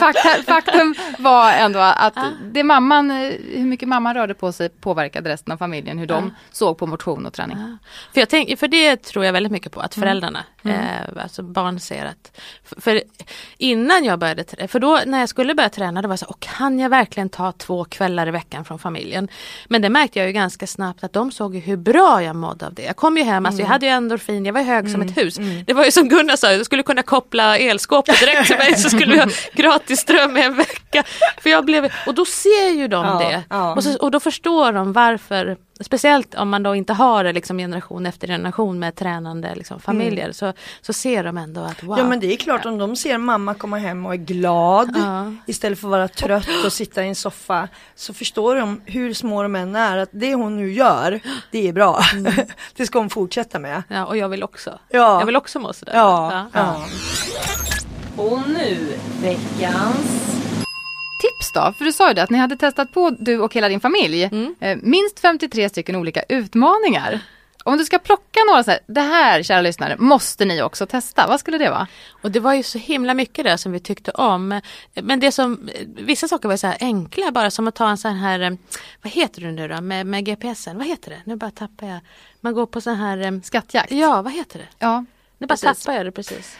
faktum 0.45 0.95
var 1.17 1.51
ändå 1.51 1.79
att 1.79 2.17
Ah. 2.17 2.23
det 2.51 2.63
mamman, 2.63 3.11
hur 3.11 3.65
mycket 3.65 3.87
mamman 3.87 4.13
rörde 4.13 4.33
på 4.33 4.51
sig 4.51 4.69
påverkade 4.69 5.29
resten 5.29 5.53
av 5.53 5.57
familjen, 5.57 5.97
hur 5.97 6.05
de 6.07 6.33
såg 6.51 6.77
på 6.77 6.87
motion 6.87 7.25
och 7.25 7.33
träning. 7.33 7.57
Ah. 7.57 7.77
För, 8.13 8.21
jag 8.21 8.29
tänk, 8.29 8.59
för 8.59 8.67
det 8.67 8.95
tror 9.03 9.25
jag 9.25 9.33
väldigt 9.33 9.51
mycket 9.51 9.71
på, 9.71 9.79
Mm. 9.79 9.85
att 9.85 9.93
föräldrarna, 9.95 10.43
eh, 10.65 11.23
alltså 11.23 11.43
barn 11.43 11.79
ser 11.79 12.05
att... 12.05 12.39
För, 12.83 13.01
innan 13.57 14.03
jag 14.03 14.19
började 14.19 14.67
för 14.67 14.79
då 14.79 14.99
när 15.05 15.19
jag 15.19 15.29
skulle 15.29 15.55
börja 15.55 15.69
träna, 15.69 16.01
då 16.01 16.07
var 16.07 16.13
jag 16.13 16.19
så, 16.19 16.25
och 16.25 16.39
kan 16.39 16.79
jag 16.79 16.89
verkligen 16.89 17.29
ta 17.29 17.51
två 17.51 17.85
kvällar 17.85 18.27
i 18.27 18.31
veckan 18.31 18.65
från 18.65 18.79
familjen? 18.79 19.27
Men 19.67 19.81
det 19.81 19.89
märkte 19.89 20.19
jag 20.19 20.27
ju 20.27 20.33
ganska 20.33 20.67
snabbt 20.67 21.03
att 21.03 21.13
de 21.13 21.31
såg 21.31 21.55
hur 21.55 21.77
bra 21.77 22.23
jag 22.23 22.35
mådde 22.35 22.65
av 22.65 22.73
det. 22.73 22.81
Jag 22.83 22.95
kom 22.95 23.17
ju 23.17 23.23
hem, 23.23 23.45
alltså 23.45 23.61
jag 23.61 23.67
hade 23.69 23.85
ju 23.85 23.91
endorfin, 23.91 24.45
jag 24.45 24.53
var 24.53 24.61
hög 24.61 24.89
som 24.89 25.01
ett 25.01 25.17
hus. 25.17 25.35
Det 25.65 25.73
var 25.73 25.85
ju 25.85 25.91
som 25.93 26.09
Gunnar 26.09 26.35
sa, 26.35 26.51
jag 26.53 26.65
skulle 26.65 26.83
kunna 26.83 27.03
koppla 27.03 27.57
elskåpet 27.57 28.19
direkt 28.19 28.47
till 28.47 28.57
mig 28.57 28.75
så 28.77 28.89
skulle 28.89 29.13
vi 29.13 29.19
ha 29.19 29.27
gratis 29.53 29.99
ström 29.99 30.37
i 30.37 30.41
en 30.41 30.55
vecka. 30.55 31.03
För 31.41 31.49
jag 31.49 31.65
blev, 31.65 31.91
och 32.07 32.13
då 32.13 32.25
ser 32.25 32.69
ju 32.69 32.87
de 32.87 33.05
Ja, 33.05 33.19
det. 33.29 33.43
ja. 33.49 33.73
Och, 33.75 33.83
så, 33.83 33.97
och 33.97 34.11
då 34.11 34.19
förstår 34.19 34.71
de 34.71 34.93
varför, 34.93 35.57
speciellt 35.83 36.35
om 36.35 36.49
man 36.49 36.63
då 36.63 36.75
inte 36.75 36.93
har 36.93 37.23
det 37.23 37.33
liksom 37.33 37.57
generation 37.57 38.05
efter 38.05 38.27
generation 38.27 38.79
med 38.79 38.95
tränande 38.95 39.55
liksom, 39.55 39.79
familjer, 39.79 40.31
så, 40.31 40.53
så 40.81 40.93
ser 40.93 41.23
de 41.23 41.37
ändå 41.37 41.61
att 41.61 41.83
wow. 41.83 41.97
Ja 41.97 42.03
men 42.05 42.19
det 42.19 42.33
är 42.33 42.37
klart 42.37 42.65
om 42.65 42.77
de 42.77 42.95
ser 42.95 43.17
mamma 43.17 43.53
komma 43.53 43.77
hem 43.77 44.05
och 44.05 44.13
är 44.13 44.17
glad 44.17 44.89
Ja. 44.95 45.33
istället 45.47 45.79
för 45.79 45.87
att 45.87 45.91
vara 45.91 46.07
trött 46.07 46.65
och 46.65 46.73
sitta 46.73 47.03
i 47.03 47.07
en 47.07 47.15
soffa 47.15 47.67
så 47.95 48.13
förstår 48.13 48.55
de 48.55 48.81
hur 48.85 49.13
små 49.13 49.43
de 49.43 49.55
än 49.55 49.75
är 49.75 49.97
att 49.97 50.09
det 50.11 50.33
hon 50.35 50.57
nu 50.57 50.73
gör 50.73 51.19
det 51.51 51.67
är 51.67 51.73
bra. 51.73 51.99
det 52.75 52.85
ska 52.85 52.99
hon 52.99 53.09
fortsätta 53.09 53.59
med. 53.59 53.83
Ja, 53.87 54.05
och 54.05 54.17
jag 54.17 54.29
vill 54.29 54.43
också. 54.43 54.79
Ja. 54.89 55.19
Jag 55.19 55.25
vill 55.25 55.35
också 55.35 55.59
må 55.59 55.73
sådär. 55.73 55.93
Ja, 55.95 56.47
ja. 56.53 56.85
Och 58.15 58.39
nu 58.49 58.97
veckans... 59.21 60.42
Tips 61.23 61.51
då? 61.53 61.73
För 61.77 61.85
du 61.85 61.91
sa 61.91 62.07
ju 62.07 62.13
det 62.13 62.23
att 62.23 62.29
ni 62.29 62.37
hade 62.37 62.55
testat 62.57 62.91
på, 62.91 63.09
du 63.19 63.39
och 63.39 63.53
hela 63.53 63.69
din 63.69 63.79
familj, 63.79 64.23
Mm. 64.23 64.55
eh, 64.59 64.77
minst 64.81 65.19
53 65.19 65.69
stycken 65.69 65.95
olika 65.95 66.23
utmaningar. 66.29 67.19
Om 67.65 67.77
du 67.77 67.85
ska 67.85 67.99
plocka 67.99 68.39
några 68.47 68.63
så 68.63 68.71
här, 68.71 68.79
det 68.87 69.01
här 69.01 69.43
kära 69.43 69.61
lyssnare 69.61 69.95
måste 69.99 70.45
ni 70.45 70.61
också 70.61 70.85
testa, 70.85 71.27
vad 71.27 71.39
skulle 71.39 71.57
det 71.57 71.69
vara? 71.69 71.87
Och 72.21 72.31
det 72.31 72.39
var 72.39 72.53
ju 72.53 72.63
så 72.63 72.77
himla 72.77 73.13
mycket 73.13 73.45
där 73.45 73.57
som 73.57 73.71
vi 73.71 73.79
tyckte 73.79 74.11
om. 74.11 74.61
Men 74.93 75.19
det 75.19 75.31
som, 75.31 75.69
vissa 75.97 76.27
saker 76.27 76.49
var 76.49 76.57
så 76.57 76.67
här 76.67 76.77
enkla 76.79 77.31
bara 77.31 77.51
som 77.51 77.67
att 77.67 77.75
ta 77.75 77.89
en 77.89 77.97
sån 77.97 78.15
här, 78.15 78.57
vad 79.01 79.11
heter 79.13 79.41
det 79.41 79.51
nu 79.51 79.67
då 79.67 79.81
med, 79.81 80.05
med 80.07 80.25
GPSen, 80.25 80.77
vad 80.77 80.87
heter 80.87 81.09
det? 81.09 81.21
Nu 81.25 81.35
bara 81.35 81.51
tappar 81.51 81.87
jag. 81.87 81.99
Man 82.41 82.53
går 82.53 82.65
på 82.65 82.81
sån 82.81 82.95
här, 82.95 83.17
eh, 83.17 83.31
Skattjakt? 83.43 83.91
ja 83.91 84.21
vad 84.21 84.33
heter 84.33 84.59
det? 84.59 84.67
Ja, 84.79 85.05
Nu 85.37 85.47
bara 85.47 85.57
Precis. 85.57 85.83
tappar 85.83 85.97
jag 85.97 86.05
det 86.05 86.11
precis. 86.11 86.57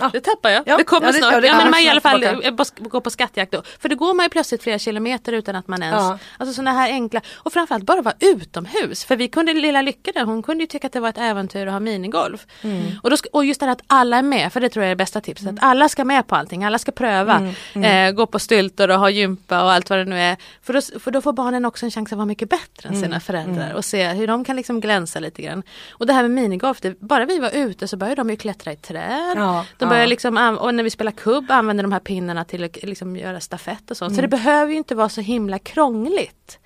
Ja. 0.00 0.10
det 0.12 0.20
tappar 0.20 0.50
jag. 0.50 0.62
Ja, 0.66 0.76
Det 0.76 0.84
kommer 0.84 1.06
ja, 1.06 1.12
det- 1.12 1.18
snart. 1.18 1.32
ja, 1.32 1.40
det 1.40 1.46
Ja, 1.46 1.56
men 1.56 1.70
man 1.70 1.80
i 1.80 1.88
alla 1.88 2.00
fall 2.00 2.20
tillbaka. 2.20 2.48
eh, 2.48 2.54
bas- 2.54 2.88
gå 2.88 3.00
på 3.00 3.10
skattjakt 3.10 3.52
då. 3.52 3.62
För 3.80 3.88
då 3.88 3.96
går 3.96 4.14
man 4.14 4.24
ju 4.26 4.30
plötsligt 4.30 4.62
flera 4.62 4.78
kilometer 4.78 5.32
utan 5.32 5.56
att 5.56 5.68
man 5.68 5.82
ens, 5.82 6.02
Ja. 6.02 6.18
alltså 6.38 6.54
sådana 6.54 6.72
här 6.72 6.90
enkla, 6.90 7.20
och 7.36 7.52
framförallt 7.52 7.84
bara 7.84 8.02
vara 8.02 8.14
utomhus. 8.20 9.04
För 9.04 9.16
vi 9.16 9.28
kunde, 9.28 9.52
lilla 9.54 9.82
Lycka 9.82 10.12
där, 10.14 10.24
hon 10.24 10.42
kunde 10.42 10.62
ju 10.64 10.66
tycka 10.68 10.86
att 10.86 10.92
det 10.92 11.00
var 11.00 11.08
ett 11.08 11.18
äventyr 11.18 11.66
att 11.66 11.72
ha 11.72 11.80
minigolf. 11.80 12.46
Mm. 12.62 12.82
Och, 13.02 13.10
då, 13.10 13.16
och 13.32 13.44
just 13.44 13.60
det 13.60 13.66
här 13.66 13.72
att 13.72 13.82
alla 13.86 14.16
är 14.18 14.22
med, 14.22 14.52
för 14.52 14.60
det 14.60 14.68
tror 14.68 14.82
jag 14.84 14.90
är 14.90 14.94
det 14.94 14.96
bästa 14.98 15.20
tipset. 15.20 15.48
Att 15.48 15.58
alla 15.60 15.88
ska 15.88 16.04
med 16.04 16.26
på 16.26 16.36
allting, 16.36 16.64
alla 16.64 16.78
ska 16.78 16.92
pröva. 16.92 17.52
Mm, 17.74 18.08
Eh, 18.08 18.12
gå 18.12 18.26
på 18.26 18.38
styltor 18.38 18.90
och 18.90 18.98
ha 18.98 19.10
gympa 19.10 19.62
och 19.62 19.72
allt 19.72 19.90
vad 19.90 19.98
det 19.98 20.04
nu 20.04 20.20
är. 20.20 20.36
För 20.62 20.72
då, 20.72 20.80
för 21.00 21.10
då 21.10 21.20
får 21.20 21.32
barnen 21.32 21.64
också 21.64 21.86
en 21.86 21.90
chans 21.90 22.12
att 22.12 22.16
vara 22.18 22.26
mycket 22.26 22.48
bättre 22.50 22.88
än 22.88 22.94
Mm, 22.94 23.02
sina 23.02 23.20
föräldrar 23.20 23.72
och 23.74 23.84
se 23.84 24.08
hur 24.08 24.26
de 24.26 24.44
kan 24.44 24.56
liksom 24.56 24.80
glänsa 24.80 25.20
lite 25.20 25.42
grann. 25.42 25.62
Och 25.90 26.06
det 26.06 26.12
här 26.12 26.22
med 26.22 26.30
minigolf, 26.30 26.80
det, 26.80 27.00
bara 27.00 27.24
vi 27.24 27.38
var 27.38 27.50
ute 27.50 27.88
så 27.88 27.96
började 27.96 28.20
de 28.20 28.30
ju 28.30 28.36
klättra 28.36 28.72
i 28.72 28.76
träd. 28.76 29.34
Ja, 29.36 29.64
de 29.78 29.87
ja. 29.96 30.06
liksom, 30.06 30.58
och 30.60 30.74
när 30.74 30.82
vi 30.82 30.90
spelar 30.90 31.12
kubb 31.12 31.50
använder 31.50 31.82
de 31.84 31.92
här 31.92 32.00
pinnarna 32.00 32.44
till 32.44 32.64
att 32.64 32.82
liksom 32.82 33.16
göra 33.16 33.40
stafett 33.40 33.90
och 33.90 33.96
sånt. 33.96 34.08
Mm. 34.10 34.16
Så 34.16 34.22
det 34.22 34.28
behöver 34.28 34.72
ju 34.72 34.78
inte 34.78 34.94
vara 34.94 35.08
så 35.08 35.20
himla 35.20 35.58
krångligt. 35.58 36.58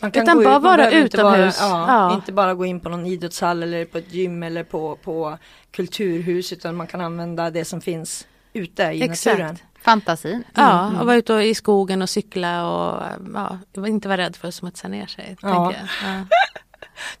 Man 0.00 0.10
Utan 0.14 0.36
gå 0.36 0.42
bara 0.44 0.56
ut- 0.56 0.62
vara 0.62 0.90
utomhus. 0.90 1.60
Bara, 1.60 1.68
ja, 1.68 1.86
Ja. 2.08 2.14
Inte 2.14 2.32
bara 2.32 2.54
gå 2.54 2.64
in 2.66 2.80
på 2.80 2.88
någon 2.88 3.06
idrottshall 3.06 3.62
eller 3.62 3.84
på 3.84 3.98
ett 3.98 4.12
gym 4.14 4.42
eller 4.42 4.64
på, 4.64 4.96
på 5.04 5.38
kulturhus 5.70 6.52
utan 6.52 6.76
man 6.76 6.86
kan 6.86 7.00
använda 7.00 7.50
det 7.50 7.64
som 7.64 7.80
finns 7.80 8.26
ute 8.52 8.82
i 8.82 9.02
Exakt. 9.02 9.38
naturen. 9.38 9.58
fantasin. 9.82 10.44
Ja, 10.54 10.92
och 11.00 11.06
vara 11.06 11.16
ute 11.16 11.32
i 11.34 11.54
skogen 11.54 12.02
och 12.02 12.08
cykla 12.10 12.68
och 12.68 13.02
ja, 13.34 13.58
inte 13.86 14.08
vara 14.08 14.18
rädd 14.18 14.36
för 14.36 14.48
att 14.48 14.54
smutsa 14.54 14.88
ner 14.88 15.06
sig. 15.06 15.36
Ja. 15.42 15.72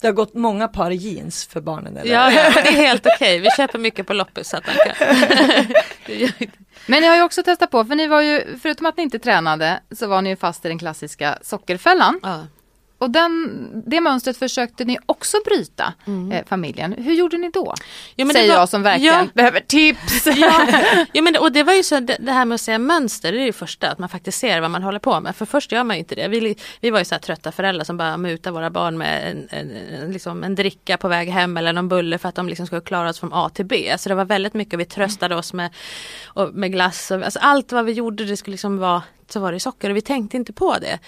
Det 0.00 0.06
har 0.06 0.12
gått 0.14 0.34
många 0.34 0.68
par 0.68 0.90
jeans 0.90 1.46
för 1.46 1.60
barnen 1.60 1.96
eller? 1.96 2.12
Ja, 2.14 2.32
ja, 2.32 2.50
det 2.54 2.68
är 2.68 2.72
helt 2.72 3.06
okej. 3.06 3.38
Vi 3.38 3.48
köper 3.56 3.78
mycket 3.78 4.06
på 4.06 4.12
loppis. 4.12 4.48
Så 4.48 4.56
att 4.56 4.66
man 4.66 4.76
kan. 4.76 5.16
Men 6.86 7.02
ni 7.02 7.08
har 7.08 7.16
ju 7.16 7.22
också 7.22 7.42
testat 7.42 7.70
på, 7.70 7.84
för 7.84 7.94
ni 7.94 8.06
var 8.06 8.20
ju, 8.20 8.58
förutom 8.62 8.86
att 8.86 8.96
ni 8.96 9.02
inte 9.02 9.18
tränade, 9.18 9.80
så 9.90 10.06
var 10.06 10.22
ni 10.22 10.30
ju 10.30 10.36
fast 10.36 10.64
i 10.64 10.68
den 10.68 10.78
klassiska 10.78 11.38
sockerfällan. 11.42 12.20
ja. 12.22 12.46
Och 12.98 13.10
den, 13.10 13.82
det 13.86 14.00
mönstret 14.00 14.36
försökte 14.36 14.84
ni 14.84 14.98
också 15.06 15.36
bryta, 15.44 15.92
eh, 16.32 16.44
familjen. 16.48 16.92
Hur 16.92 17.14
gjorde 17.14 17.38
ni 17.38 17.50
då? 17.50 17.64
Mm. 17.64 17.74
Jo, 18.16 18.26
men 18.26 18.28
det 18.28 18.32
Säger 18.34 18.48
var- 18.52 18.60
jag 18.60 18.68
som 18.68 18.82
verkligen 18.82 19.14
Ja. 19.14 19.26
behöver 19.34 19.60
tips. 19.60 20.26
Ja, 20.36 20.66
ja 21.12 21.22
men 21.22 21.32
det, 21.32 21.38
och 21.38 21.52
det 21.52 21.62
var 21.62 21.72
ju 21.74 21.82
så 21.82 22.00
det, 22.00 22.16
det 22.20 22.32
här 22.32 22.44
med 22.44 22.54
att 22.54 22.60
se 22.60 22.78
mönster, 22.78 23.32
det 23.32 23.38
är 23.40 23.44
ju 23.44 23.52
första 23.52 23.90
att 23.90 23.98
man 23.98 24.08
faktiskt 24.08 24.38
ser 24.38 24.60
vad 24.60 24.70
man 24.70 24.82
håller 24.82 24.98
på 24.98 25.20
med. 25.20 25.36
För 25.36 25.46
först 25.46 25.72
gör 25.72 25.84
man 25.84 25.96
ju 25.96 25.98
inte 25.98 26.14
det. 26.14 26.28
Vi, 26.28 26.56
vi 26.80 26.90
var 26.90 26.98
ju 26.98 27.04
så 27.04 27.14
här 27.14 27.20
trötta 27.20 27.52
föräldrar 27.52 27.84
som 27.84 27.96
bara 27.96 28.16
mutar 28.16 28.50
våra 28.50 28.70
barn 28.70 28.98
med 28.98 29.30
en, 29.30 29.48
en, 29.50 29.76
en, 30.02 30.12
liksom 30.12 30.44
en 30.44 30.54
dricka 30.54 30.96
på 30.96 31.08
väg 31.08 31.28
hem 31.28 31.56
eller 31.56 31.72
någon 31.72 31.88
bulle 31.88 32.18
för 32.18 32.28
att 32.28 32.34
de 32.34 32.48
liksom 32.48 32.66
skulle 32.66 32.80
klara 32.80 33.08
oss 33.10 33.20
från 33.20 33.30
A 33.32 33.50
till 33.54 33.66
B. 33.66 33.94
Så 33.98 34.08
det 34.08 34.14
var 34.14 34.24
väldigt 34.24 34.54
mycket, 34.54 34.78
vi 34.80 34.84
tröstade 34.84 35.36
oss 35.36 35.52
med, 35.52 35.70
och, 36.26 36.54
med 36.54 36.72
glass 36.72 37.10
och 37.10 37.22
alltså 37.22 37.38
allt 37.38 37.72
vad 37.72 37.84
vi 37.84 37.92
gjorde 37.92 38.24
det 38.24 38.36
skulle 38.36 38.52
liksom 38.54 38.78
vara 38.78 39.02
så 39.32 39.40
var 39.40 39.52
det 39.52 39.60
socker 39.60 39.90
och 39.90 39.96
vi 39.96 40.00
tänkte 40.00 40.36
inte 40.36 40.52
på 40.52 40.78
det. 40.78 40.98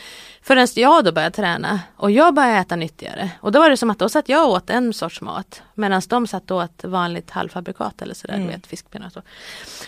Förrän 0.43 0.67
jag 0.75 1.05
då 1.05 1.13
började 1.13 1.37
träna 1.37 1.81
och 1.97 2.11
jag 2.11 2.35
började 2.35 2.59
äta 2.59 2.77
nyttigare. 2.77 3.31
Och 3.41 3.53
då 3.53 3.59
var 3.59 3.71
det 3.71 3.77
som 3.77 3.91
att 3.91 3.99
då 3.99 4.09
satt 4.09 4.29
jag 4.29 4.49
åt 4.49 4.71
en 4.71 4.93
sorts 4.93 5.21
mat. 5.21 5.63
Medan 5.75 6.03
de 6.09 6.27
satt 6.27 6.51
åt 6.51 6.85
vanligt 6.85 7.31
halvfabrikat 7.31 8.03
eller 8.03 8.15
sådär, 8.15 8.39
du 8.39 8.47
vet 8.47 8.67
fiskpinnar 8.67 9.07
och 9.07 9.13
så. 9.13 9.23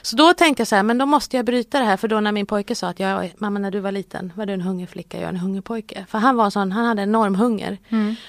Så 0.03 0.17
då 0.17 0.35
tänkte 0.35 0.61
jag 0.61 0.69
så 0.69 0.77
här, 0.77 0.83
men 0.83 0.99
då 0.99 1.07
måste 1.07 1.37
jag 1.37 1.47
bryta 1.47 1.79
det 1.79 1.85
här 1.85 1.97
för 1.97 2.09
då 2.09 2.21
när 2.21 2.33
min 2.33 2.47
pojke 2.47 2.75
sa 2.75 2.89
att 2.89 3.01
jag, 3.01 3.33
mamma 3.39 3.59
när 3.59 3.71
du 3.71 3.81
var 3.81 3.93
liten 3.93 4.33
var 4.37 4.47
du 4.47 4.53
en 4.53 4.61
hungerflicka, 4.61 5.17
jag 5.17 5.25
är 5.25 5.29
en 5.29 5.37
hungerpojke. 5.37 6.07
För 6.09 6.19
han 6.19 6.37
var 6.37 6.51
sån, 6.51 6.73
han 6.73 6.85
hade 6.85 7.03
enorm 7.03 7.35
hunger. 7.35 7.79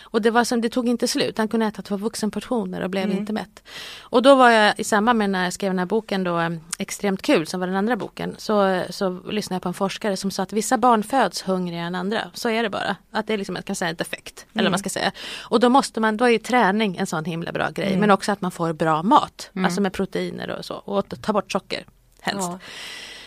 Och 0.01 0.21
det 0.21 0.31
var 0.31 0.43
som, 0.43 0.61
det 0.61 0.69
tog 0.69 0.89
inte 0.89 1.07
slut, 1.07 1.37
han 1.37 1.47
kunde 1.47 1.65
äta 1.65 1.81
två 1.81 1.97
vuxenportioner 1.97 2.81
och 2.81 2.89
blev 2.89 3.11
inte 3.11 3.33
mätt. 3.33 3.63
Och 4.01 4.21
då 4.21 4.35
var 4.35 4.49
jag 4.49 4.73
i 4.79 4.83
samband 4.83 5.19
med 5.19 5.29
när 5.29 5.43
jag 5.43 5.53
skrev 5.53 5.71
den 5.71 5.79
här 5.79 5.85
boken 5.85 6.23
då, 6.23 6.41
Extremt 6.79 7.21
kul 7.21 7.47
som 7.47 7.59
var 7.59 7.67
den 7.67 7.75
andra 7.75 7.95
boken, 7.95 8.35
så, 8.37 8.83
så 8.89 9.09
lyssnade 9.09 9.55
jag 9.55 9.61
på 9.61 9.69
en 9.69 9.73
forskare 9.73 9.92
som 10.15 10.31
sa 10.31 10.43
att 10.43 10.53
vissa 10.53 10.77
barn 10.77 11.03
föds 11.03 11.41
hungrigare 11.41 11.87
än 11.87 11.95
andra. 11.95 12.31
Så 12.33 12.49
är 12.49 12.63
det 12.63 12.69
bara. 12.69 12.95
Att 13.11 13.27
det 13.27 13.33
är 13.33 13.37
liksom, 13.37 13.55
jag 13.55 13.65
kan 13.65 13.75
säga 13.75 13.91
ett 13.91 13.97
defekt. 13.97 14.45
Eller 14.53 14.63
vad 14.63 14.71
man 14.71 14.79
ska 14.79 14.89
säga. 14.89 15.11
Och 15.39 15.59
då 15.59 15.69
måste 15.69 15.99
man, 15.99 16.17
då 16.17 16.29
är 16.29 16.37
träning 16.37 16.97
en 16.97 17.07
sån 17.07 17.25
himla 17.25 17.51
bra 17.51 17.69
grej. 17.69 17.97
Men 17.97 18.11
också 18.11 18.31
att 18.31 18.41
man 18.41 18.51
får 18.51 18.73
bra 18.73 19.03
mat. 19.03 19.51
Alltså 19.55 19.81
med 19.81 19.93
proteiner 19.93 20.49
och 20.49 20.65
så. 20.65 20.75
Och 20.75 21.21
ta 21.21 21.33
bort 21.33 21.51
socker. 21.51 21.85
Helst. 22.21 22.49
Ja. 22.51 22.59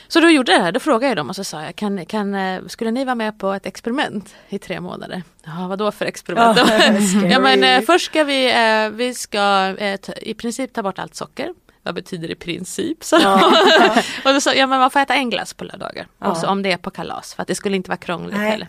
Så 0.09 0.21
då 0.21 0.31
gjorde 0.31 0.53
jag 0.53 0.61
det 0.61 0.65
här, 0.65 0.73
då 0.73 0.81
frågade 0.81 1.07
jag 1.07 1.17
dem 1.17 1.29
och 1.29 1.37
så 1.37 1.45
sa 1.45 1.63
jag, 1.63 1.77
kan, 1.77 2.07
kan, 2.07 2.35
eh, 2.35 2.67
skulle 2.67 2.91
ni 2.91 3.05
vara 3.05 3.15
med 3.15 3.39
på 3.39 3.53
ett 3.53 3.67
experiment 3.67 4.35
i 4.49 4.59
tre 4.59 4.81
månader? 4.81 5.23
Ja, 5.45 5.67
vad 5.69 5.79
då 5.79 5.93
för 5.93 6.05
experiment? 6.05 6.59
Scary. 6.59 7.29
ja, 7.33 7.41
men, 7.41 7.65
eh, 7.65 7.81
först 7.81 8.07
ska 8.07 8.25
vi, 8.25 8.51
eh, 8.51 8.91
vi 8.91 9.15
ska 9.15 9.75
i 10.23 10.35
princip 10.35 10.73
ta 10.73 10.83
bort 10.83 10.99
allt 10.99 11.15
socker. 11.15 11.55
Vad 11.87 11.95
betyder 11.95 12.31
i 12.31 12.35
princip? 12.35 13.05
Så. 13.05 13.17
och 14.25 14.33
då 14.33 14.41
sa 14.41 14.55
ja 14.55 14.67
men 14.67 14.81
man 14.81 14.91
får 14.91 15.01
äta 15.01 15.15
en 15.15 15.31
glass 15.31 15.55
på 15.55 15.65
lördagar. 15.65 16.07
Ja. 16.19 16.27
Och 16.27 16.37
så 16.37 16.47
om 16.47 16.63
det 16.63 16.73
är 16.73 16.77
på 16.77 16.91
kalas, 16.91 17.35
för 17.35 17.43
att 17.43 17.49
det 17.49 17.55
skulle 17.55 17.77
inte 17.77 17.91
vara 17.91 17.99
krångligt 17.99 18.37
Nej, 18.37 18.51
heller. 18.51 18.69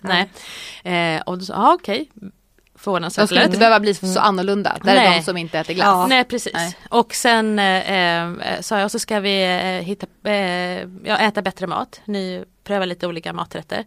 Nej. 0.84 1.15
Eh, 1.15 1.21
och 1.21 1.38
då 1.38 1.45
sa 1.45 1.53
ja, 1.53 1.73
okej. 1.73 2.12
De 2.13 2.32
Förvånansvärt 2.77 3.25
skulle 3.25 3.45
inte 3.45 3.58
behöva 3.58 3.80
bli 3.80 3.93
så 3.93 4.19
annorlunda. 4.19 4.77
Där 4.84 4.91
är 4.91 4.95
Nej. 4.95 5.19
de 5.19 5.23
som 5.23 5.38
inte 5.38 5.60
äter 5.60 5.73
glass. 5.73 5.86
Ja. 5.86 6.08
Nej 6.08 6.23
precis. 6.23 6.53
Nej. 6.53 6.77
Och 6.89 7.13
sen 7.13 7.60
eh, 7.60 8.23
eh, 8.23 8.62
sa 8.62 8.77
jag, 8.77 8.86
och 8.86 8.91
så 8.91 8.99
ska 8.99 9.19
vi 9.19 9.43
eh, 9.43 9.86
hitta, 9.86 10.08
eh, 10.23 10.88
ja, 11.03 11.17
äta 11.17 11.41
bättre 11.41 11.67
mat. 11.67 12.01
Ni 12.06 12.43
prövar 12.63 12.86
lite 12.86 13.08
olika 13.08 13.34
maträtter. 13.34 13.86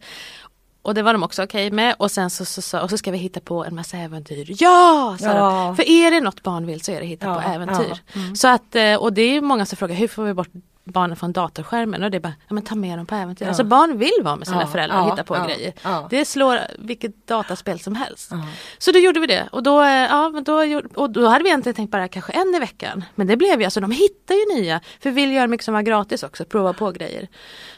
Och 0.82 0.94
det 0.94 1.02
var 1.02 1.12
de 1.12 1.22
också 1.22 1.42
okej 1.44 1.70
med 1.70 1.94
och 1.98 2.10
sen 2.10 2.30
så, 2.30 2.44
så, 2.44 2.62
så, 2.62 2.80
och 2.80 2.90
så 2.90 2.98
ska 2.98 3.10
vi 3.10 3.18
hitta 3.18 3.40
på 3.40 3.64
en 3.64 3.74
massa 3.74 3.96
äventyr. 3.96 4.46
Ja! 4.58 5.16
Sa 5.20 5.26
Ja. 5.26 5.34
de. 5.66 5.76
För 5.76 5.88
är 5.88 6.10
det 6.10 6.20
något 6.20 6.42
barn 6.42 6.66
vill 6.66 6.80
så 6.84 6.92
är 6.92 7.00
det 7.00 7.06
hitta 7.06 7.26
Ja, 7.26 7.34
på 7.34 7.40
äventyr. 7.50 7.98
ja. 8.14 8.34
Så 8.34 8.48
att, 8.48 8.74
eh, 8.76 8.94
och 8.94 9.12
det 9.12 9.22
är 9.22 9.40
många 9.40 9.66
som 9.66 9.76
frågar 9.76 9.94
hur 9.94 10.08
får 10.08 10.24
vi 10.24 10.34
bort 10.34 10.48
barnen 10.84 11.16
från 11.16 11.32
datorskärmen 11.32 12.02
och 12.02 12.10
det 12.10 12.16
är 12.16 12.20
bara, 12.20 12.34
ja 12.48 12.54
men 12.54 12.62
ta 12.62 12.74
med 12.74 12.98
dem 12.98 13.06
på 13.06 13.14
äventyr. 13.14 13.44
Ja. 13.44 13.48
Alltså 13.48 13.64
barn 13.64 13.98
vill 13.98 14.20
vara 14.22 14.36
med 14.36 14.46
sina 14.46 14.60
Ja, 14.60 14.66
föräldrar 14.66 15.00
och 15.00 15.06
ja, 15.06 15.10
hitta 15.10 15.24
på 15.24 15.34
grejer. 15.46 15.72
Det 16.10 16.24
slår 16.24 16.60
vilket 16.78 17.26
dataspel 17.26 17.80
som 17.80 17.94
helst. 17.94 18.32
Så 18.78 18.92
då 18.92 18.98
gjorde 18.98 19.20
vi 19.20 19.26
det 19.26 19.48
och 19.52 19.62
då, 19.62 19.82
eh, 19.82 19.88
ja, 19.88 20.42
då, 20.44 20.80
och 20.94 21.10
då 21.10 21.26
hade 21.26 21.44
vi 21.44 21.50
egentligen 21.50 21.74
tänkt 21.74 21.90
bara 21.90 22.08
kanske 22.08 22.32
en 22.32 22.54
i 22.54 22.58
veckan. 22.58 23.04
Men 23.14 23.26
det 23.26 23.36
blev 23.36 23.60
ju, 23.60 23.64
alltså 23.64 23.80
de 23.80 23.90
hittar 23.90 24.34
ju 24.34 24.60
nya. 24.60 24.80
För 25.00 25.10
vi 25.10 25.20
vill 25.20 25.32
göra 25.32 25.46
mycket 25.46 25.64
som 25.64 25.74
var 25.74 25.82
gratis 25.82 26.22
också, 26.22 26.44
prova 26.44 26.72
på 26.72 26.90
grejer. 26.90 27.28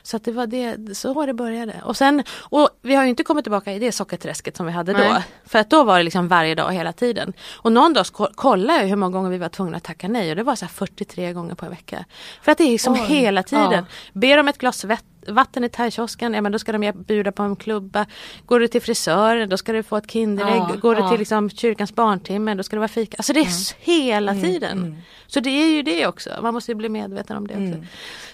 Så 0.03 0.17
att 0.17 0.25
det 0.25 0.33
var 0.33 0.47
det, 0.47 0.97
så 0.97 1.27
det 1.27 1.35
började. 1.35 1.75
Och 1.85 1.97
sen, 1.97 2.23
och 2.41 2.69
vi 2.83 2.95
har 2.95 3.03
ju 3.03 3.09
inte 3.09 3.25
kommit 3.25 3.45
tillbaka 3.45 3.73
i 3.73 3.79
det 3.79 3.93
sockerträsket 3.93 4.57
som 4.57 4.67
vi 4.67 4.73
hade 4.73 4.93
då. 4.93 4.99
Nej. 4.99 5.23
För 5.47 5.59
att 5.59 5.71
då 5.71 5.85
var 5.85 5.99
det 5.99 6.05
liksom 6.05 6.29
varje 6.29 6.55
dag 6.55 6.73
hela 6.73 6.93
tiden. 6.93 7.33
Och 7.55 7.73
någon 7.73 7.93
dag 7.93 8.07
kollade 8.35 8.79
jag 8.79 8.87
hur 8.87 8.97
många 8.97 9.13
gånger 9.13 9.31
vi 9.31 9.39
var 9.39 9.49
tvungna 9.49 9.77
att 9.77 9.85
tacka 9.85 10.09
nej 10.09 10.31
och 10.31 10.37
det 10.37 10.43
var 10.43 10.57
så 10.57 10.65
här 10.65 10.73
43 10.73 11.33
gånger 11.33 11.55
på 11.55 11.65
en 11.65 11.71
vecka. 11.71 12.05
För 12.43 12.53
att 12.53 12.59
det 12.59 12.65
är 12.65 12.71
liksom 12.71 12.92
Oj. 12.93 13.01
hela 13.07 13.43
tiden. 13.43 13.73
Ja. 13.73 13.85
Ber 14.13 14.39
om 14.39 14.49
ett 14.49 14.59
glas 14.59 14.85
vett- 14.85 15.05
vatten 15.29 15.65
i 15.65 15.69
thaikiosken, 15.69 16.35
ja 16.35 16.41
men 16.41 16.53
då 16.53 16.59
ska 16.59 16.73
de 16.73 16.93
bjuda 16.93 17.33
på 17.33 17.43
en 17.43 17.57
klubba. 17.57 18.07
Går 18.47 18.61
du 18.61 18.69
till 18.69 18.83
frisören 18.83 19.49
då 19.49 19.57
ska 19.57 19.73
du 19.73 19.83
få 19.83 19.97
ett 19.97 20.11
Kinderägg. 20.11 20.57
Ja, 20.57 20.71
Går 20.81 20.95
du 20.95 21.01
ja. 21.01 21.09
till 21.09 21.19
liksom 21.19 21.51
kyrkans 21.51 21.95
barntimme 21.95 22.55
då 22.55 22.63
ska 22.63 22.77
det 22.77 22.81
vara 22.81 22.89
fika. 22.89 23.17
Alltså 23.19 23.33
det 23.33 23.41
är 23.41 23.45
s- 23.45 23.75
hela 23.81 24.35
tiden. 24.35 25.03
Så 25.27 25.41
det 25.41 25.51
är 25.51 25.71
ju 25.71 25.83
det 25.83 26.07
också. 26.07 26.31
Man 26.43 26.55
måste 26.55 26.71
ju 26.71 26.75
bli 26.75 26.89
medveten 26.89 27.37
om 27.37 27.47
det 27.47 27.55
också. 27.55 27.85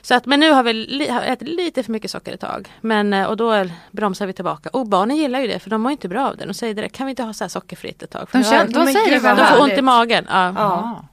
Så 0.03 0.15
att, 0.15 0.27
men 0.27 0.41
nu 0.41 0.51
har 0.51 0.63
vi 0.63 0.73
li, 0.73 1.09
har 1.09 1.23
ätit 1.23 1.49
lite 1.49 1.83
för 1.83 1.93
mycket 1.93 2.11
socker 2.11 2.33
ett 2.35 2.41
tag. 2.41 2.69
Men, 2.81 3.13
eh, 3.13 3.27
och 3.27 3.37
då 3.37 3.65
bromsar 3.91 4.27
vi 4.27 4.33
tillbaka. 4.33 4.69
Och 4.73 4.87
barnen 4.89 5.17
gillar 5.17 5.41
ju 5.41 5.47
det 5.47 5.59
för 5.59 5.71
de 5.71 5.83
mår 5.83 5.93
inte 5.93 6.09
bra 6.09 6.29
av 6.29 6.37
det. 6.37 6.45
De 6.47 6.55
säger 6.55 6.75
direkt, 6.75 6.95
kan 6.97 7.07
vi 7.07 7.11
inte 7.11 7.23
ha 7.23 7.33
så 7.33 7.45
här 7.45 7.49
sockerfritt 7.49 8.03
ett 8.03 8.11
tag? 8.11 8.31
För 8.31 8.39
De, 8.39 8.45
känner, 8.45 8.67
de 8.73 8.79
men 8.85 8.93
säger 8.93 9.21
det 9.21 9.29
de 9.37 9.47
får 9.47 9.63
ont 9.63 9.73
i 9.79 9.83
magen. 9.83 10.27
Ja. 10.29 11.05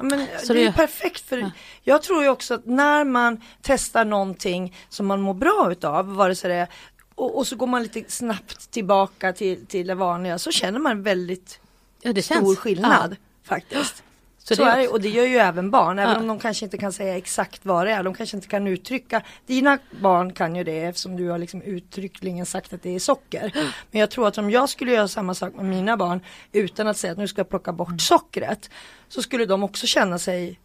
Ja. 0.00 0.06
Ja, 0.10 0.16
men 0.16 0.26
Så 0.46 0.52
det 0.52 0.60
är 0.62 0.66
det- 0.66 0.72
perfekt 0.72 1.28
för 1.28 1.50
jag 1.82 2.02
tror 2.02 2.22
ju 2.22 2.28
också 2.28 2.54
att 2.54 2.66
när 2.66 3.04
man 3.04 3.40
testar 3.62 4.04
någonting 4.04 4.76
som 4.88 5.06
man 5.06 5.20
mår 5.20 5.34
bra 5.34 5.68
utav, 5.72 6.14
vare 6.14 6.34
sig 6.34 6.50
det 6.50 6.56
är, 6.56 6.68
och, 7.14 7.36
och 7.38 7.46
så 7.46 7.56
går 7.56 7.66
man 7.66 7.82
lite 7.82 8.04
snabbt 8.10 8.70
tillbaka 8.70 9.32
till, 9.32 9.66
till 9.66 9.86
det 9.86 9.94
vanliga 9.94 10.38
så 10.38 10.50
känner 10.50 10.78
man 10.78 11.02
väldigt 11.02 11.60
Ja, 12.02 12.10
stor 12.10 12.22
känns. 12.22 12.58
skillnad 12.58 13.10
Ja. 13.12 13.16
faktiskt. 13.44 14.02
Så 14.44 14.56
Så, 14.56 14.64
det 14.64 14.70
är 14.70 14.78
det, 14.78 14.88
och 14.88 15.00
det 15.00 15.08
gör 15.08 15.26
ju 15.26 15.36
även 15.36 15.70
barn, 15.70 15.98
även 15.98 16.14
Ja. 16.14 16.20
om 16.20 16.26
de 16.26 16.38
kanske 16.38 16.64
inte 16.64 16.78
kan 16.78 16.92
säga 16.92 17.16
exakt 17.16 17.60
vad 17.64 17.86
det 17.86 17.92
är. 17.92 18.02
De 18.02 18.14
kanske 18.14 18.36
inte 18.36 18.48
kan 18.48 18.66
uttrycka, 18.66 19.22
dina 19.46 19.78
barn 20.00 20.32
kan 20.32 20.56
ju 20.56 20.64
det 20.64 20.80
eftersom 20.82 21.16
du 21.16 21.28
har 21.28 21.38
liksom 21.38 21.62
uttryckligen 21.62 22.46
sagt 22.46 22.72
att 22.72 22.82
det 22.82 22.94
är 22.94 22.98
socker. 22.98 23.52
Men 23.90 24.00
jag 24.00 24.10
tror 24.10 24.28
att 24.28 24.38
om 24.38 24.50
jag 24.50 24.68
skulle 24.68 24.92
göra 24.92 25.08
samma 25.08 25.34
sak 25.34 25.54
med 25.54 25.64
mina 25.64 25.96
barn 25.96 26.20
utan 26.52 26.86
att 26.88 26.96
säga 26.96 27.12
att 27.12 27.18
nu 27.18 27.28
ska 27.28 27.40
jag 27.40 27.48
plocka 27.48 27.72
bort 27.72 28.00
sockret. 28.00 28.70
Så 29.08 29.22
skulle 29.22 29.46
de 29.46 29.62
också 29.62 29.86
känna 29.86 30.18
sig 30.18 30.58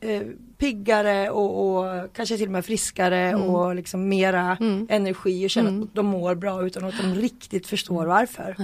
eh, 0.00 0.22
piggare 0.58 1.30
och, 1.30 1.78
och 1.78 2.14
kanske 2.14 2.36
till 2.36 2.46
och 2.46 2.52
med 2.52 2.64
friskare 2.64 3.34
och 3.34 3.74
liksom 3.74 4.08
mera 4.08 4.56
energi 4.88 5.46
och 5.46 5.50
känna 5.50 5.82
att 5.84 5.94
de 5.94 6.06
mår 6.06 6.34
bra 6.34 6.66
utan 6.66 6.84
att 6.84 6.98
de 7.00 7.14
riktigt 7.14 7.66
förstår 7.66 8.06
varför. 8.06 8.56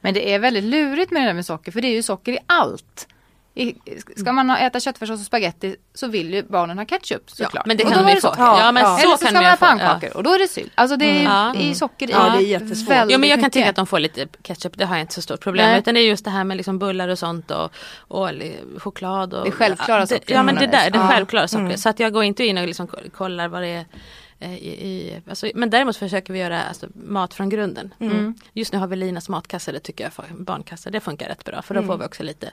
Men 0.00 0.14
det 0.14 0.32
är 0.34 0.38
väldigt 0.38 0.64
lurigt 0.64 1.10
med 1.10 1.22
det 1.22 1.26
där 1.26 1.34
med 1.34 1.46
socker 1.46 1.72
för 1.72 1.80
det 1.80 1.88
är 1.88 1.94
ju 1.94 2.02
socker 2.02 2.32
i 2.32 2.38
allt. 2.46 3.08
I, 3.54 3.74
ska 4.16 4.32
man 4.32 4.50
ha, 4.50 4.58
äta 4.58 4.80
köttfärssås 4.80 5.20
och 5.20 5.26
spaghetti 5.26 5.76
så 5.94 6.08
vill 6.08 6.34
ju 6.34 6.42
barnen 6.42 6.78
ha 6.78 6.84
ketchup 6.84 7.30
såklart. 7.30 7.66
men 7.66 7.76
det 7.76 7.84
Och 7.84 7.92
kan 7.92 8.08
ju 8.08 8.14
få. 8.14 8.20
socker. 8.20 8.42
Ja, 8.42 8.72
men 8.72 8.82
Ja. 8.82 8.96
så 8.96 9.02
Eller 9.06 9.16
så 9.16 9.24
kan 9.24 9.30
ska 9.32 9.40
man 9.40 9.44
ha 9.50 9.56
få. 9.56 9.66
pannkakor 9.66 10.16
och 10.16 10.22
då 10.22 10.30
är 10.34 10.38
det 10.38 10.48
sylt. 10.48 10.72
Alltså 10.74 10.96
det 10.96 11.04
är 11.04 11.22
Ja. 11.24 11.54
i 11.54 11.74
socker 11.74 12.08
i 12.08 12.12
Ja, 12.12 12.30
det 12.30 12.44
är 12.44 12.46
jättesvårt. 12.46 12.96
Jo 13.08 13.18
men 13.18 13.28
jag 13.28 13.36
kan 13.36 13.38
mycket. 13.38 13.52
tänka 13.52 13.70
att 13.70 13.76
de 13.76 13.86
får 13.86 13.98
lite 13.98 14.26
ketchup, 14.42 14.78
det 14.78 14.84
har 14.84 14.96
jag 14.96 15.02
inte 15.02 15.14
så 15.14 15.22
stort 15.22 15.40
problem 15.40 15.66
med. 15.70 15.78
Utan 15.78 15.94
det 15.94 16.00
är 16.00 16.08
just 16.08 16.24
det 16.24 16.30
här 16.30 16.44
med 16.44 16.56
liksom 16.56 16.78
bullar 16.78 17.08
och 17.08 17.18
sånt 17.18 17.50
och, 17.50 17.72
och 17.98 18.30
choklad. 18.78 19.34
Och, 19.34 19.44
Det 19.44 19.50
självklara 19.50 20.00
ja, 20.00 20.06
sockret 20.06 20.30
Ja 20.30 20.42
men 20.42 20.54
det 20.54 20.66
där, 20.66 20.90
det. 20.90 20.98
Ja. 20.98 21.08
självklara 21.08 21.48
sockret. 21.48 21.80
Så 21.80 21.88
att 21.88 22.00
jag 22.00 22.12
går 22.12 22.24
inte 22.24 22.44
in 22.44 22.58
och 22.58 22.66
liksom 22.66 22.86
ko- 22.86 22.96
kollar 23.16 23.48
vad 23.48 23.62
det 23.62 23.68
är. 23.68 23.84
eh, 24.40 24.54
I, 24.54 24.68
i, 24.68 25.20
alltså, 25.28 25.46
men 25.54 25.70
däremot 25.70 25.96
försöker 25.96 26.32
vi 26.32 26.38
göra 26.38 26.62
alltså, 26.62 26.86
mat 26.94 27.34
från 27.34 27.48
grunden. 27.48 27.94
Mm. 28.00 28.34
Just 28.52 28.72
nu 28.72 28.78
har 28.78 28.86
vi 28.86 28.96
Linas 28.96 29.28
matkasse, 29.28 29.72
det 29.72 29.80
tycker 29.80 30.04
jag, 30.04 30.36
barnkasse, 30.44 30.90
det 30.90 31.00
funkar 31.00 31.28
rätt 31.28 31.44
bra. 31.44 31.62
För 31.62 31.74
då 31.74 31.82
får 31.82 31.98
vi 31.98 32.04
också 32.04 32.22
lite 32.22 32.50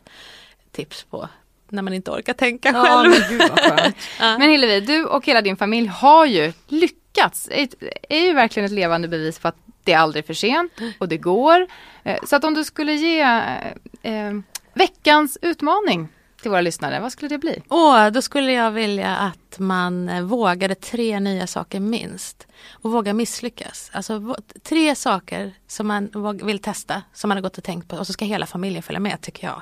tips 0.71 1.03
på 1.03 1.29
när 1.69 1.81
man 1.81 1.93
inte 1.93 2.11
orkar 2.11 2.33
tänka 2.33 2.69
Ja, 2.73 2.83
själv. 2.83 3.09
men 3.09 3.29
gud 3.29 3.49
vad 3.49 3.59
skönt. 3.59 3.95
Men 4.19 4.41
Hillevi, 4.49 4.79
du 4.81 5.05
och 5.05 5.25
hela 5.25 5.41
din 5.41 5.57
familj 5.57 5.87
har 5.87 6.25
ju 6.25 6.53
lyckats. 6.67 7.49
Det 7.51 7.75
är 8.09 8.25
ju 8.25 8.33
verkligen 8.33 8.65
ett 8.65 8.71
levande 8.71 9.07
bevis 9.07 9.39
på 9.39 9.47
att 9.47 9.55
det 9.83 9.93
är 9.93 9.97
aldrig 9.97 10.25
för 10.25 10.33
sent 10.33 10.71
och 10.99 11.07
det 11.07 11.17
går. 11.17 11.67
Eh, 12.03 12.17
Så 12.23 12.35
att 12.35 12.43
om 12.43 12.53
du 12.53 12.63
skulle 12.63 12.93
ge 12.93 13.21
eh, 13.21 13.67
eh, 14.01 14.33
veckans 14.73 15.37
utmaning 15.41 16.07
till 16.41 16.51
våra 16.51 16.61
lyssnare, 16.61 16.99
vad 16.99 17.11
skulle 17.11 17.29
det 17.29 17.37
bli? 17.37 17.61
Åh, 17.69 18.07
då 18.07 18.21
skulle 18.21 18.51
jag 18.51 18.71
vilja 18.71 19.15
att 19.15 19.59
man 19.59 20.09
eh, 20.09 20.21
vågade 20.21 20.75
tre 20.75 21.19
nya 21.19 21.47
saker 21.47 21.79
minst. 21.79 22.47
Och 22.71 22.91
våga 22.91 23.13
misslyckas. 23.13 23.89
Alltså 23.93 24.35
tre 24.63 24.95
saker 24.95 25.53
som 25.67 25.87
man 25.87 26.09
vill 26.43 26.59
testa, 26.59 27.01
som 27.13 27.27
man 27.27 27.37
har 27.37 27.41
gått 27.41 27.57
och 27.57 27.63
tänkt 27.63 27.87
på. 27.87 27.95
Och 27.97 28.07
så 28.07 28.13
ska 28.13 28.25
hela 28.25 28.45
familjen 28.45 28.83
följa 28.83 28.99
med 28.99 29.21
tycker 29.21 29.47
jag. 29.47 29.61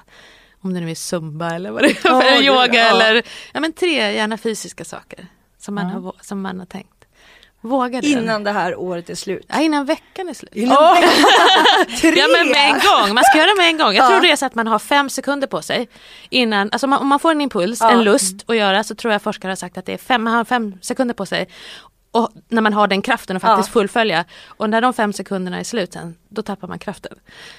Om 0.61 0.73
det 0.73 0.79
nu 0.79 0.91
är 0.91 0.95
zumba 0.95 1.55
eller 1.55 1.71
vad 1.71 1.81
det 1.83 1.89
är, 1.89 1.93
för 1.93 2.35
gud, 2.37 2.45
yoga 2.45 2.73
ja. 2.73 2.89
eller 2.89 3.23
ja, 3.53 3.59
men 3.59 3.73
tre 3.73 4.13
gärna 4.13 4.37
fysiska 4.37 4.85
saker. 4.85 5.27
Som 5.59 5.75
man, 5.75 5.89
Ja. 5.89 5.99
har, 5.99 6.15
som 6.21 6.41
man 6.41 6.59
har 6.59 6.65
tänkt. 6.65 6.89
Våga 7.61 8.01
det. 8.01 8.07
Innan 8.07 8.43
det 8.43 8.51
här 8.51 8.75
året 8.75 9.09
är 9.09 9.15
slut. 9.15 9.45
Ja, 9.47 9.61
innan 9.61 9.85
veckan 9.85 10.29
är 10.29 10.33
slut. 10.33 10.55
Innan 10.55 10.77
Tre! 12.01 12.09
Ja 12.19 12.27
men 12.37 12.47
med 12.51 12.65
en 12.67 12.73
gång, 12.73 13.13
man 13.15 13.23
ska 13.23 13.37
göra 13.37 13.47
det 13.47 13.57
med 13.57 13.67
en 13.67 13.77
gång. 13.77 13.93
Jag 13.93 14.05
Ja. 14.05 14.09
tror 14.09 14.21
det 14.21 14.31
är 14.31 14.35
så 14.35 14.45
att 14.45 14.55
man 14.55 14.67
har 14.67 14.79
fem 14.79 15.09
sekunder 15.09 15.47
på 15.47 15.61
sig 15.61 15.87
innan, 16.29 16.69
alltså 16.71 16.85
om 16.85 16.89
man, 16.89 16.99
om 16.99 17.07
man 17.07 17.19
får 17.19 17.31
en 17.31 17.41
impuls, 17.41 17.79
Ja. 17.81 17.91
en 17.91 18.03
lust 18.03 18.49
att 18.49 18.55
göra 18.57 18.83
så 18.83 18.95
tror 18.95 19.11
jag 19.13 19.21
forskare 19.21 19.49
har 19.51 19.55
sagt 19.55 19.77
att 19.77 19.85
det 19.85 19.93
är 19.93 19.97
fem, 19.97 20.23
man 20.23 20.33
har 20.33 20.45
fem 20.45 20.73
sekunder 20.81 21.13
på 21.15 21.25
sig. 21.25 21.47
Och 22.11 22.31
när 22.49 22.61
man 22.61 22.73
har 22.73 22.87
den 22.87 23.01
kraften 23.01 23.35
att 23.35 23.41
faktiskt 23.41 23.69
Ja. 23.69 23.73
fullfölja. 23.73 24.25
Och 24.47 24.69
när 24.69 24.81
de 24.81 24.93
fem 24.93 25.13
sekunderna 25.13 25.59
är 25.59 25.63
slut 25.63 25.93
sen, 25.93 26.15
då 26.29 26.41
tappar 26.41 26.67
man 26.67 26.79
kraften. 26.79 27.13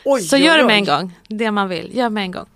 Oj, 0.05 0.21
så 0.23 0.37
gör 0.37 0.59
det 0.59 0.65
med 0.65 0.77
en 0.77 0.85
gång, 0.85 1.19
det 1.29 1.51
man 1.51 1.69
vill, 1.69 1.97
gör 1.97 2.09
med 2.09 2.23
en 2.23 2.31
gång. 2.33 2.47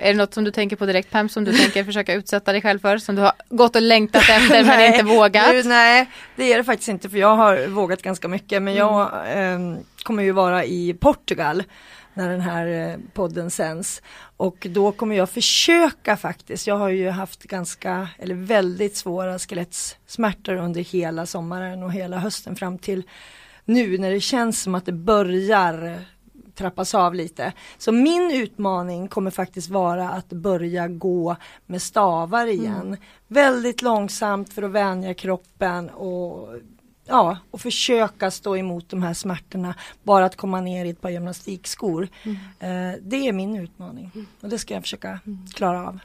Är 0.00 0.12
det 0.12 0.18
något 0.18 0.34
som 0.34 0.44
du 0.44 0.50
tänker 0.50 0.76
på 0.76 0.86
direkt 0.86 1.10
Pam, 1.10 1.28
som 1.28 1.44
du 1.44 1.52
tänker 1.52 1.84
försöka 1.84 2.14
utsätta 2.14 2.52
dig 2.52 2.62
själv 2.62 2.78
för? 2.78 2.98
Som 2.98 3.14
du 3.14 3.22
har 3.22 3.32
gått 3.48 3.76
och 3.76 3.82
längtat 3.82 4.22
efter 4.30 4.64
men 4.64 4.92
inte 4.92 5.04
vågat? 5.04 5.50
Du, 5.50 5.62
nej, 5.62 6.10
det 6.36 6.52
är 6.52 6.58
det 6.58 6.64
faktiskt 6.64 6.88
inte 6.88 7.08
för 7.08 7.18
jag 7.18 7.36
har 7.36 7.66
vågat 7.66 8.02
ganska 8.02 8.28
mycket 8.28 8.62
men 8.62 8.74
jag 8.74 9.10
Mm. 9.26 9.72
eh, 9.72 9.78
kommer 10.02 10.22
ju 10.22 10.32
vara 10.32 10.64
i 10.64 10.94
Portugal 10.94 11.62
när 12.14 12.28
den 12.30 12.40
här 12.40 12.66
eh, 12.66 12.96
podden 13.12 13.50
sänds. 13.50 14.02
Och 14.36 14.66
då 14.70 14.92
kommer 14.92 15.16
jag 15.16 15.30
försöka 15.30 16.16
faktiskt, 16.16 16.66
jag 16.66 16.76
har 16.76 16.88
ju 16.88 17.10
haft 17.10 17.42
ganska, 17.42 18.08
eller 18.18 18.34
väldigt 18.34 18.96
svåra 18.96 19.38
skelettsmärtor 19.38 20.56
under 20.56 20.80
hela 20.80 21.26
sommaren 21.26 21.82
och 21.82 21.92
hela 21.92 22.18
hösten 22.18 22.56
fram 22.56 22.78
till 22.78 23.02
nu 23.64 23.98
när 23.98 24.10
det 24.10 24.20
känns 24.20 24.62
som 24.62 24.74
att 24.74 24.86
det 24.86 24.92
börjar 24.92 25.98
trappas 26.60 26.94
av 26.94 27.14
lite. 27.14 27.52
Så 27.78 27.92
min 27.92 28.30
utmaning 28.30 29.08
kommer 29.08 29.30
faktiskt 29.30 29.68
vara 29.68 30.08
att 30.08 30.28
börja 30.28 30.88
gå 30.88 31.36
med 31.66 31.82
stavar 31.82 32.46
igen. 32.46 32.96
Väldigt 33.28 33.82
långsamt 33.82 34.52
för 34.52 34.62
att 34.62 34.70
vänja 34.70 35.14
kroppen 35.14 35.90
och 35.90 36.48
ja, 37.06 37.38
och 37.50 37.60
försöka 37.60 38.30
stå 38.30 38.56
emot 38.56 38.88
de 38.88 39.02
här 39.02 39.14
smärtorna. 39.14 39.74
Bara 40.02 40.24
att 40.24 40.36
komma 40.36 40.60
ner 40.60 40.84
i 40.84 40.90
ett 40.90 41.00
par 41.00 41.10
gymnastikskor. 41.10 42.08
Eh, 42.60 42.92
det 43.00 43.28
är 43.28 43.32
min 43.32 43.56
utmaning 43.56 44.26
och 44.40 44.48
det 44.48 44.58
ska 44.58 44.74
jag 44.74 44.82
försöka 44.82 45.20
klara 45.54 45.88
av. 45.88 45.98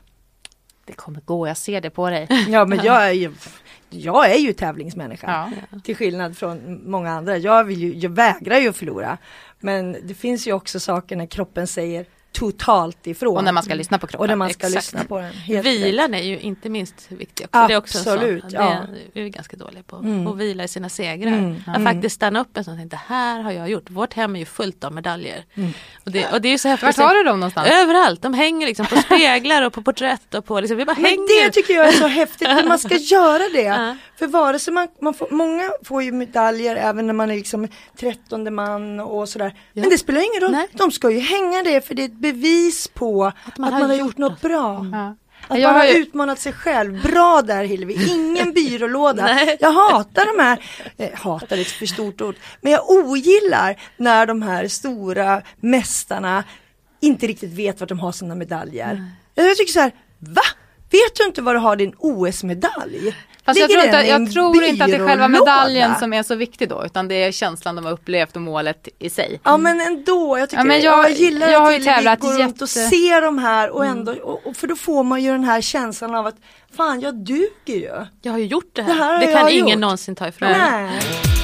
Det 0.86 0.94
kommer 0.94 1.22
gå, 1.22 1.48
jag 1.48 1.58
ser 1.58 1.82
det 1.82 1.90
på 1.90 2.10
dig. 2.10 2.28
Ja 2.48 2.66
men 2.66 2.84
jag 2.84 3.08
är 3.08 3.12
ju, 3.12 3.34
jag 3.90 4.32
är 4.32 4.38
ju 4.38 4.54
tävlingsmänniska. 4.54 5.52
Ja. 5.72 5.80
Till 5.80 5.96
skillnad 5.96 6.38
från 6.38 6.82
många 6.92 7.12
andra. 7.12 7.38
Jag, 7.38 7.64
vill 7.64 7.80
ju, 7.80 7.94
jag 7.96 8.10
vägrar 8.10 8.58
ju 8.58 8.70
att 8.70 8.78
förlora. 8.78 9.18
Men 9.60 9.98
det 10.04 10.14
finns 10.14 10.48
ju 10.48 10.54
också 10.54 10.80
saker 10.80 11.16
när 11.16 11.26
kroppen 11.26 11.68
säger 11.68 12.06
totalt 12.36 13.08
ifrån. 13.08 13.38
Och 13.38 13.44
när 13.44 13.52
man 13.52 13.64
ska 13.64 13.74
lyssna 13.74 13.98
på 14.00 14.08
kroppen. 14.08 14.22
Och 14.22 14.28
när 14.28 14.36
man 14.36 14.50
ska 14.50 14.68
Exakt. 14.68 14.76
lyssna 14.76 15.04
på 15.04 15.20
den. 15.20 15.34
Helt. 15.34 15.66
Vilan 15.66 16.14
är 16.14 16.24
ju 16.24 16.40
inte 16.40 16.70
minst 16.70 17.06
viktig 17.10 17.46
också. 17.46 17.68
Det 17.68 17.74
är 17.74 17.78
också 17.78 17.98
Absolut, 17.98 18.44
så. 18.44 18.56
ja. 18.56 18.82
Det 19.14 19.20
är 19.20 19.24
vi 19.24 19.30
ganska 19.30 19.58
dåliga 19.58 19.84
på. 19.84 19.96
Mm. 19.96 20.28
Att 20.28 20.38
vila 20.38 20.64
i 20.64 20.68
sina 20.68 20.90
segrar. 20.90 21.32
Mm, 21.32 21.56
Att 21.68 21.78
mm. 21.78 21.94
faktiskt 21.94 22.16
stanna 22.16 22.42
upp 22.42 22.58
en 22.58 22.64
sån 22.64 22.74
och 22.74 22.80
tänka, 22.80 22.96
det 22.96 23.14
här 23.14 23.42
har 23.42 23.52
jag 23.52 23.70
gjort. 23.70 23.90
Vårt 23.90 24.14
hem 24.14 24.36
är 24.36 24.40
ju 24.40 24.46
fullt 24.46 24.84
av 24.84 24.94
medaljer. 24.94 25.46
Mm. 25.56 25.74
Och, 26.06 26.12
det, 26.12 26.32
och 26.34 26.42
det 26.42 26.48
är 26.48 26.52
ju 26.52 26.58
så 26.58 26.68
häftigt. 26.68 26.98
Vart 26.98 27.08
har 27.08 27.16
du 27.16 27.24
dem 27.24 27.40
någonstans? 27.40 27.68
Överallt, 27.72 28.22
de 28.22 28.34
hänger 28.34 28.68
liksom 28.68 28.86
på 28.86 28.96
speglar 28.96 29.62
och 29.62 29.74
på 29.74 29.82
porträtt 29.82 30.34
och 30.34 30.46
på 30.46 30.60
liksom, 30.60 30.78
vi 30.78 30.86
bara 30.86 30.96
Men 30.96 31.06
hänger. 31.06 31.46
det 31.46 31.52
tycker 31.52 31.74
jag 31.74 31.88
är 31.88 31.92
så 31.92 32.08
häftigt, 32.08 32.48
för 32.48 32.68
man 32.68 32.80
ska 32.80 32.96
göra 32.96 33.44
det. 33.54 33.98
För 34.20 34.28
vare 34.28 34.60
sig 34.60 34.74
man, 34.74 34.88
man 35.02 35.14
får, 35.14 35.28
många 35.32 35.70
får 35.84 36.04
ju 36.04 36.12
medaljer 36.12 36.76
även 36.76 37.08
när 37.08 37.14
man 37.14 37.32
är 37.32 37.36
liksom 37.36 37.68
trettonde 38.00 38.52
man 38.52 39.00
och 39.00 39.30
sådär. 39.30 39.54
Ja. 39.74 39.82
Men 39.82 39.90
det 39.90 39.98
spelar 39.98 40.22
ingen 40.22 40.42
roll, 40.42 40.52
Nej. 40.52 40.68
de 40.74 40.92
ska 40.92 41.12
ju 41.12 41.20
hänga 41.20 41.64
det 41.64 41.88
för 41.88 41.96
det 41.96 42.02
är 42.02 42.06
ett 42.06 42.14
bevis 42.32 42.88
på 42.88 43.26
att 43.26 43.58
man, 43.58 43.74
har, 43.74 43.94
gjort 43.94 44.18
något 44.18 44.42
bra. 44.42 44.86
Ja. 44.92 45.16
Att 45.48 45.60
Jag 45.60 45.70
bara 45.74 45.80
har 45.80 45.88
ha 45.88 45.94
ju- 45.94 46.00
utmanat 46.00 46.40
sig 46.40 46.54
själv. 46.54 47.02
Bra 47.04 47.42
där 47.42 47.64
Hillevi, 47.64 48.10
ingen 48.10 48.54
byrålåda. 48.54 49.40
Jag 49.60 49.72
hatar 49.72 50.38
de 50.38 50.44
här, 50.44 50.60
eh, 50.98 51.20
hatar 51.20 51.58
ett 51.58 51.68
för 51.68 51.86
stort 51.86 52.22
ord, 52.22 52.36
men 52.62 52.72
jag 52.72 52.90
ogillar 52.90 53.80
när 53.98 54.26
de 54.26 54.42
här 54.42 54.68
stora 54.68 55.42
mästarna 55.60 56.44
inte 57.02 57.28
riktigt 57.28 57.54
vet 57.54 57.80
vart 57.80 57.90
de 57.90 58.00
har 58.00 58.12
sina 58.12 58.36
medaljer. 58.36 59.06
Jag 59.36 59.58
tycker 59.58 59.74
så 59.74 59.80
här, 59.80 59.92
va? 60.20 60.42
Vet 60.92 61.16
du 61.18 61.24
inte 61.26 61.42
var 61.42 61.54
du 61.54 61.60
har 61.60 61.76
din 61.76 61.94
OS-medalj? 61.98 63.16
Fast 63.46 63.60
jag 63.60 63.70
tror, 63.70 63.84
inte, 63.86 63.98
jag 63.98 64.32
tror 64.32 64.64
inte 64.64 64.84
att 64.84 64.90
det 64.92 64.96
är 64.98 65.08
själva 65.08 65.28
medaljen 65.28 65.96
som 66.00 66.14
är 66.14 66.24
så 66.24 66.36
viktig 66.36 66.70
då, 66.70 66.86
utan 66.86 67.08
det 67.08 67.16
är 67.24 67.32
känslan 67.32 67.76
de 67.76 67.86
har 67.86 67.92
upplevt 67.92 68.36
och 68.36 68.42
målet 68.42 68.88
i 69.00 69.10
sig. 69.10 69.40
Ja 69.44 69.58
men 69.58 69.82
ändå, 69.82 70.38
jag, 70.40 70.50
tycker, 70.50 70.62
Ja, 70.62 70.66
men 70.68 70.82
jag- 70.82 71.04
jag, 71.04 71.12
gillar 71.12 71.48
jag 71.50 71.64
att 71.68 71.80
vi 71.80 72.18
går 72.18 72.38
runt 72.44 72.62
och 72.62 72.68
jätte- 72.68 72.80
Mm. 72.80 72.90
ser 72.90 73.22
de 73.22 73.38
här 73.38 73.70
och 73.70 73.86
ändå, 73.86 74.12
och, 74.24 74.48
och 74.48 74.56
för 74.58 74.68
då 74.68 74.76
får 74.76 75.04
man 75.04 75.24
ju 75.24 75.32
den 75.32 75.44
här 75.44 75.62
känslan 75.62 76.16
av 76.16 76.28
att 76.28 76.36
fan 76.78 77.00
jag 77.02 77.16
duger 77.16 77.50
ju. 77.68 78.06
Jag 78.22 78.32
har 78.32 78.40
ju 78.40 78.46
gjort 78.46 78.70
det 78.74 78.82
här. 78.82 79.20
Det 79.20 79.26
Det, 79.26 79.32
här 79.32 79.36
har 79.36 79.42
kan 79.50 79.58
ingen 79.58 79.68
gjort. 79.68 79.80
någonsin 79.80 80.16
ta 80.16 80.28
ifrån 80.28 80.50
mig. 80.52 81.35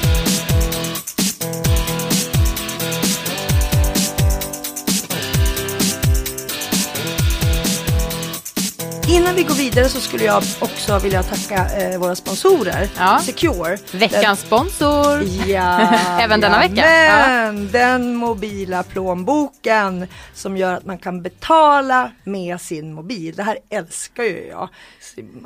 Innan 9.11 9.35
vi 9.35 9.43
går 9.43 9.55
vidare 9.55 9.89
så 9.89 9.99
skulle 9.99 10.23
jag 10.23 10.43
också 10.59 10.99
vilja 10.99 11.23
tacka 11.23 11.67
eh, 11.77 11.99
våra 11.99 12.15
sponsorer. 12.15 12.87
Ja. 12.97 13.19
Secure. 13.19 13.77
Veckans 13.93 14.39
sponsor. 14.39 15.23
Ja, 15.47 15.79
Även 16.21 16.39
denna 16.41 16.59
vecka. 16.59 16.83
Men 16.85 17.67
den 17.71 18.15
mobila 18.15 18.83
plånboken 18.83 20.07
som 20.33 20.57
gör 20.57 20.73
att 20.73 20.85
man 20.85 20.97
kan 20.97 21.21
betala 21.21 22.11
med 22.23 22.61
sin 22.61 22.93
mobil. 22.93 23.35
Det 23.35 23.43
här 23.43 23.57
älskar 23.69 24.23
ju 24.23 24.47
jag. 24.47 24.69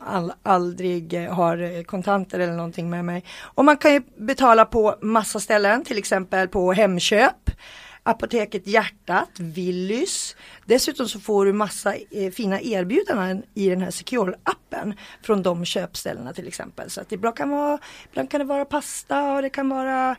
All, 0.06 0.34
aldrig 0.44 1.30
har 1.30 1.84
kontanter 1.84 2.40
eller 2.40 2.54
någonting 2.54 2.90
med 2.90 3.06
mig. 3.06 3.24
Och 3.42 3.66
man 3.66 3.78
kan 3.78 3.94
ju 3.94 4.02
betala 4.18 4.66
på 4.66 4.96
massa 5.02 5.40
ställen, 5.40 5.86
till 5.86 5.98
exempel 5.98 6.48
på 6.48 6.74
Hemköp. 6.74 7.52
Apoteket 8.08 8.68
Hjärtat, 8.68 9.30
Willys. 9.38 10.36
Dessutom 10.66 11.10
så 11.10 11.20
får 11.20 11.46
du 11.46 11.54
massa 11.54 11.96
eh, 11.96 12.32
fina 12.32 12.62
erbjudanden 12.62 13.44
i 13.54 13.70
den 13.70 13.82
här 13.82 13.92
Secure-appen 13.92 14.94
från 15.22 15.44
de 15.44 15.66
köpställena 15.66 16.34
till 16.34 16.48
exempel. 16.48 16.90
Så 16.90 17.02
att 17.02 17.10
det 17.10 17.16
ibland 17.16 17.36
kan, 17.36 17.50
vara, 17.50 17.80
ibland 18.12 18.32
kan 18.32 18.40
det 18.40 18.46
vara 18.46 18.66
pasta 18.66 19.34
och 19.34 19.42
det 19.42 19.50
kan 19.50 19.70
vara 19.70 20.16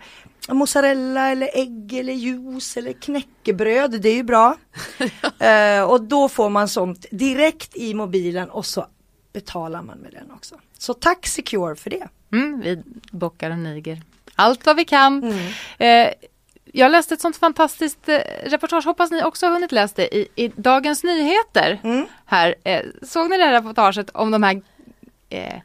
mozzarella 0.48 1.30
eller 1.30 1.50
ägg 1.54 1.92
eller 1.92 2.12
juice 2.12 2.76
eller 2.76 2.92
knäckebröd. 2.92 4.00
Det 4.00 4.08
är 4.08 4.14
ju 4.14 4.22
bra. 4.22 4.56
eh, 5.38 5.82
och 5.90 6.02
då 6.02 6.28
får 6.28 6.50
man 6.50 6.68
sånt 6.68 7.06
direkt 7.10 7.76
i 7.76 7.94
mobilen 7.94 8.50
och 8.50 8.66
så 8.66 8.86
betalar 9.32 9.82
man 9.82 9.98
med 9.98 10.12
den 10.12 10.30
också. 10.30 10.54
Så 10.78 10.94
tack 10.94 11.26
Secure 11.26 11.76
för 11.76 11.90
det. 11.90 12.08
Mm, 12.32 12.60
vi 12.60 12.82
bockar 13.10 13.50
och 13.50 13.58
niger. 13.58 14.02
Allt 14.34 14.66
vad 14.66 14.76
vi 14.76 14.84
kan. 14.84 15.22
Mm. 15.24 15.46
Eh, 15.78 16.14
jag 16.72 16.90
läste 16.90 17.14
ett 17.14 17.20
sånt 17.20 17.36
fantastiskt 17.36 18.08
eh, 18.08 18.18
reportage, 18.44 18.84
hoppas 18.84 19.10
ni 19.10 19.22
också 19.22 19.46
har 19.46 19.52
hunnit 19.52 19.72
läsa 19.72 19.94
det, 19.96 20.16
i, 20.16 20.28
i 20.34 20.48
Dagens 20.48 21.04
Nyheter. 21.04 21.80
Mm. 21.84 22.06
Här, 22.26 22.54
eh, 22.64 22.82
såg 23.02 23.30
ni 23.30 23.38
det 23.38 23.44
här 23.44 23.52
reportaget 23.52 24.10
om 24.10 24.30
de 24.30 24.42
här 24.42 24.62
eh, 25.28 25.60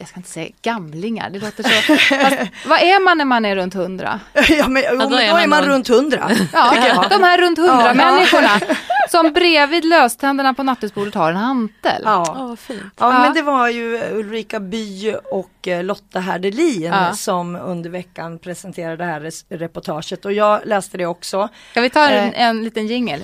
jag 0.00 0.08
ska 0.08 0.16
inte 0.16 0.28
säga 0.30 0.48
gamlingar, 0.62 1.30
det 1.30 1.38
låter 1.38 1.62
så. 1.62 1.96
Fast, 2.16 2.36
vad 2.66 2.80
är 2.80 3.04
man 3.04 3.18
när 3.18 3.24
man 3.24 3.44
är 3.44 3.56
runt 3.56 3.74
hundra? 3.74 4.20
ja 4.48 4.68
men, 4.68 4.82
jo, 4.90 4.96
men 4.98 5.10
då 5.10 5.16
är 5.16 5.46
man, 5.46 5.60
nog- 5.64 5.68
runt 5.68 5.88
hundra. 5.88 6.30
Ja, 6.52 7.04
de 7.10 7.22
här 7.22 7.38
runt 7.38 7.58
hundra 7.58 7.86
Ja. 7.86 7.94
människorna 7.94 8.60
som 9.10 9.32
bredvid 9.32 9.84
löständerna 9.84 10.54
på 10.54 10.62
nattduksbordet 10.62 11.14
har 11.14 11.30
en 11.30 11.36
hantel. 11.36 12.02
Ja. 12.04 12.34
Vad 12.38 12.58
fint. 12.58 12.80
Ja, 12.98 13.12
Ja. 13.12 13.18
men 13.18 13.34
det 13.34 13.42
var 13.42 13.68
ju 13.68 14.02
Ulrika 14.12 14.60
By 14.60 15.14
och 15.32 15.68
eh, 15.68 15.84
Lotta 15.84 16.20
Herdelin 16.20 16.82
Ja. 16.82 17.12
som 17.12 17.56
under 17.56 17.90
veckan 17.90 18.38
presenterade 18.38 18.96
det 18.96 19.04
här 19.04 19.30
reportaget 19.58 20.24
och 20.24 20.32
jag 20.32 20.60
läste 20.64 20.98
det 20.98 21.06
också. 21.06 21.48
Ska 21.70 21.80
vi 21.80 21.90
ta 21.90 22.08
en, 22.08 22.32
Eh. 22.34 22.42
en 22.46 22.64
liten 22.64 22.86
jingel? 22.86 23.20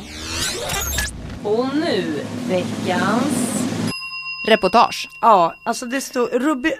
Och 1.45 1.67
nu 1.75 2.05
veckans 2.49 3.66
Reportage. 4.47 5.09
Ja, 5.21 5.55
alltså 5.65 5.87
det 5.87 6.01
stod, 6.01 6.29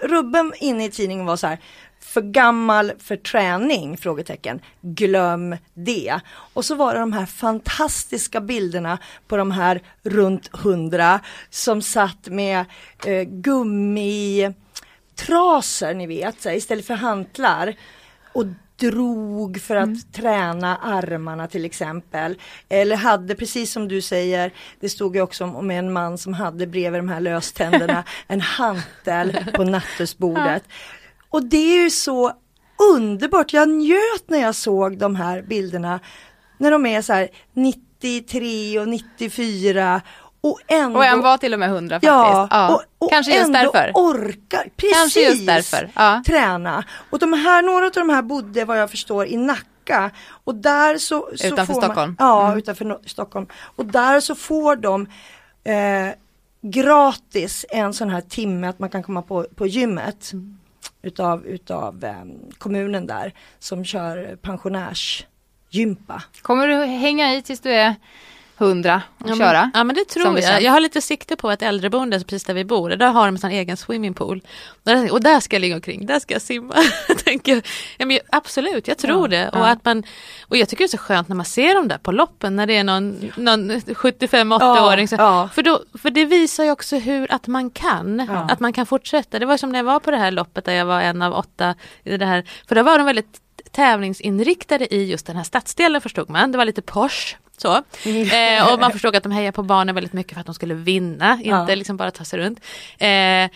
rubben 0.01 0.53
inne 0.59 0.85
i 0.85 0.91
tidningen 0.91 1.25
var 1.25 1.35
så 1.35 1.47
här 1.47 1.59
för 1.99 2.21
gammal 2.21 2.91
för 2.99 3.15
träning? 3.15 3.97
Frågetecken. 3.97 4.61
Glöm 4.81 5.55
det. 5.73 6.19
Och 6.53 6.65
så 6.65 6.75
var 6.75 6.93
det 6.93 6.99
de 6.99 7.13
här 7.13 7.25
fantastiska 7.25 8.41
bilderna 8.41 8.97
på 9.27 9.37
de 9.37 9.51
här 9.51 9.81
runt 10.03 10.49
hundra 10.55 11.19
som 11.49 11.81
satt 11.81 12.27
med 12.27 12.65
eh, 13.05 13.23
gummitrasor 13.23 14.53
ni 15.93 16.07
vet, 16.07 16.45
här, 16.45 16.53
istället 16.53 16.87
för 16.87 16.93
hantlar. 16.93 17.75
Och 18.33 18.45
drog 18.77 19.61
för 19.61 19.75
att 19.75 20.13
träna 20.13 20.77
armarna 20.77 21.47
till 21.47 21.65
exempel. 21.65 22.37
Eller 22.69 22.95
hade, 22.95 23.35
precis 23.35 23.71
som 23.71 23.87
du 23.87 24.01
säger, 24.01 24.53
det 24.79 24.89
stod 24.89 25.15
ju 25.15 25.21
också 25.21 25.43
om, 25.43 25.71
en 25.71 25.93
man 25.93 26.17
som 26.17 26.33
hade 26.33 26.67
bredvid 26.67 26.99
de 26.99 27.09
här 27.09 27.19
löständerna 27.19 28.03
en 28.27 28.41
hantel 28.41 29.37
på 29.53 29.63
nattduksbordet. 29.63 30.63
Och 31.29 31.43
det 31.43 31.57
är 31.77 31.83
ju 31.83 31.89
så 31.89 32.31
underbart, 32.93 33.53
jag 33.53 33.69
njöt 33.69 34.23
när 34.27 34.37
jag 34.37 34.55
såg 34.55 34.97
de 34.97 35.15
här 35.15 35.41
bilderna 35.41 35.99
när 36.57 36.71
de 36.71 36.85
är 36.85 37.01
så 37.01 37.13
här 37.13 37.29
93 37.53 38.79
och 38.79 38.87
94 38.87 40.01
och 40.51 40.59
ändå 40.67 40.99
Och 40.99 41.05
en 41.05 41.21
var 41.21 41.37
till 41.37 41.53
och 41.53 41.59
med 41.59 41.69
hundra 41.69 41.95
faktiskt. 41.95 42.07
Ja, 42.11 42.47
Ja, 42.51 42.75
Och, 42.75 42.83
och 43.05 43.11
Kanske 43.11 43.35
just 43.37 43.53
därför. 43.53 43.91
orkar, 43.95 44.69
precis, 44.75 44.97
Kanske 44.97 45.21
just 45.21 45.45
därför, 45.47 45.89
ja. 45.95 46.23
träna. 46.25 46.83
Och 47.09 47.19
de 47.19 47.33
här, 47.33 47.61
några 47.61 47.85
av 47.85 47.91
de 47.91 48.09
här 48.09 48.21
bodde 48.21 48.65
vad 48.65 48.79
jag 48.79 48.89
förstår 48.91 49.25
i 49.27 49.37
Nacka. 49.37 50.11
Och 50.43 50.55
där 50.55 50.97
så, 50.97 51.29
så 51.35 51.47
Utanför 51.47 51.73
får 51.73 51.81
Stockholm. 51.81 52.15
Man, 52.19 52.27
ja, 52.29 52.45
Mm. 52.47 52.57
utanför 52.57 52.97
Stockholm. 53.05 53.47
Och 53.75 53.85
där 53.85 54.19
så 54.19 54.35
får 54.35 54.75
de 54.75 55.01
eh, 55.63 56.09
gratis 56.61 57.65
en 57.69 57.93
sån 57.93 58.09
här 58.09 58.21
timme 58.21 58.67
att 58.67 58.79
man 58.79 58.89
kan 58.89 59.03
komma 59.03 59.21
på, 59.21 59.45
på 59.55 59.67
gymmet. 59.67 60.29
Mm. 60.33 60.57
Utav, 61.01 61.45
utav 61.45 62.03
eh, 62.03 62.13
kommunen 62.57 63.07
där 63.07 63.33
som 63.59 63.85
kör 63.85 64.35
pensionärsgympa. 64.41 66.23
Kommer 66.41 66.67
du 66.67 66.75
hänga 66.85 67.33
i 67.35 67.41
tills 67.41 67.59
du 67.59 67.71
är 67.71 67.95
hundra 68.57 69.01
och 69.17 69.29
Ja, 69.29 69.35
men, 69.35 69.37
köra? 69.37 69.71
ja 69.73 69.83
men 69.83 69.95
det 69.95 70.05
tror 70.05 70.39
jag. 70.39 70.61
Jag 70.61 70.71
har 70.71 70.79
lite 70.79 71.01
sikte 71.01 71.35
på 71.35 71.51
ett 71.51 71.61
äldreboende 71.61 72.19
precis 72.19 72.43
där 72.43 72.53
vi 72.53 72.65
bor. 72.65 72.89
Där 72.89 73.07
har 73.07 73.25
de 73.25 73.35
en 73.35 73.39
sån 73.39 73.51
egen 73.51 73.77
swimmingpool. 73.77 74.41
Och 75.11 75.21
där 75.21 75.39
ska 75.39 75.55
jag 75.55 75.61
ligga 75.61 75.75
omkring, 75.75 76.05
där 76.05 76.19
ska 76.19 76.33
jag 76.35 76.41
simma. 76.41 76.75
tänker, 77.25 77.61
ja, 77.97 78.05
men 78.05 78.19
absolut, 78.29 78.87
jag 78.87 78.97
tror 78.97 79.27
det. 79.27 79.49
Och, 79.49 79.57
ja. 79.59 79.67
att 79.67 79.85
man, 79.85 80.03
och 80.47 80.57
jag 80.57 80.69
tycker 80.69 80.83
det 80.83 80.87
är 80.87 80.97
så 80.97 80.97
skönt 80.97 81.27
när 81.27 81.35
man 81.35 81.45
ser 81.45 81.75
dem 81.75 81.87
där 81.87 81.97
på 81.97 82.11
loppen 82.11 82.55
när 82.55 82.67
det 82.67 82.77
är 82.77 82.83
någon, 82.83 83.31
någon 83.35 83.71
75-80-åring. 83.71 85.07
Ja, 85.11 85.17
ja. 85.17 85.49
För, 85.53 85.63
då, 85.63 85.83
för 86.01 86.09
det 86.09 86.25
visar 86.25 86.63
ju 86.63 86.71
också 86.71 86.95
hur 86.95 87.31
att 87.31 87.47
man 87.47 87.69
kan, 87.69 88.25
Ja. 88.29 88.47
att 88.51 88.59
man 88.59 88.73
kan 88.73 88.85
fortsätta. 88.85 89.39
Det 89.39 89.45
var 89.45 89.57
som 89.57 89.71
när 89.71 89.79
jag 89.79 89.83
var 89.83 89.99
på 89.99 90.11
det 90.11 90.17
här 90.17 90.31
loppet 90.31 90.65
där 90.65 90.73
jag 90.73 90.85
var 90.85 91.01
en 91.01 91.21
av 91.21 91.33
åtta. 91.33 91.75
I 92.03 92.17
det 92.17 92.25
här, 92.25 92.43
för 92.67 92.75
då 92.75 92.83
var 92.83 92.97
de 92.97 93.05
väldigt 93.05 93.41
tävlingsinriktade 93.71 94.93
i 94.93 95.05
just 95.05 95.27
den 95.27 95.35
här 95.35 95.43
stadsdelen 95.43 96.01
förstod 96.01 96.29
man. 96.29 96.51
Det 96.51 96.57
var 96.57 96.65
lite 96.65 96.81
posh. 96.81 97.35
Så. 97.57 97.73
Eh, 98.05 98.73
och 98.73 98.79
man 98.79 98.91
förstod 98.91 99.15
att 99.15 99.23
de 99.23 99.31
hejar 99.31 99.51
på 99.51 99.63
barnen 99.63 99.95
väldigt 99.95 100.13
mycket 100.13 100.33
för 100.33 100.39
att 100.39 100.45
de 100.45 100.55
skulle 100.55 100.73
vinna, 100.73 101.33
inte 101.33 101.49
Ja. 101.49 101.75
liksom 101.75 101.97
bara 101.97 102.11
ta 102.11 102.23
sig 102.23 102.39
runt. 102.39 102.59
Eh, 102.97 103.49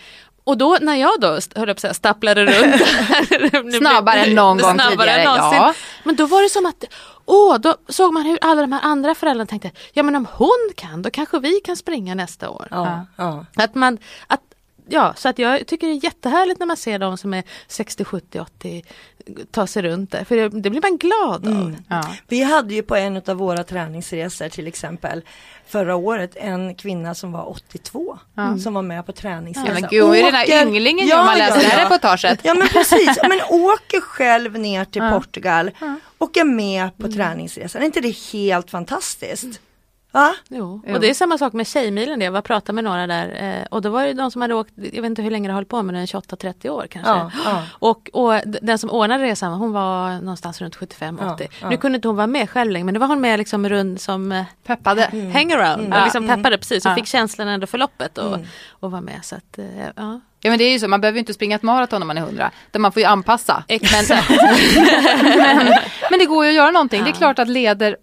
och 0.44 0.58
då 0.58 0.78
när 0.80 0.96
jag 0.96 1.20
då 1.20 1.38
höll 1.56 1.70
att 1.70 1.80
säga, 1.80 1.94
stapplade 1.94 2.44
runt. 2.46 3.74
Snabbare 3.78 4.20
än 4.20 4.34
någon 4.34 4.58
gång 4.58 4.78
tidigare, 4.78 5.22
ja. 5.22 5.74
Men 6.04 6.16
då 6.16 6.26
var 6.26 6.42
det 6.42 6.48
som 6.48 6.66
att, 6.66 6.84
åh, 7.24 7.58
då 7.58 7.76
såg 7.88 8.12
man 8.12 8.22
hur 8.22 8.38
alla 8.40 8.60
de 8.60 8.72
här 8.72 8.80
andra 8.82 9.14
föräldrarna 9.14 9.46
tänkte, 9.46 9.70
ja 9.92 10.02
men 10.02 10.16
om 10.16 10.26
hon 10.32 10.70
kan, 10.76 11.02
då 11.02 11.10
kanske 11.10 11.38
vi 11.38 11.60
kan 11.60 11.76
springa 11.76 12.14
nästa 12.14 12.50
år. 12.50 12.68
Ja. 13.16 13.44
Att 13.56 13.74
man, 13.74 13.98
att, 14.26 14.40
ja, 14.88 15.14
så 15.16 15.28
att 15.28 15.38
jag 15.38 15.66
tycker 15.66 15.86
det 15.86 15.92
är 15.92 16.04
jättehärligt 16.04 16.58
när 16.58 16.66
man 16.66 16.76
ser 16.76 16.98
de 16.98 17.18
som 17.18 17.34
är 17.34 17.42
60, 17.66 18.04
70, 18.04 18.40
80 18.40 18.84
ta 19.50 19.66
sig 19.66 19.82
runt 19.82 20.10
där, 20.10 20.24
för 20.24 20.36
det, 20.36 20.48
det 20.48 20.70
blir 20.70 20.82
man 20.82 20.96
glad 20.96 21.46
av. 21.46 21.62
Mm. 21.62 21.76
Ja. 21.88 22.14
Vi 22.28 22.42
hade 22.42 22.74
ju 22.74 22.82
på 22.82 22.96
en 22.96 23.16
av 23.26 23.36
våra 23.36 23.64
träningsresor 23.64 24.48
till 24.48 24.66
exempel 24.66 25.22
förra 25.66 25.96
året 25.96 26.36
en 26.36 26.74
kvinna 26.74 27.14
som 27.14 27.32
var 27.32 27.48
82 27.48 28.18
som 28.62 28.74
var 28.74 28.82
med 28.82 29.06
på 29.06 29.12
träningsresa. 29.12 29.68
Ja, 29.68 29.80
men 29.80 29.90
gud, 29.90 30.02
hon 30.04 30.14
är 30.14 30.22
den 30.22 30.34
här 30.34 30.62
ynglingen 30.62 31.18
om 31.18 31.26
man 31.26 31.38
läser 31.38 31.60
det 31.60 31.66
här 31.66 31.84
reportaget. 31.84 32.40
Ja 32.42 32.54
men 32.54 32.68
precis, 32.68 33.18
Ja, 33.22 33.28
men 33.28 33.40
åker 33.50 34.00
själv 34.00 34.58
ner 34.58 34.84
till 34.84 35.02
Ja. 35.02 35.10
Portugal 35.10 35.70
och 36.18 36.36
är 36.36 36.44
med 36.44 36.98
på 36.98 37.12
träningsresan. 37.12 37.82
Är 37.82 37.86
inte 37.86 38.00
det 38.00 38.16
helt 38.32 38.70
fantastiskt? 38.70 39.60
Va? 40.12 40.34
Jo. 40.48 40.82
Jo. 40.86 40.94
Och 40.94 41.00
det 41.00 41.10
är 41.10 41.14
samma 41.14 41.38
sak 41.38 41.52
med 41.52 41.66
Tjejmilen, 41.66 42.18
det. 42.18 42.24
jag 42.24 42.32
var 42.32 42.38
och 42.38 42.44
pratade 42.44 42.72
med 42.74 42.84
några 42.84 43.06
där 43.06 43.58
eh, 43.60 43.66
och 43.70 43.82
då 43.82 43.90
var 43.90 44.04
det 44.04 44.12
de 44.12 44.30
som 44.30 44.42
hade 44.42 44.54
åkt, 44.54 44.72
jag 44.76 45.02
vet 45.02 45.04
inte 45.04 45.22
hur 45.22 45.30
länge 45.30 45.48
de 45.48 45.54
höll 45.54 45.64
på 45.64 45.82
med 45.82 45.94
den, 45.94 46.06
28-30 46.06 46.68
år 46.68 46.86
kanske. 46.90 47.10
Ja, 47.12 47.30
ja. 47.44 47.62
Och, 47.72 48.10
och 48.12 48.40
den 48.62 48.78
som 48.78 48.90
ordnade 48.90 49.24
resan, 49.24 49.52
hon 49.52 49.72
var 49.72 50.10
någonstans 50.20 50.60
runt 50.60 50.76
75-80. 50.76 51.18
Ja, 51.40 51.46
ja. 51.60 51.68
Nu 51.68 51.76
kunde 51.76 51.96
inte 51.96 52.08
hon 52.08 52.16
vara 52.16 52.26
med 52.26 52.50
själv 52.50 52.70
längre 52.70 52.84
men 52.84 52.94
då 52.94 53.00
var 53.00 53.06
hon 53.06 53.20
med 53.20 53.38
liksom 53.38 53.68
runt 53.68 54.00
som 54.00 54.32
eh, 54.32 54.44
Peppade. 54.66 55.30
hangaround 55.34 55.92
och 55.92 55.98
Ja. 55.98 56.04
liksom 56.04 56.26
peppade 56.28 56.58
precis 56.58 56.86
och 56.86 56.90
Ja. 56.92 56.96
fick 56.96 57.06
känslan 57.06 57.48
ändå 57.48 57.66
för 57.66 57.78
loppet 57.78 58.18
och, 58.18 58.38
och 58.70 58.90
var 58.90 59.00
med. 59.00 59.20
Så 59.22 59.34
att, 59.36 59.58
eh, 59.58 59.64
ja. 59.96 60.20
Ja 60.44 60.50
men 60.50 60.58
det 60.58 60.64
är 60.64 60.72
ju 60.72 60.78
så, 60.78 60.88
man 60.88 61.00
behöver 61.00 61.16
ju 61.16 61.20
inte 61.20 61.34
springa 61.34 61.56
ett 61.56 61.62
maraton 61.62 62.02
om 62.02 62.08
man 62.08 62.18
är 62.18 62.22
hundra. 62.22 62.50
Utan 62.68 62.82
man 62.82 62.92
får 62.92 63.00
ju 63.00 63.06
anpassa. 63.06 63.64
Exakt. 63.68 64.08
Men, 65.36 65.66
men 66.10 66.18
det 66.18 66.26
går 66.26 66.44
ju 66.44 66.50
att 66.50 66.56
göra 66.56 66.70
någonting. 66.70 67.04
Det 67.04 67.10
är 67.10 67.14
klart 67.14 67.38
att 67.38 67.48
leder 67.48 67.96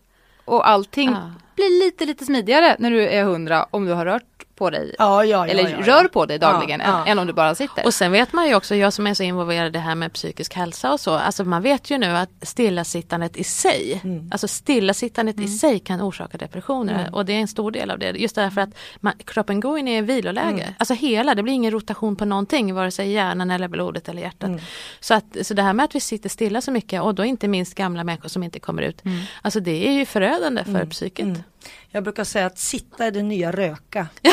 och 0.45 0.69
allting 0.69 1.09
Ja 1.11 1.31
blir 1.59 1.85
lite 1.85 2.05
lite 2.05 2.25
smidigare 2.25 2.75
när 2.79 2.91
du 2.91 3.01
är 3.01 3.23
hundra 3.23 3.67
om 3.71 3.85
du 3.85 3.91
har 3.93 4.05
rört 4.05 4.28
på 4.59 4.69
dig. 4.69 4.95
Ja, 4.97 5.25
ja, 5.25 5.47
eller 5.47 5.77
rör 5.83 6.07
på 6.07 6.25
dig 6.25 6.39
dagligen. 6.39 6.81
Än, 6.81 7.07
än 7.07 7.19
om 7.19 7.27
du 7.27 7.33
bara 7.33 7.55
sitter. 7.55 7.85
Och 7.85 7.93
sen 7.93 8.11
vet 8.11 8.33
man 8.33 8.47
ju 8.47 8.55
också, 8.55 8.75
jag 8.75 8.93
som 8.93 9.07
är 9.07 9.13
så 9.13 9.23
involverad 9.23 9.67
i 9.67 9.69
det 9.69 9.79
här 9.79 9.95
med 9.95 10.13
psykisk 10.13 10.53
hälsa 10.55 10.91
och 10.93 10.99
så, 10.99 11.11
alltså 11.13 11.43
man 11.43 11.61
vet 11.61 11.89
ju 11.91 11.97
nu 11.97 12.07
att 12.17 12.29
stillasittandet 12.41 13.37
i 13.37 13.43
sig, 13.43 14.01
Mm. 14.03 14.29
alltså 14.31 14.47
stillasittandet 14.47 15.39
i 15.39 15.47
sig 15.47 15.79
kan 15.79 16.01
orsaka 16.01 16.37
depressioner 16.37 17.09
och 17.15 17.25
det 17.25 17.33
är 17.33 17.39
en 17.39 17.47
stor 17.47 17.71
del 17.71 17.91
av 17.91 17.99
det. 17.99 18.09
Just 18.09 18.35
därför 18.35 18.61
att 18.61 18.69
man, 18.99 19.13
kroppen 19.25 19.59
går 19.59 19.77
in 19.79 19.87
i 19.87 20.01
viloläge, 20.01 20.49
Mm. 20.63 20.73
alltså 20.77 20.93
hela, 20.93 21.35
det 21.35 21.43
blir 21.43 21.53
ingen 21.53 21.71
rotation 21.71 22.15
på 22.15 22.25
någonting, 22.25 22.73
vare 22.75 22.91
sig 22.91 23.11
hjärnan 23.11 23.51
eller 23.51 23.67
blodet 23.67 24.09
eller 24.09 24.21
hjärtat. 24.21 24.49
Mm. 24.49 24.59
Så, 24.99 25.13
att, 25.13 25.37
så 25.41 25.53
det 25.53 25.61
här 25.61 25.73
med 25.73 25.83
att 25.83 25.95
vi 25.95 25.99
sitter 25.99 26.29
stilla 26.29 26.61
så 26.61 26.71
mycket 26.71 27.01
och 27.01 27.15
då 27.15 27.25
inte 27.25 27.47
minst 27.47 27.75
gamla 27.75 28.03
människor 28.03 28.29
som 28.29 28.43
inte 28.43 28.59
kommer 28.59 28.81
ut, 28.81 29.01
alltså 29.41 29.59
det 29.59 29.87
är 29.87 29.91
ju 29.91 30.05
förödande 30.05 30.63
för 30.63 30.85
psyket. 30.85 31.27
Mm. 31.61 31.71
Jag 31.91 32.03
brukar 32.03 32.23
säga 32.23 32.45
att 32.45 32.59
sitta 32.59 33.05
är 33.05 33.11
det 33.11 33.23
nya 33.23 33.51
röka. 33.51 34.07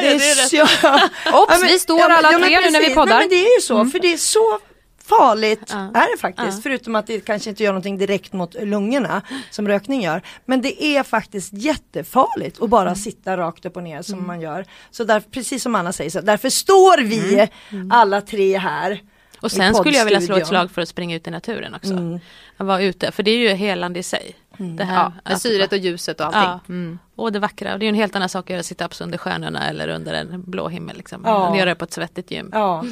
Det 0.00 0.08
är 0.08 0.48
så, 0.48 0.62
Ops, 1.42 1.62
vi 1.62 1.78
står 1.78 2.00
alla 2.10 2.28
tre 2.30 2.60
nu 2.60 2.70
när 2.70 2.80
vi 2.88 2.94
poddar. 2.94 3.06
Nej, 3.06 3.18
men 3.18 3.28
det 3.28 3.46
är 3.46 3.54
ju 3.56 3.60
så, 3.60 3.84
för 3.84 3.98
det 3.98 4.12
är 4.12 4.16
så 4.16 4.58
farligt 5.04 5.62
Ja. 5.68 5.76
är 5.78 6.12
det 6.16 6.20
faktiskt. 6.20 6.56
Ja. 6.56 6.60
Förutom 6.62 6.96
att 6.96 7.06
det 7.06 7.20
kanske 7.20 7.50
inte 7.50 7.62
gör 7.62 7.70
någonting 7.72 7.98
direkt 7.98 8.32
mot 8.32 8.54
lungorna 8.54 9.22
som 9.50 9.68
rökning 9.68 10.02
gör. 10.02 10.22
Men 10.44 10.62
det 10.62 10.82
är 10.84 11.02
faktiskt 11.02 11.52
jättefarligt 11.52 12.62
att 12.62 12.68
bara 12.70 12.94
sitta 12.94 13.36
rakt 13.36 13.64
upp 13.66 13.76
och 13.76 13.82
ner 13.82 14.02
som 14.02 14.26
man 14.26 14.40
gör. 14.40 14.64
Så 14.90 15.04
där, 15.04 15.20
precis 15.20 15.62
som 15.62 15.74
Anna 15.74 15.92
säger, 15.92 16.10
så 16.10 16.20
därför 16.20 16.50
står 16.50 17.02
vi 17.02 17.48
alla 17.90 18.20
tre 18.20 18.58
här. 18.58 19.00
Och 19.40 19.52
sen 19.52 19.74
skulle 19.74 19.96
jag 19.98 20.04
vilja 20.04 20.20
slå 20.20 20.36
ett 20.36 20.46
slag 20.46 20.70
för 20.70 20.82
att 20.82 20.88
springa 20.88 21.16
ut 21.16 21.26
i 21.26 21.30
naturen 21.30 21.74
också. 21.74 21.92
Mm. 21.92 22.18
Att 22.56 22.66
vara 22.66 22.82
ute, 22.82 23.12
för 23.12 23.22
det 23.22 23.30
är 23.30 23.38
ju 23.38 23.48
helande 23.48 23.98
i 24.00 24.02
sig. 24.02 24.36
Det 24.76 24.84
här, 24.84 25.12
ja, 25.24 25.38
syret 25.38 25.72
och 25.72 25.78
ljuset 25.78 26.20
och 26.20 26.26
allting. 26.26 26.42
Ja. 26.42 26.60
Mm. 26.68 26.98
Och 27.16 27.32
det 27.32 27.38
vackra, 27.38 27.78
det 27.78 27.84
är 27.84 27.86
ju 27.86 27.88
en 27.88 27.94
helt 27.94 28.16
annan 28.16 28.28
sak 28.28 28.44
att 28.44 28.50
göra 28.50 28.62
sit-ups 28.62 29.02
under 29.02 29.18
stjärnorna 29.18 29.68
eller 29.68 29.88
under 29.88 30.14
en 30.14 30.42
blå 30.42 30.68
himmel. 30.68 30.96
Liksom. 30.96 31.22
Ja. 31.24 31.46
Än 31.46 31.52
att 31.52 31.58
göra 31.58 31.68
det 31.68 31.74
på 31.74 31.84
ett 31.84 31.92
svettigt 31.92 32.30
gym. 32.30 32.50
Ja. 32.52 32.84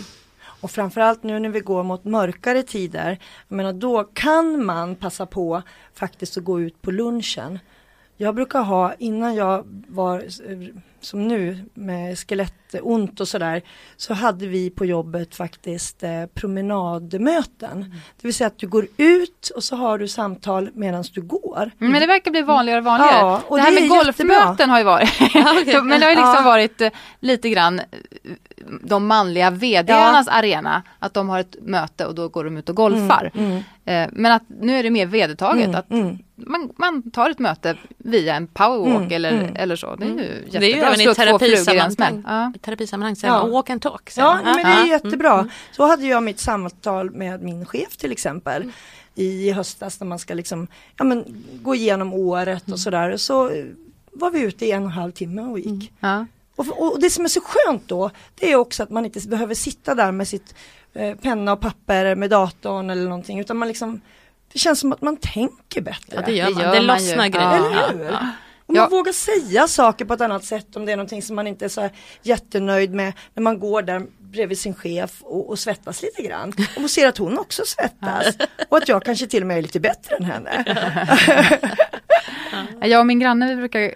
Och 0.61 0.71
framförallt 0.71 1.23
nu 1.23 1.39
när 1.39 1.49
vi 1.49 1.61
går 1.61 1.83
mot 1.83 2.05
mörkare 2.05 2.63
tider, 2.63 3.19
jag 3.49 3.57
menar 3.57 3.73
då 3.73 4.05
kan 4.05 4.65
man 4.65 4.95
passa 4.95 5.27
på 5.27 5.63
faktiskt 5.95 6.37
att 6.37 6.45
gå 6.45 6.61
ut 6.61 6.83
på 6.83 6.91
lunchen. 6.91 7.59
Jag 8.21 8.35
brukar 8.35 8.63
ha, 8.63 8.95
innan 8.99 9.35
jag 9.35 9.65
var 9.89 10.19
eh, 10.19 10.59
som 11.01 11.29
nu 11.29 11.59
med 11.75 12.19
skelettont 12.19 13.21
och 13.21 13.29
sådär, 13.29 13.63
så 13.97 14.15
hade 14.15 14.47
vi 14.47 14.71
på 14.71 14.85
jobbet 14.85 15.35
faktiskt 15.35 16.03
eh, 16.03 16.27
promenadmöten. 16.35 17.81
Det 18.21 18.27
vill 18.29 18.35
säga 18.35 18.47
att 18.49 18.59
du 18.59 18.67
går 18.69 18.87
ut 18.97 19.51
och 19.57 19.65
så 19.65 19.77
har 19.77 19.99
du 19.99 20.09
samtal 20.09 20.71
medan 20.75 21.05
du 21.15 21.21
går. 21.23 21.71
Mm, 21.81 21.93
Men 21.93 22.01
det 22.01 22.07
verkar 22.07 22.31
bli 22.31 22.43
vanligare 22.43 22.79
och 22.79 22.85
vanligare. 22.85 23.17
Ja, 23.19 23.43
och 23.49 23.57
det 23.57 23.63
här 23.63 23.75
det 23.75 23.81
med 23.81 23.89
golfmöten 23.91 24.71
har 24.71 24.79
ju 24.79 24.85
varit. 24.85 25.11
Men 25.85 26.01
det 26.01 26.07
har 26.07 26.11
ju 26.11 26.17
liksom 26.17 26.35
Ja. 26.37 26.43
varit 26.45 26.81
eh, 26.81 26.91
lite 27.21 27.51
grann 27.51 27.79
eh, 27.79 27.85
de 28.83 29.07
manliga 29.07 29.51
vdarnas 29.51 30.29
arena. 30.29 30.83
Att 30.99 31.15
de 31.15 31.29
har 31.29 31.41
ett 31.41 31.57
möte 31.63 32.07
och 32.07 32.15
då 32.15 32.29
går 32.29 32.45
de 32.45 32.57
ut 32.57 32.69
och 32.69 32.77
golfar. 32.77 33.31
Mm, 33.35 33.63
Eh, 33.85 34.09
Men 34.13 34.33
att 34.33 34.43
nu 34.61 34.79
är 34.79 34.83
det 34.83 34.91
mer 34.91 35.07
vedertaget 35.07 35.65
mm, 35.65 35.77
att 35.79 35.91
mm. 35.91 36.19
Man, 36.47 36.73
man 36.77 37.11
tar 37.11 37.31
ett 37.31 37.39
möte 37.39 37.77
via 37.99 38.35
en 38.37 38.47
powerwalk 38.47 38.97
Mm, 38.97 39.13
eller, 39.13 39.33
mm. 39.33 39.57
eller 39.57 39.77
så. 39.77 39.97
Det 39.97 40.05
är 40.05 40.09
ju 40.09 40.17
Det 40.17 40.57
är 40.57 40.61
ju 40.61 40.67
jättebra. 40.69 40.87
även 40.89 41.01
i 41.01 41.15
terapisammanhang. 41.15 42.23
Ja. 42.27 42.53
I 42.57 42.59
terapisammanhang 42.59 43.17
säger 43.17 43.35
Ja. 43.35 43.43
man 43.43 43.51
walk 43.51 43.71
and 43.71 43.83
talk. 43.83 44.13
Ja, 44.17 44.35
man. 44.35 44.45
men 44.45 44.57
det 44.57 44.63
är 44.63 44.81
Ja. 44.81 44.87
jättebra. 44.87 45.35
Mm. 45.35 45.49
Så 45.73 45.87
hade 45.87 46.07
jag 46.07 46.23
mitt 46.23 46.41
samtal 46.41 47.11
med 47.11 47.43
min 47.43 47.67
chef 47.67 47.97
till 47.97 48.13
exempel 48.13 48.73
i 49.15 49.51
höstas 49.51 50.01
när 50.01 50.07
man 50.07 50.19
ska 50.19 50.35
liksom, 50.35 50.67
ja, 50.97 51.05
men, 51.05 51.45
gå 51.63 51.75
igenom 51.75 52.13
året 52.15 52.73
och 52.73 52.79
sådär. 52.81 53.17
Så 53.17 53.51
var 54.13 54.31
vi 54.31 54.41
ute 54.41 54.67
i 54.67 54.71
en 54.73 54.83
och 54.83 54.89
en 54.89 54.93
halv 54.93 55.13
timme 55.13 55.43
och 55.43 55.59
gick. 55.59 55.93
Ja. 56.01 56.27
Och, 56.57 56.67
och 56.83 57.01
det 57.01 57.11
som 57.11 57.25
är 57.25 57.29
så 57.29 57.41
skönt 57.45 57.89
då, 57.89 58.11
det 58.35 58.53
är 58.53 58.57
också 58.57 58.83
att 58.83 58.91
man 58.91 59.05
inte 59.05 59.29
behöver 59.29 59.55
sitta 59.55 59.95
där 59.95 60.13
med 60.13 60.29
sitt 60.29 60.55
eh, 60.95 61.15
penna 61.15 61.53
och 61.53 61.61
papper 61.61 62.15
med 62.15 62.31
datorn 62.31 62.91
eller 62.91 63.03
någonting, 63.05 63.41
utan 63.41 63.57
man 63.57 63.69
liksom, 63.69 64.01
det 64.53 64.59
känns 64.59 64.81
som 64.81 64.93
att 64.93 65.01
man 65.03 65.17
tänker 65.17 65.81
bättre. 65.81 66.17
Ja, 66.17 66.23
det 66.27 66.33
gör 66.33 66.47
Det 66.47 66.55
man. 66.55 66.63
gör 66.63 66.71
det 66.75 66.77
man 66.87 66.87
lossnar 66.97 67.25
ju. 67.25 67.31
grejer. 67.31 67.57
Eller 67.57 67.95
hur? 67.99 68.05
Ja. 68.05 68.19
Och 68.67 68.75
man 68.75 68.83
Ja. 68.83 68.89
vågar 68.89 69.13
säga 69.13 69.69
saker 69.69 70.05
på 70.05 70.15
ett 70.15 70.21
annat 70.21 70.45
sätt 70.45 70.77
om 70.77 70.87
det 70.87 70.93
är 70.93 70.97
någonting 70.97 71.23
som 71.23 71.37
man 71.37 71.47
inte 71.47 71.65
är 71.65 71.69
så 71.69 71.81
här 71.81 71.91
jättenöjd 72.23 72.95
med 72.95 73.13
när 73.35 73.43
man 73.43 73.59
går 73.61 73.83
där 73.83 74.03
bredvid 74.19 74.59
sin 74.59 74.75
chef 74.75 75.11
och, 75.23 75.49
och 75.51 75.59
svettas 75.59 76.03
lite 76.03 76.23
grann. 76.23 76.53
Och 76.85 76.91
ser 76.91 77.09
att 77.09 77.19
hon 77.19 77.39
också 77.39 77.63
svettas. 77.67 78.37
Och 78.69 78.77
att 78.77 78.89
jag 78.89 79.05
kanske 79.05 79.27
till 79.27 79.43
och 79.43 79.47
med 79.47 79.59
är 79.59 79.63
lite 79.63 79.81
bättre 79.81 80.17
än 80.17 80.25
henne. 80.25 80.65
Jag 82.83 83.01
och 83.01 83.07
min 83.07 83.19
granne 83.21 83.49
vi 83.49 83.57
brukar 83.57 83.95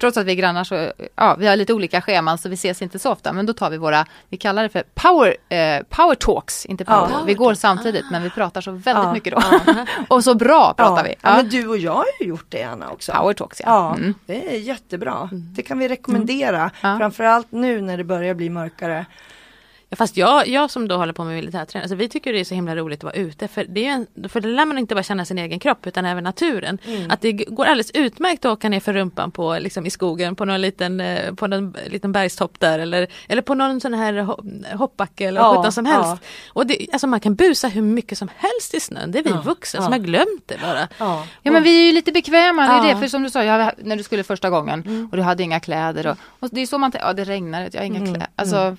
Trots 0.00 0.16
att 0.16 0.26
vi 0.26 0.32
är 0.32 0.36
grannar 0.36 0.64
så, 0.64 0.92
ja 1.16 1.36
vi 1.38 1.46
har 1.46 1.56
lite 1.56 1.72
olika 1.72 2.00
scheman 2.00 2.38
så 2.38 2.48
vi 2.48 2.54
ses 2.54 2.82
inte 2.82 2.98
så 2.98 3.12
ofta 3.12 3.32
men 3.32 3.46
då 3.46 3.52
tar 3.52 3.70
vi 3.70 3.76
våra, 3.76 4.06
vi 4.28 4.36
kallar 4.36 4.62
det 4.62 4.68
för 4.68 4.82
power, 4.94 5.36
eh, 5.48 5.82
power 5.88 6.14
talks, 6.14 6.66
inte 6.66 6.84
power, 6.84 7.08
Ja. 7.10 7.22
vi 7.26 7.34
går 7.34 7.54
samtidigt 7.54 8.04
men 8.10 8.22
vi 8.22 8.30
pratar 8.30 8.60
så 8.60 8.70
väldigt 8.70 9.04
Ja, 9.04 9.12
mycket 9.12 9.32
då. 9.34 9.42
och 10.14 10.24
så 10.24 10.34
bra 10.34 10.74
pratar 10.76 11.04
vi. 11.04 11.14
Men 11.22 11.48
du 11.48 11.68
och 11.68 11.78
jag 11.78 11.92
har 11.94 12.04
ju 12.20 12.26
gjort 12.26 12.46
det 12.48 12.62
Anna 12.62 12.90
också. 12.90 13.12
Power 13.12 13.34
talks 13.34 13.62
ja. 13.64 13.94
Mm. 13.96 14.14
det 14.26 14.54
är 14.54 14.58
jättebra. 14.58 15.28
Det 15.32 15.62
kan 15.62 15.78
vi 15.78 15.88
rekommendera. 15.88 16.70
Ja. 16.80 16.98
Framförallt 16.98 17.52
nu 17.52 17.80
när 17.80 17.96
det 17.96 18.04
börjar 18.04 18.34
bli 18.34 18.50
mörkare. 18.50 19.06
Fast 19.96 20.16
jag, 20.16 20.48
jag 20.48 20.70
som 20.70 20.88
då 20.88 20.96
håller 20.96 21.12
på 21.12 21.24
med 21.24 21.34
militärträning, 21.34 21.82
alltså 21.82 21.94
vi 21.96 22.08
tycker 22.08 22.32
det 22.32 22.40
är 22.40 22.44
så 22.44 22.54
himla 22.54 22.76
roligt 22.76 22.98
att 23.00 23.04
vara 23.04 23.14
ute 23.14 23.48
för 23.48 23.64
det, 23.68 23.86
är 23.86 23.90
en, 23.90 24.28
för 24.28 24.40
det 24.40 24.48
lär 24.48 24.64
man 24.64 24.78
inte 24.78 24.94
bara 24.94 25.02
känna 25.02 25.24
sin 25.24 25.38
egen 25.38 25.58
kropp 25.58 25.86
utan 25.86 26.04
även 26.04 26.24
naturen. 26.24 26.78
Att 27.08 27.20
det 27.20 27.32
går 27.32 27.64
alldeles 27.64 27.90
utmärkt 27.94 28.44
att 28.44 28.52
åka 28.52 28.68
ner 28.68 28.80
för 28.80 28.92
rumpan 28.92 29.30
på, 29.30 29.58
liksom 29.58 29.86
i 29.86 29.90
skogen 29.90 30.36
på 30.36 30.44
någon 30.44 30.60
liten, 30.60 31.00
eh, 31.00 31.34
på 31.34 31.46
någon 31.46 31.74
liten 31.86 32.12
bergstopp 32.12 32.60
där 32.60 32.78
eller, 32.78 33.06
eller 33.28 33.42
på 33.42 33.54
någon 33.54 33.80
sån 33.80 33.94
här 33.94 34.12
ho- 34.12 34.76
hoppbacke 34.76 35.24
eller 35.28 35.40
Ja, 35.40 35.62
ja, 35.64 35.70
som 35.70 35.86
helst. 35.86 36.08
ja. 36.08 36.18
Och 36.48 36.66
det, 36.66 36.86
alltså 36.92 37.06
man 37.06 37.20
kan 37.20 37.34
busa 37.34 37.68
hur 37.68 37.82
mycket 37.82 38.18
som 38.18 38.28
helst 38.36 38.74
i 38.74 38.80
snön, 38.80 39.10
det 39.12 39.18
är 39.18 39.22
vi 39.22 39.30
Ja, 39.30 39.40
vuxna 39.44 39.78
ja. 39.78 39.84
som 39.84 39.92
har 39.92 40.00
glömt 40.00 40.42
det 40.46 40.56
bara. 40.62 40.88
Ja. 40.98 41.26
Ja 41.42 41.52
men 41.52 41.62
vi 41.62 41.80
är 41.82 41.86
ju 41.86 41.92
lite 41.92 42.12
bekväma, 42.12 42.62
det 42.62 42.72
är 42.72 42.88
Ja. 42.88 42.94
det. 42.94 43.00
För 43.00 43.08
som 43.08 43.22
du 43.22 43.30
sa, 43.30 43.44
jag, 43.44 43.70
när 43.78 43.96
du 43.96 44.02
skulle 44.02 44.22
första 44.24 44.50
gången 44.50 45.08
och 45.10 45.16
du 45.16 45.22
hade 45.22 45.42
inga 45.42 45.60
kläder. 45.60 46.06
Och, 46.06 46.16
och 46.40 46.48
det 46.52 46.60
är 46.60 46.66
så 46.66 46.78
man 46.78 46.92
tänker, 46.92 47.06
ja 47.06 47.12
det 47.12 47.24
regnar, 47.24 47.68
jag 47.72 47.80
har 47.80 47.86
inga 47.86 48.00
kläder. 48.00 48.26
Alltså, 48.36 48.76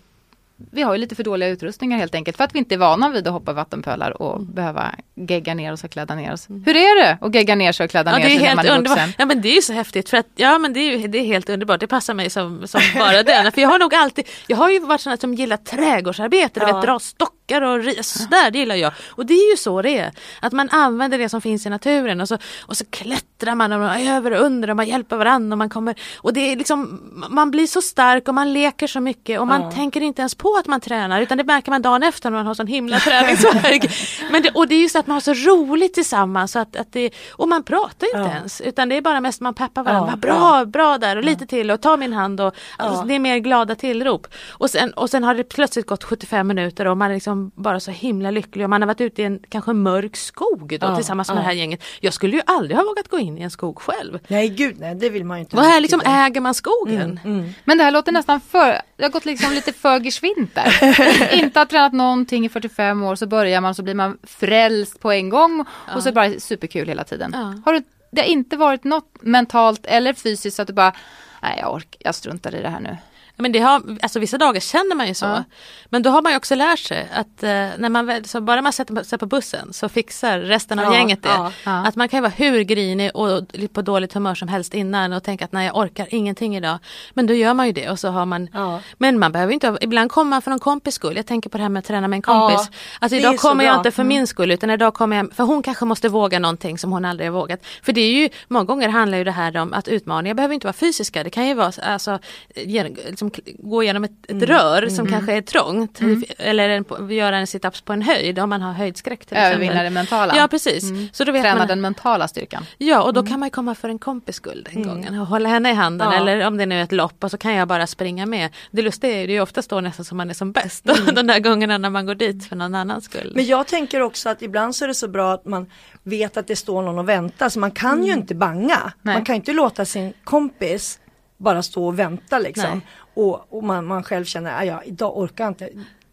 vi 0.72 0.82
har 0.82 0.94
ju 0.94 0.98
lite 1.00 1.16
för 1.16 1.24
dåliga 1.24 1.50
utrustningar 1.50 1.98
helt 1.98 2.16
enkelt. 2.16 2.38
För 2.38 2.44
att 2.44 2.56
vi 2.56 2.60
inte 2.60 2.76
är 2.76 2.80
vana 2.80 3.10
vid 3.10 3.28
att 3.28 3.34
hoppa 3.34 3.52
i 3.52 3.54
vattenpölar 3.54 4.22
och 4.22 4.42
behöva 4.42 4.96
gegga 5.16 5.54
ner 5.54 5.74
oss 5.74 5.84
och 5.84 5.92
kläda 5.92 6.16
ner 6.16 6.34
oss. 6.34 6.48
Hur 6.50 6.76
är 6.76 7.04
det 7.04 7.18
att 7.22 7.36
gegga 7.36 7.56
ner 7.56 7.72
sig 7.72 7.84
och 7.84 7.90
kläda 7.92 8.12
Ja, 8.12 8.18
ner 8.18 8.26
sig 8.30 8.36
är 8.38 8.42
när 8.42 8.56
man 8.56 8.66
är 8.66 8.70
underbart. 8.78 8.98
vuxen? 8.98 9.14
Ja 9.18 9.26
men 9.26 9.42
det 9.42 9.50
är 9.50 9.56
ju 9.56 9.62
så 9.62 9.74
häftigt 9.74 10.10
för 10.10 10.18
att 10.18 10.28
ja 10.36 10.58
men 10.58 10.74
det 10.74 10.80
är, 10.80 10.98
ju, 10.98 11.08
det 11.08 11.18
är 11.18 11.26
helt 11.26 11.50
underbart. 11.50 11.80
Det 11.80 11.88
passar 11.88 12.14
mig 12.14 12.30
som, 12.30 12.68
som 12.68 12.82
bara 13.00 13.24
den. 13.24 13.52
För 13.52 13.62
jag 13.62 13.70
har 13.70 13.80
nog 13.80 13.96
alltid, 13.96 14.28
jag 14.48 14.58
har 14.58 14.70
ju 14.70 14.80
varit 14.80 15.02
sån 15.02 15.18
som 15.18 15.34
gillar 15.34 15.58
trädgårdsarbete, 15.58 16.60
du 16.60 16.66
Ja. 16.66 16.76
vet 16.76 16.86
dra 16.86 17.00
stockar 17.46 17.62
och 17.62 17.80
ri- 17.84 18.04
sådär, 18.04 18.52
det 18.52 18.60
gillar 18.60 18.76
jag. 18.76 18.94
Och 19.10 19.26
det 19.26 19.34
är 19.34 19.52
ju 19.52 19.58
så 19.58 19.82
det 19.82 19.98
är. 19.98 20.12
Att 20.42 20.54
man 20.54 20.70
använder 20.70 21.18
det 21.18 21.30
som 21.30 21.42
finns 21.42 21.66
i 21.66 21.70
naturen 21.70 22.22
och 22.22 22.28
så, 22.28 22.38
och 22.68 22.78
så 22.78 22.86
klättrar 22.86 23.56
man 23.56 23.72
och 23.72 23.80
man 23.80 24.08
över 24.08 24.32
och 24.32 24.46
under 24.46 24.70
och 24.70 24.76
man 24.76 24.88
hjälper 24.88 25.18
varandra 25.18 25.54
och 25.54 25.58
man 25.58 25.70
kommer 25.70 25.96
och 26.18 26.34
det 26.34 26.52
är 26.52 26.56
liksom, 26.56 27.02
man 27.30 27.52
blir 27.52 27.68
så 27.68 27.82
stark 27.82 28.28
och 28.28 28.34
man 28.34 28.54
leker 28.54 28.88
så 28.88 29.00
mycket 29.00 29.40
och 29.40 29.48
man 29.48 29.62
Ja. 29.62 29.72
tänker 29.72 30.02
inte 30.02 30.22
ens 30.22 30.36
på 30.36 30.56
att 30.60 30.68
man 30.68 30.80
tränar 30.82 31.22
utan 31.22 31.38
det 31.38 31.44
märker 31.44 31.72
man 31.72 31.82
dagen 31.82 32.04
efter 32.04 32.30
när 32.30 32.38
man 32.38 32.48
har 32.48 32.54
sån 32.54 32.68
himla 32.68 33.00
träningsvärk. 33.00 33.92
Men 34.32 34.42
det, 34.42 34.50
och 34.52 34.68
det 34.68 34.76
är 34.76 34.80
ju 34.82 34.90
så 34.90 35.00
att 35.00 35.08
man 35.08 35.14
har 35.14 35.22
så 35.22 35.34
roligt 35.34 35.94
tillsammans 35.94 36.52
så 36.52 36.60
att, 36.60 36.76
att 36.76 36.94
det, 36.94 37.10
och 37.32 37.48
man 37.48 37.64
pratar 37.64 38.08
inte 38.08 38.18
Ja. 38.32 38.38
ens 38.38 38.62
utan 38.62 38.90
det 38.90 38.98
är 38.98 39.02
bara 39.02 39.22
mest 39.22 39.42
man 39.42 39.54
peppar 39.54 39.84
varandra. 39.84 40.10
Ja, 40.12 40.18
bra, 40.18 40.66
bra 40.66 40.98
där 40.98 41.16
och 41.18 41.24
lite 41.24 41.46
till 41.48 41.72
och 41.72 41.82
ta 41.82 41.98
min 41.98 42.14
hand 42.14 42.42
och 42.42 42.56
Ja. 42.78 42.84
alltså, 42.86 43.04
det 43.06 43.16
är 43.16 43.20
mer 43.20 43.38
glada 43.38 43.76
tillrop. 43.76 44.28
Och 44.52 44.70
sen, 44.70 44.94
och 44.94 45.10
sen 45.10 45.24
har 45.24 45.36
det 45.36 45.44
plötsligt 45.44 45.88
gått 45.88 46.04
75 46.04 46.48
minuter 46.48 46.88
och 46.88 46.98
man 46.98 47.12
är 47.12 47.20
liksom 47.36 47.64
bara 47.64 47.80
så 47.80 47.92
himla 47.92 48.32
lycklig 48.32 48.66
och 48.66 48.70
man 48.70 48.82
har 48.82 48.88
varit 48.88 49.02
ute 49.02 49.22
i 49.22 49.26
en 49.26 49.40
kanske 49.50 49.74
mörk 49.74 50.16
skog 50.16 50.78
då, 50.80 50.88
Ja, 50.88 50.96
tillsammans 50.96 51.30
med 51.30 51.38
ja. 51.38 51.42
det 51.42 51.46
här 51.46 51.54
gänget. 51.54 51.84
Jag 52.00 52.14
skulle 52.14 52.36
ju 52.36 52.42
aldrig 52.46 52.78
ha 52.78 52.84
vågat 52.84 53.08
gå 53.08 53.20
in 53.20 53.38
i 53.38 53.42
en 53.42 53.52
skog 53.52 53.80
själv. 53.80 54.20
Nej 54.28 54.50
gud 54.50 54.80
nej, 54.80 54.96
det 54.96 55.10
vill 55.10 55.26
man 55.26 55.38
ju 55.38 55.42
inte. 55.42 55.56
Vad 55.56 55.66
här 55.66 55.82
liksom 55.82 56.00
riktigt. 56.00 56.16
äger 56.16 56.42
man 56.42 56.54
skogen? 56.54 57.20
Mm, 57.24 57.40
mm. 57.40 57.54
Men 57.66 57.78
det 57.78 57.84
här 57.84 57.92
låter 57.92 58.12
nästan 58.12 58.42
för, 58.42 58.82
det 58.98 59.04
har 59.04 59.10
gått 59.10 59.26
liksom 59.26 59.54
lite 59.54 59.74
för 59.74 60.00
geschwint 60.00 60.56
där. 60.56 61.34
inte 61.44 61.60
har 61.60 61.66
tränat 61.66 61.94
någonting 61.94 62.46
i 62.46 62.50
45 62.50 63.04
år 63.04 63.16
så 63.16 63.28
börjar 63.28 63.62
man 63.62 63.76
så 63.76 63.84
blir 63.84 63.96
man 63.96 64.18
frälst 64.24 65.00
på 65.00 65.12
en 65.12 65.30
gång 65.30 65.66
och 65.96 66.04
så 66.04 66.10
är 66.10 66.12
det 66.12 66.16
bara 66.16 66.40
superkul 66.40 66.88
hela 66.88 67.04
tiden. 67.04 67.32
Ja. 67.34 67.54
Har 67.66 67.74
du, 67.74 67.84
det 68.12 68.22
har 68.22 68.28
inte 68.28 68.58
varit 68.58 68.84
något 68.84 69.18
mentalt 69.22 69.86
eller 69.86 70.14
fysiskt 70.14 70.56
så 70.56 70.62
att 70.62 70.68
du 70.68 70.74
bara, 70.74 70.94
nej 71.42 71.58
jag 71.62 71.74
orkar, 71.74 72.00
jag 72.00 72.16
struntar 72.16 72.56
i 72.56 72.62
det 72.62 72.70
här 72.70 72.80
nu. 72.80 72.98
Men 73.38 73.52
det 73.52 73.60
har, 73.60 73.98
alltså 74.02 74.20
vissa 74.20 74.38
dagar 74.38 74.60
känner 74.60 74.96
man 74.96 75.08
ju 75.08 75.14
så. 75.14 75.26
Ja. 75.26 75.44
Men 75.90 76.04
då 76.04 76.10
har 76.10 76.22
man 76.22 76.32
ju 76.32 76.38
också 76.38 76.56
lärt 76.56 76.80
sig 76.80 77.08
att 77.14 77.44
eh, 77.44 77.50
när 77.50 77.90
man 77.90 78.06
väl, 78.06 78.26
så 78.26 78.42
bara 78.42 78.62
man 78.62 78.74
sätter 78.74 79.04
sig 79.04 79.20
på 79.20 79.26
bussen 79.26 79.74
så 79.74 79.90
fixar 79.90 80.40
resten 80.40 80.80
av 80.80 80.86
Ja, 80.86 80.94
gänget 80.94 81.24
det. 81.24 81.30
ja. 81.64 81.86
Att 81.88 81.96
man 81.96 82.10
kan 82.10 82.18
ju 82.18 82.22
vara 82.22 82.34
hur 82.38 82.62
grinig 82.62 83.12
och 83.16 83.44
på 83.74 83.82
dåligt 83.82 84.14
humör 84.14 84.36
som 84.36 84.48
helst 84.48 84.74
innan 84.74 85.14
och 85.14 85.24
tänka 85.24 85.46
att 85.46 85.52
nej 85.52 85.66
jag 85.66 85.78
orkar 85.78 86.08
ingenting 86.10 86.56
idag. 86.58 86.78
Men 87.14 87.28
då 87.28 87.34
gör 87.34 87.54
man 87.54 87.66
ju 87.68 87.72
det 87.72 87.90
och 87.90 88.00
så 88.00 88.10
har 88.10 88.26
man. 88.26 88.50
Men 88.98 89.20
man 89.20 89.32
behöver 89.32 89.54
inte, 89.54 89.78
ibland 89.82 90.12
kommer 90.12 90.30
man 90.30 90.42
för 90.42 90.52
någon 90.52 90.60
kompis 90.60 90.96
skull. 90.96 91.16
Jag 91.16 91.26
tänker 91.26 91.50
på 91.50 91.58
det 91.58 91.62
här 91.64 91.70
med 91.70 91.80
att 91.80 91.86
träna 91.86 92.08
med 92.08 92.18
en 92.18 92.22
kompis. 92.22 92.70
Alltså 93.00 93.16
idag 93.18 93.38
kommer 93.38 93.64
jag 93.64 93.74
bra. 93.74 93.80
inte 93.80 93.92
för 93.92 94.04
min 94.04 94.28
skull 94.28 94.52
utan 94.52 94.70
idag 94.70 94.94
kommer 94.94 95.18
jag, 95.18 95.34
för 95.34 95.44
hon 95.44 95.64
kanske 95.64 95.86
måste 95.86 96.10
våga 96.10 96.40
någonting 96.40 96.78
som 96.78 96.92
hon 96.92 97.06
aldrig 97.06 97.30
har 97.30 97.40
vågat. 97.40 97.66
För 97.84 97.94
det 97.94 98.02
är 98.02 98.12
ju, 98.12 98.30
många 98.48 98.66
gånger 98.66 98.90
handlar 98.90 99.18
ju 99.18 99.24
det 99.24 99.32
här 99.32 99.58
om 99.58 99.74
att 99.74 99.88
utmaningar 99.88 100.36
behöver 100.36 100.54
inte 100.54 100.68
vara 100.68 100.74
fysiska. 100.74 101.24
Det 101.24 101.30
kan 101.30 101.48
ju 101.48 101.54
vara 101.54 101.72
alltså, 101.84 102.20
genom, 102.56 102.96
liksom, 103.36 103.70
gå 103.70 103.84
igenom 103.84 104.04
ett, 104.04 104.12
ett 104.24 104.32
Mm. 104.32 104.46
rör 104.46 104.90
som 104.90 105.08
kanske 105.08 105.34
är 105.34 105.42
trångt. 105.42 106.00
Eller 106.38 106.70
en, 106.70 107.10
göra 107.10 107.38
en 107.38 107.48
situps 107.48 107.82
på 107.82 107.94
en 107.94 108.02
höjd 108.02 108.40
om 108.40 108.50
man 108.50 108.62
har 108.62 108.74
höjdskräck 108.74 109.26
till 109.26 109.38
Övervinna 109.38 109.66
exempel. 109.72 109.84
det 109.86 109.90
mentala. 109.90 110.34
Ja 110.38 110.48
precis. 110.48 110.84
Så 111.18 111.24
då 111.24 111.32
vet 111.32 111.42
Träna 111.44 111.58
man, 111.58 111.68
den 111.68 111.82
mentala 111.82 112.28
styrkan. 112.28 112.66
Ja 112.78 113.02
och 113.04 113.14
då 113.14 113.24
kan 113.24 113.40
man 113.40 113.50
komma 113.50 113.76
för 113.76 113.90
en 113.90 114.00
kompis 114.00 114.36
skull 114.36 114.68
den 114.74 114.84
gången 114.84 115.20
och 115.20 115.28
hålla 115.28 115.50
henne 115.50 115.70
i 115.70 115.74
handen 115.74 116.08
Ja. 116.12 116.18
eller 116.18 116.48
om 116.48 116.58
det 116.58 116.66
nu 116.66 116.80
är 116.80 116.84
ett 116.84 116.92
lopp 116.92 117.24
och 117.24 117.32
så 117.32 117.38
kan 117.38 117.54
jag 117.54 117.68
bara 117.68 117.88
springa 117.88 118.26
med. 118.26 118.50
Det 118.72 118.82
lustiga 118.82 119.14
är 119.16 119.22
ju, 119.22 119.28
det 119.28 119.36
är 119.36 119.42
oftast 119.42 119.70
då 119.70 119.80
nästan 119.82 120.06
som 120.06 120.18
man 120.18 120.30
är 120.30 120.34
som 120.34 120.52
bäst. 120.52 120.84
De 121.16 121.28
där 121.28 121.40
gångerna 121.40 121.78
när 121.78 121.90
man 121.90 122.06
går 122.06 122.16
dit 122.16 122.46
för 122.50 122.56
någon 122.56 122.76
annans 122.76 123.06
skull. 123.06 123.32
Men 123.36 123.46
jag 123.46 123.68
tänker 123.68 124.02
också 124.02 124.30
att 124.30 124.42
ibland 124.42 124.76
så 124.76 124.84
är 124.84 124.88
det 124.88 124.94
så 124.96 125.08
bra 125.08 125.34
att 125.34 125.46
man 125.46 125.70
vet 126.04 126.38
att 126.38 126.48
det 126.48 126.56
står 126.56 126.82
någon 126.82 127.00
och 127.00 127.10
väntar 127.10 127.50
så 127.50 127.60
man 127.60 127.72
kan 127.72 128.04
ju 128.06 128.14
inte 128.14 128.36
banga. 128.36 128.94
Nej. 129.02 129.16
Man 129.16 129.26
kan 129.26 129.36
inte 129.36 129.54
låta 129.54 129.86
sin 129.86 130.14
kompis 130.24 131.00
bara 131.38 131.64
stå 131.64 131.86
och 131.88 132.00
vänta 132.00 132.40
liksom. 132.40 132.70
Nej. 132.70 132.82
Och, 133.16 133.54
och 133.58 133.64
man, 133.64 133.86
man 133.86 134.04
själv 134.04 134.26
känner, 134.26 134.60
"Aj, 134.60 134.68
ja 134.68 134.84
idag 134.86 135.18
orkar 135.18 135.44
jag 135.44 135.52
inte. 135.52 135.70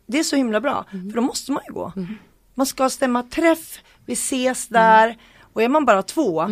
Det 0.07 0.19
är 0.19 0.23
så 0.23 0.37
himla 0.37 0.61
bra, 0.61 0.85
för 0.91 1.15
då 1.17 1.21
måste 1.23 1.53
man 1.53 1.63
ju 1.69 1.73
gå. 1.75 1.93
Man 2.55 2.67
ska 2.67 2.91
stämma 2.91 3.23
träff, 3.23 3.79
vi 4.07 4.13
ses 4.13 4.69
där 4.69 5.17
och 5.53 5.63
är 5.63 5.69
man 5.69 5.85
bara 5.85 6.03
två 6.03 6.45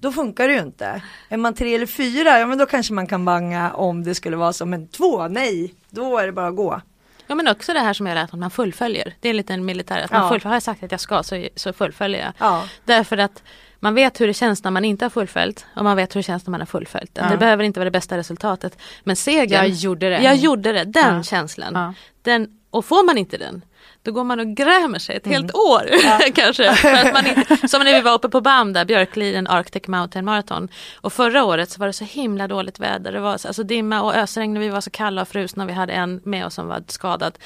då 0.00 0.12
funkar 0.12 0.48
det 0.48 0.54
ju 0.54 0.60
inte. 0.60 1.02
Är 1.28 1.36
man 1.36 1.54
tre 1.54 1.74
eller 1.74 1.86
fyra, 1.86 2.38
ja 2.38 2.46
men 2.46 2.58
då 2.58 2.66
kanske 2.66 2.92
man 2.92 3.06
kan 3.06 3.24
banga 3.24 3.72
om 3.72 4.04
det 4.04 4.14
skulle 4.14 4.36
vara 4.36 4.52
så, 4.52 4.66
men 4.66 4.88
två, 4.88 5.28
nej, 5.28 5.74
då 5.90 6.18
är 6.18 6.26
det 6.26 6.32
bara 6.32 6.46
att 6.48 6.56
gå. 6.56 6.80
Ja 7.26 7.34
men 7.34 7.48
också 7.48 7.72
det 7.72 7.80
här 7.80 7.92
som 7.92 8.06
jag 8.06 8.14
lärt 8.14 8.32
att 8.32 8.38
man 8.38 8.50
fullföljer. 8.50 9.14
Det 9.20 9.28
är 9.28 9.30
en 9.30 9.36
liten 9.36 9.64
militär, 9.64 10.00
att 10.04 10.10
man 10.10 10.22
Ja. 10.22 10.28
fullföljer, 10.28 10.48
har 10.50 10.56
jag 10.56 10.62
sagt 10.62 10.82
att 10.82 10.90
jag 10.90 11.00
ska 11.00 11.22
så, 11.22 11.46
så 11.56 11.72
fullföljer 11.72 12.20
jag. 12.24 12.32
Ja. 12.38 12.64
Därför 12.84 13.16
att 13.18 13.42
man 13.86 13.94
vet 13.94 14.20
hur 14.20 14.26
det 14.26 14.34
känns 14.34 14.64
när 14.64 14.70
man 14.70 14.84
inte 14.84 15.04
har 15.04 15.10
fullföljt 15.10 15.66
och 15.76 15.84
man 15.84 15.96
vet 15.96 16.14
hur 16.14 16.18
det 16.18 16.22
känns 16.22 16.46
när 16.46 16.50
man 16.50 16.60
har 16.60 16.66
fullföljt. 16.66 17.18
Att 17.18 17.30
Det 17.30 17.36
behöver 17.36 17.64
inte 17.64 17.80
vara 17.80 17.84
det 17.84 17.90
bästa 17.90 18.16
resultatet. 18.18 18.78
Men 19.04 19.16
segern, 19.16 19.52
Jag 19.62 19.68
gjorde 19.68 20.08
det. 20.10 20.22
Jag 20.22 20.36
gjorde 20.36 20.72
det, 20.72 20.84
den 20.84 21.14
Ja. 21.16 21.22
känslan. 21.22 21.72
Ja. 21.74 21.94
Den, 22.22 22.48
och 22.70 22.84
får 22.84 23.06
man 23.06 23.18
inte 23.18 23.36
den, 23.36 23.62
då 24.06 24.12
går 24.12 24.24
man 24.24 24.40
och 24.40 24.46
grämer 24.46 24.98
sig 24.98 25.16
ett 25.16 25.26
Mm. 25.26 25.34
helt 25.42 25.54
år 25.54 25.90
kanske. 26.34 26.74
För 26.74 26.92
att 26.94 27.12
man 27.12 27.26
inte, 27.26 27.68
som 27.68 27.82
när 27.84 27.94
vi 27.94 28.00
var 28.00 28.12
uppe 28.12 28.28
på 28.28 28.40
BAM 28.40 28.72
där, 28.72 28.84
Björkliden 28.84 29.46
Arctic 29.46 29.88
Mountain 29.88 30.24
Marathon. 30.24 30.68
Och 31.00 31.12
förra 31.12 31.44
året 31.44 31.70
så 31.70 31.80
var 31.80 31.86
det 31.86 31.92
så 31.92 32.04
himla 32.04 32.48
dåligt 32.48 32.78
väder. 32.80 33.12
Det 33.12 33.20
var 33.20 33.38
så- 33.38 33.48
alltså 33.48 33.62
dimma 33.62 34.02
och 34.02 34.14
ösregn 34.14 34.56
och 34.56 34.62
vi 34.62 34.68
var 34.68 34.80
så 34.80 34.90
kalla 34.90 35.22
och 35.22 35.28
frusna. 35.28 35.66
Vi 35.66 35.72
hade 35.72 35.92
en 35.92 36.20
med 36.24 36.46
oss 36.46 36.54
som 36.54 36.66
var 36.68 36.82
skadad. 36.88 37.38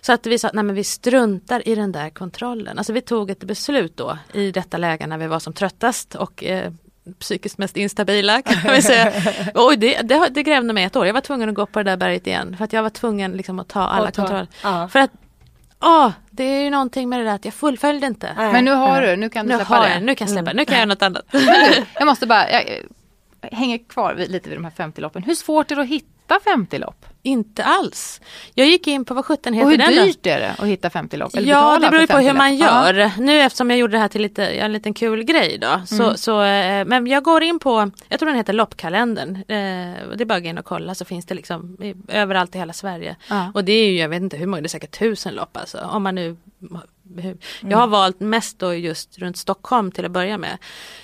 Så 0.00 0.12
att 0.12 0.26
vi 0.26 0.38
sa, 0.38 0.50
nej 0.54 0.64
men 0.64 0.74
vi 0.74 0.84
struntar 0.84 1.68
i 1.68 1.74
den 1.74 1.92
där 1.92 2.10
kontrollen. 2.10 2.78
Alltså 2.78 2.92
vi 2.92 3.00
tog 3.00 3.30
ett 3.30 3.44
beslut 3.44 3.96
då 3.96 4.18
i 4.32 4.50
detta 4.50 4.76
läge 4.78 5.06
när 5.06 5.18
vi 5.18 5.26
var 5.26 5.38
som 5.38 5.52
tröttast 5.52 6.14
och 6.14 6.44
eh, 6.44 6.72
psykiskt 7.20 7.58
mest 7.58 7.76
instabila 7.76 8.42
kan 8.42 8.72
vi 8.74 8.82
säga. 8.82 9.12
Oj, 9.54 9.76
det, 9.76 10.02
det, 10.02 10.28
det 10.30 10.42
grävde 10.42 10.72
mig 10.72 10.84
ett 10.84 10.96
år. 10.96 11.06
Jag 11.06 11.14
var 11.14 11.20
tvungen 11.20 11.48
att 11.48 11.54
gå 11.54 11.66
på 11.66 11.78
det 11.78 11.90
där 11.90 11.96
berget 11.96 12.26
igen. 12.26 12.56
För 12.56 12.64
att 12.64 12.72
jag 12.72 12.82
var 12.82 12.90
tvungen 12.90 13.32
liksom 13.32 13.58
att 13.58 13.68
ta 13.68 13.80
alla 13.80 14.08
Och 14.08 14.14
ta- 14.14 14.22
kontroller. 14.22 14.46
ja. 14.62 14.88
För 14.88 14.98
att, 14.98 15.10
åh, 15.82 16.10
det 16.30 16.44
är 16.44 16.62
ju 16.64 16.70
någonting 16.70 17.08
med 17.08 17.20
det 17.20 17.24
där 17.24 17.34
att 17.34 17.44
jag 17.44 17.54
fullföljde 17.54 18.06
inte. 18.06 18.32
Nej. 18.36 18.52
Men 18.52 18.64
nu 18.64 18.70
har 18.70 19.02
du, 19.02 19.16
nu 19.16 19.28
kan 19.28 19.46
du 19.46 19.52
Nu 19.52 19.58
släppa 19.58 19.74
har 19.74 19.88
det. 19.88 19.94
jag, 19.94 20.02
nu 20.02 20.14
kan 20.14 20.26
jag 20.26 20.32
släppa, 20.34 20.52
nu 20.52 20.64
kan 20.64 20.72
jag 20.74 20.78
göra 20.78 20.86
något 20.88 21.02
annat. 21.02 21.24
Jag 21.94 22.06
måste 22.06 22.26
bara, 22.26 22.50
jag, 22.50 22.64
jag 23.40 23.56
hänger 23.58 23.78
kvar 23.78 24.14
vid, 24.14 24.30
lite 24.30 24.48
vid 24.48 24.58
de 24.58 24.64
här 24.64 24.70
50-loppen. 24.70 25.22
Hur 25.22 25.34
svårt 25.34 25.70
är 25.70 25.76
det 25.76 25.82
att 25.82 25.88
hitta 25.88 26.38
50-lopp? 26.44 27.06
Inte 27.24 27.64
alls. 27.64 28.20
Jag 28.54 28.66
gick 28.66 28.86
in 28.86 29.04
på 29.04 29.14
vad 29.14 29.24
sjutton 29.24 29.52
heter 29.52 29.64
Och 29.64 29.70
hur 29.70 29.78
den 29.78 29.96
då? 29.96 30.02
dyrt 30.04 30.26
är 30.26 30.40
det 30.40 30.54
att 30.58 30.66
hitta 30.66 30.88
50-lopp? 30.88 31.34
Eller 31.36 31.48
Ja, 31.48 31.78
det 31.78 31.90
beror 31.90 32.06
på 32.06 32.16
hur 32.16 32.28
50 32.28 32.38
man 32.38 32.50
lopp? 32.58 32.68
Ja. 32.70 32.92
gör. 32.92 33.10
Nu 33.18 33.40
eftersom 33.40 33.70
jag 33.70 33.78
gjorde 33.78 33.92
det 33.92 33.98
här 33.98 34.08
till 34.08 34.22
lite, 34.22 34.46
en 34.46 34.72
liten 34.72 34.94
kul 34.94 35.22
grej 35.22 35.58
då. 35.60 35.82
Så, 35.86 36.02
Mm. 36.02 36.16
så, 36.16 36.42
eh, 36.42 36.84
men 36.84 37.06
jag 37.06 37.22
går 37.22 37.42
in 37.42 37.58
på, 37.58 37.90
jag 38.08 38.18
tror 38.20 38.26
den 38.28 38.36
heter 38.36 38.52
loppkalendern. 38.52 39.36
Eh, 39.36 39.44
det 39.46 40.20
är 40.20 40.24
bara 40.24 40.34
att 40.36 40.42
gå 40.42 40.48
in 40.48 40.58
och 40.58 40.64
kolla 40.64 40.94
så 40.94 41.04
finns 41.04 41.26
det 41.26 41.34
liksom 41.34 41.76
överallt 42.08 42.54
i 42.54 42.58
hela 42.58 42.72
Sverige. 42.72 43.16
Ja. 43.28 43.50
Och 43.54 43.64
det 43.64 43.72
är 43.72 43.86
ju, 43.86 43.98
jag 43.98 44.08
vet 44.08 44.22
inte 44.22 44.36
hur 44.36 44.46
många, 44.46 44.62
det 44.62 44.66
är 44.66 44.68
säkert 44.68 44.98
tusen 44.98 45.34
lopp 45.34 45.56
alltså. 45.56 45.78
Om 45.78 46.02
man 46.02 46.14
nu 46.14 46.36
Mm. 47.18 47.38
Jag 47.70 47.78
har 47.78 47.86
valt 47.86 48.20
mest 48.20 48.58
då 48.58 48.74
just 48.74 49.18
runt 49.18 49.36
Stockholm 49.36 49.90
till 49.92 50.04
att 50.04 50.10
börja 50.10 50.38
med. 50.38 50.58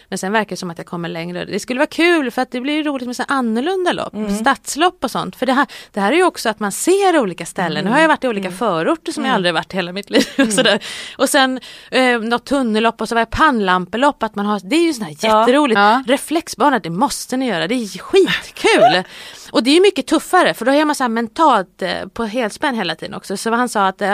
Men 0.08 0.18
sen 0.18 0.32
verkar 0.32 0.50
det 0.50 0.56
som 0.56 0.70
att 0.70 0.78
jag 0.78 0.86
kommer 0.86 1.08
längre. 1.08 1.44
Det 1.44 1.60
skulle 1.60 1.78
vara 1.78 1.86
kul 1.86 2.30
för 2.30 2.42
att 2.42 2.50
det 2.50 2.60
blir 2.60 2.84
roligt 2.84 3.06
med 3.06 3.16
så 3.16 3.24
annorlunda 3.28 3.92
lopp. 3.92 4.14
Mm. 4.14 4.34
Stadslopp 4.38 5.04
och 5.04 5.10
sånt. 5.10 5.36
För 5.36 5.46
det 5.46 5.52
här, 5.52 5.66
det 5.92 6.00
här 6.00 6.12
är 6.12 6.16
ju 6.16 6.24
också 6.24 6.48
att 6.48 6.60
man 6.60 6.72
ser 6.72 7.18
olika 7.18 7.46
ställen. 7.46 7.84
Nu 7.84 7.90
har 7.90 7.98
jag 8.00 8.08
varit 8.08 8.24
i 8.24 8.28
olika 8.28 8.50
förorter 8.50 9.12
som 9.12 9.24
jag 9.24 9.34
aldrig 9.34 9.54
varit 9.54 9.74
i 9.74 9.76
hela 9.76 9.92
mitt 9.92 10.10
liv. 10.10 10.26
Och, 10.38 10.52
sådär. 10.52 10.84
och 11.18 11.28
sen 11.28 11.60
eh, 11.90 12.18
något 12.20 12.44
tunnellopp 12.46 13.00
och 13.00 13.08
så 13.08 13.14
var 13.14 13.22
det 13.22 13.30
pannlampelopp. 13.30 14.22
Att 14.22 14.34
man 14.34 14.46
har, 14.46 14.60
det 14.64 14.76
är 14.76 14.86
ju 14.86 14.92
sån 14.92 15.04
här 15.04 15.16
Ja. 15.20 15.40
jätteroligt. 15.40 15.78
Ja. 15.78 16.02
Reflexbana, 16.06 16.78
det 16.78 16.90
måste 16.90 17.36
ni 17.36 17.46
göra. 17.46 17.68
Det 17.68 17.74
är 17.74 17.98
skitkul. 17.98 19.04
och 19.52 19.62
det 19.62 19.76
är 19.76 19.80
mycket 19.80 20.06
tuffare 20.06 20.54
för 20.54 20.64
då 20.64 20.72
är 20.72 20.84
man 20.84 20.94
så 20.94 21.04
här 21.04 21.08
mentalt 21.08 21.82
eh, 21.82 22.06
på 22.12 22.24
helspänn 22.24 22.74
hela 22.74 22.94
tiden 22.94 23.14
också. 23.14 23.36
Så 23.36 23.50
han 23.50 23.68
sa 23.68 23.86
att 23.86 23.98
det, 23.98 24.04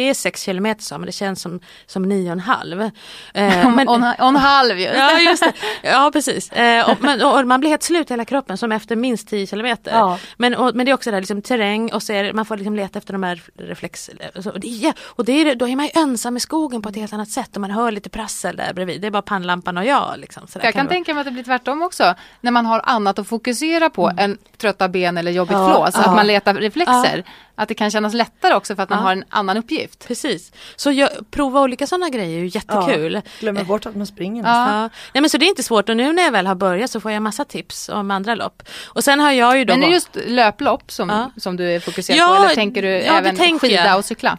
är 0.00 0.14
sex 0.14 0.42
kilometer 0.42 0.82
sa, 0.82 0.98
men 0.98 1.06
det 1.06 1.12
känns 1.12 1.42
som, 1.42 1.60
som 1.86 2.02
nio 2.02 2.26
och 2.26 2.32
en 2.32 2.40
halv. 2.40 2.82
Eh, 2.82 2.90
men, 3.74 3.88
On, 3.88 4.04
on 4.20 4.36
halv 4.36 4.78
ju. 4.78 4.84
Ja 4.94 5.20
just 5.20 5.43
ja 5.82 6.10
precis. 6.12 6.52
Eh, 6.52 6.90
och, 6.90 7.02
men, 7.02 7.22
och 7.22 7.46
man 7.46 7.60
blir 7.60 7.70
helt 7.70 7.82
slut 7.82 8.10
i 8.10 8.12
hela 8.12 8.24
kroppen 8.24 8.58
som 8.58 8.72
efter 8.72 8.96
minst 8.96 9.28
10 9.28 9.46
kilometer. 9.46 9.92
Ja. 9.92 10.18
Men, 10.36 10.54
och, 10.54 10.74
men 10.74 10.86
det 10.86 10.92
är 10.92 10.94
också 10.94 11.10
det 11.10 11.16
här 11.16 11.20
liksom, 11.20 11.42
terräng 11.42 11.92
och 11.92 12.02
så 12.02 12.12
är 12.12 12.32
man 12.32 12.44
får 12.44 12.56
liksom 12.56 12.76
leta 12.76 12.98
efter 12.98 13.12
de 13.12 13.22
här 13.22 13.42
reflex... 13.58 14.10
Och, 14.36 14.42
så, 14.42 14.50
och, 14.50 14.60
det 14.60 14.92
och 15.00 15.24
det 15.24 15.32
är, 15.32 15.54
då 15.54 15.68
är 15.68 15.76
man 15.76 15.84
ju 15.86 15.90
ensam 15.94 16.36
i 16.36 16.40
skogen 16.40 16.82
på 16.82 16.88
ett 16.88 16.96
helt 16.96 17.12
annat 17.12 17.28
sätt 17.28 17.54
och 17.54 17.60
man 17.60 17.70
hör 17.70 17.92
lite 17.92 18.10
prassel 18.10 18.56
där 18.56 18.72
bredvid. 18.74 19.00
Det 19.00 19.06
är 19.06 19.10
bara 19.10 19.22
pannlampan 19.22 19.78
och 19.78 19.84
jag. 19.84 20.14
Liksom, 20.18 20.46
så 20.46 20.58
där 20.58 20.66
Jag 20.66 20.74
kan 20.74 20.86
vara. 20.86 20.94
tänka 20.94 21.14
mig 21.14 21.20
att 21.20 21.26
det 21.26 21.30
blir 21.30 21.44
tvärtom 21.44 21.82
också. 21.82 22.14
När 22.40 22.50
man 22.50 22.66
har 22.66 22.80
annat 22.84 23.18
att 23.18 23.28
fokusera 23.28 23.90
på 23.90 24.10
än 24.18 24.38
trötta 24.56 24.88
ben 24.88 25.18
eller 25.18 25.30
jobbigt 25.30 25.52
Ja, 25.52 25.74
flås. 25.74 25.94
Att 25.94 26.06
ja. 26.06 26.14
man 26.14 26.26
letar 26.26 26.54
reflexer. 26.54 27.24
Att 27.56 27.68
det 27.68 27.74
kan 27.74 27.90
kännas 27.90 28.14
lättare 28.14 28.54
också 28.54 28.76
för 28.76 28.82
att 28.82 28.88
man 28.90 28.98
Ja. 28.98 29.02
har 29.04 29.12
en 29.12 29.24
annan 29.28 29.56
uppgift. 29.56 30.06
Precis. 30.08 30.52
Så 30.76 30.90
jag, 30.92 31.08
prova 31.30 31.60
olika 31.60 31.86
sådana 31.86 32.08
grejer 32.08 32.38
är 32.38 32.42
ju 32.42 32.46
jättekul. 32.54 33.14
Ja, 33.14 33.20
glömmer 33.40 33.64
bort 33.64 33.86
att 33.86 33.96
man 33.96 34.06
springer 34.06 34.42
Ja. 34.42 34.48
nästan. 34.48 34.80
Ja. 34.82 34.88
Nej 35.12 35.20
men 35.20 35.30
så 35.30 35.38
det 35.38 35.46
är 35.46 35.48
inte 35.48 35.62
svårt 35.62 35.88
och 35.88 35.96
nu 35.96 36.12
när 36.12 36.22
jag 36.22 36.32
väl 36.32 36.46
har 36.46 36.54
börjat 36.54 36.90
så 36.90 37.00
får 37.00 37.10
jag 37.12 37.22
massa 37.22 37.44
tips 37.44 37.88
om 37.88 38.10
andra 38.10 38.34
lopp. 38.34 38.62
Och 38.84 39.04
sen 39.04 39.20
har 39.20 39.32
jag 39.32 39.58
ju 39.58 39.64
då 39.64 39.72
Men 39.74 39.82
är 39.82 39.86
det 39.86 39.92
just 39.92 40.16
löplopp 40.26 40.90
som, 40.92 41.30
som 41.36 41.56
du 41.56 41.70
är 41.70 41.80
fokuserad 41.80 42.28
på? 42.28 42.34
Eller 42.44 42.54
tänker 42.54 42.82
du 42.82 42.88
även 42.88 43.58
skida 43.58 43.74
jag. 43.86 43.98
och 43.98 44.04
cykla? 44.04 44.38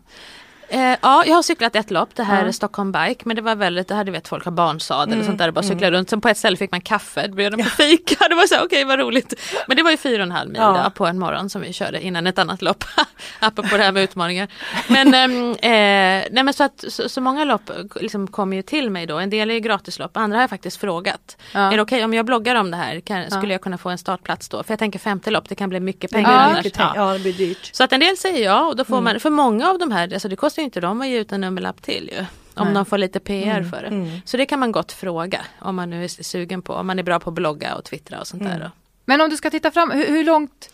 Eh, 0.70 0.98
ja, 1.02 1.24
jag 1.26 1.36
har 1.36 1.42
cyklat 1.44 1.76
ett 1.76 1.92
lopp, 1.92 2.10
det 2.16 2.24
här 2.24 2.42
Ja. 2.42 2.48
är 2.48 2.52
Stockholm 2.52 2.92
Bike, 2.92 3.22
men 3.26 3.36
det 3.36 3.42
var 3.42 3.56
väldigt, 3.56 3.88
det 3.88 3.96
hade 3.96 4.12
vet 4.12 4.28
folk 4.28 4.46
har 4.46 4.52
barnsadel 4.52 5.08
Mm, 5.08 5.20
och 5.20 5.26
sånt 5.26 5.38
där, 5.38 5.48
och 5.48 5.54
bara 5.54 5.64
cykla 5.64 5.92
runt. 5.92 6.10
Sen 6.10 6.22
på 6.22 6.30
ett 6.30 6.38
ställe 6.38 6.58
fick 6.58 6.72
man 6.72 6.82
kaffe, 6.82 7.22
det 7.22 7.34
bjöd 7.34 7.52
de 7.58 7.64
på 7.64 7.70
fika, 7.70 8.28
det 8.30 8.36
var 8.36 8.48
så 8.48 8.66
okej 8.66 8.84
vad 8.86 9.00
roligt. 9.00 9.34
Men 9.68 9.78
det 9.78 9.84
var 9.84 9.92
ju 9.92 9.98
fyra 9.98 10.18
och 10.22 10.26
en 10.26 10.32
halv 10.32 10.50
mil 10.52 10.62
Ja. 10.62 10.82
då, 10.84 10.90
på 10.92 11.06
en 11.08 11.20
morgon 11.20 11.50
som 11.50 11.62
vi 11.62 11.74
körde 11.74 12.02
innan 12.06 12.28
ett 12.28 12.40
annat 12.40 12.62
lopp, 12.62 12.84
apropå 13.40 13.78
det 13.78 13.84
här 13.84 13.92
med 13.92 14.04
utmaningar. 14.04 14.48
Men, 14.88 15.14
ehm, 15.14 15.52
eh, 15.52 16.30
nej, 16.32 16.44
men 16.44 16.54
så, 16.54 16.64
att, 16.64 16.84
så, 16.88 17.10
så 17.10 17.22
många 17.22 17.44
lopp 17.46 17.72
liksom 17.96 18.28
kommer 18.28 18.56
ju 18.58 18.62
till 18.62 18.90
mig 18.90 19.06
då, 19.06 19.18
en 19.20 19.30
del 19.30 19.50
är 19.50 19.54
ju 19.54 19.60
gratislopp, 19.60 20.18
andra 20.18 20.38
har 20.38 20.44
jag 20.44 20.50
faktiskt 20.50 20.78
frågat. 20.82 21.38
Ja. 21.54 21.60
Är 21.60 21.76
det 21.76 21.82
okej 21.82 22.06
om 22.06 22.14
jag 22.14 22.26
bloggar 22.26 22.56
om 22.56 22.72
det 22.72 22.78
här, 22.78 23.00
kan, 23.00 23.32
skulle 23.32 23.54
jag 23.54 23.62
kunna 23.62 23.78
få 23.78 23.90
en 23.90 23.98
startplats 23.98 24.50
då? 24.50 24.64
För 24.64 24.72
jag 24.72 24.80
tänker 24.80 25.00
50 25.00 25.30
lopp, 25.32 25.50
det 25.50 25.56
kan 25.56 25.70
bli 25.70 25.80
mycket 25.80 26.12
pengar 26.12 26.32
Ja, 26.32 26.38
annars. 26.40 26.64
mycket 26.66 26.80
ja, 26.96 27.14
det 27.14 27.20
blir 27.20 27.34
dyrt. 27.34 27.70
Så 27.76 27.84
att 27.84 27.94
en 27.94 28.00
del 28.00 28.18
säger 28.18 28.46
ja 28.46 28.60
och 28.68 28.76
då 28.76 28.82
Mm. 28.86 28.98
får 28.98 29.02
man, 29.02 29.20
för 29.20 29.30
många 29.30 29.70
av 29.70 29.80
de 29.80 29.92
här, 29.92 30.14
alltså 30.14 30.28
det 30.28 30.36
kostar 30.36 30.55
ju 30.62 30.66
inte 30.66 30.80
att 31.02 31.08
ge 31.08 31.20
ut 31.20 31.32
en 31.32 31.42
nummerlapp 31.42 31.82
till 31.82 32.10
ju. 32.14 32.26
Om 32.58 32.66
Nej. 32.68 32.74
de 32.74 32.86
får 32.86 32.98
lite 32.98 33.20
PR 33.20 33.58
Mm, 33.58 33.70
för 33.70 33.82
det. 33.82 34.22
Så 34.26 34.38
det 34.38 34.46
kan 34.46 34.60
man 34.60 34.72
gott 34.72 34.92
fråga 34.92 35.42
om 35.60 35.76
man 35.76 35.90
nu 35.90 36.04
är 36.04 36.08
sugen 36.08 36.62
på, 36.62 36.74
om 36.74 36.88
man 36.88 37.00
är 37.00 37.04
bra 37.04 37.20
på 37.20 37.30
att 37.30 37.34
blogga 37.34 37.76
och 37.76 37.84
twittra 37.84 38.20
och 38.20 38.28
sånt 38.28 38.42
Mm. 38.42 38.54
där. 38.60 38.66
Då. 38.66 38.72
Men 39.06 39.22
om 39.22 39.30
du 39.30 39.38
ska 39.38 39.50
titta 39.50 39.72
fram, 39.72 39.92
hur, 39.92 40.08
hur 40.08 40.24
långt 40.24 40.70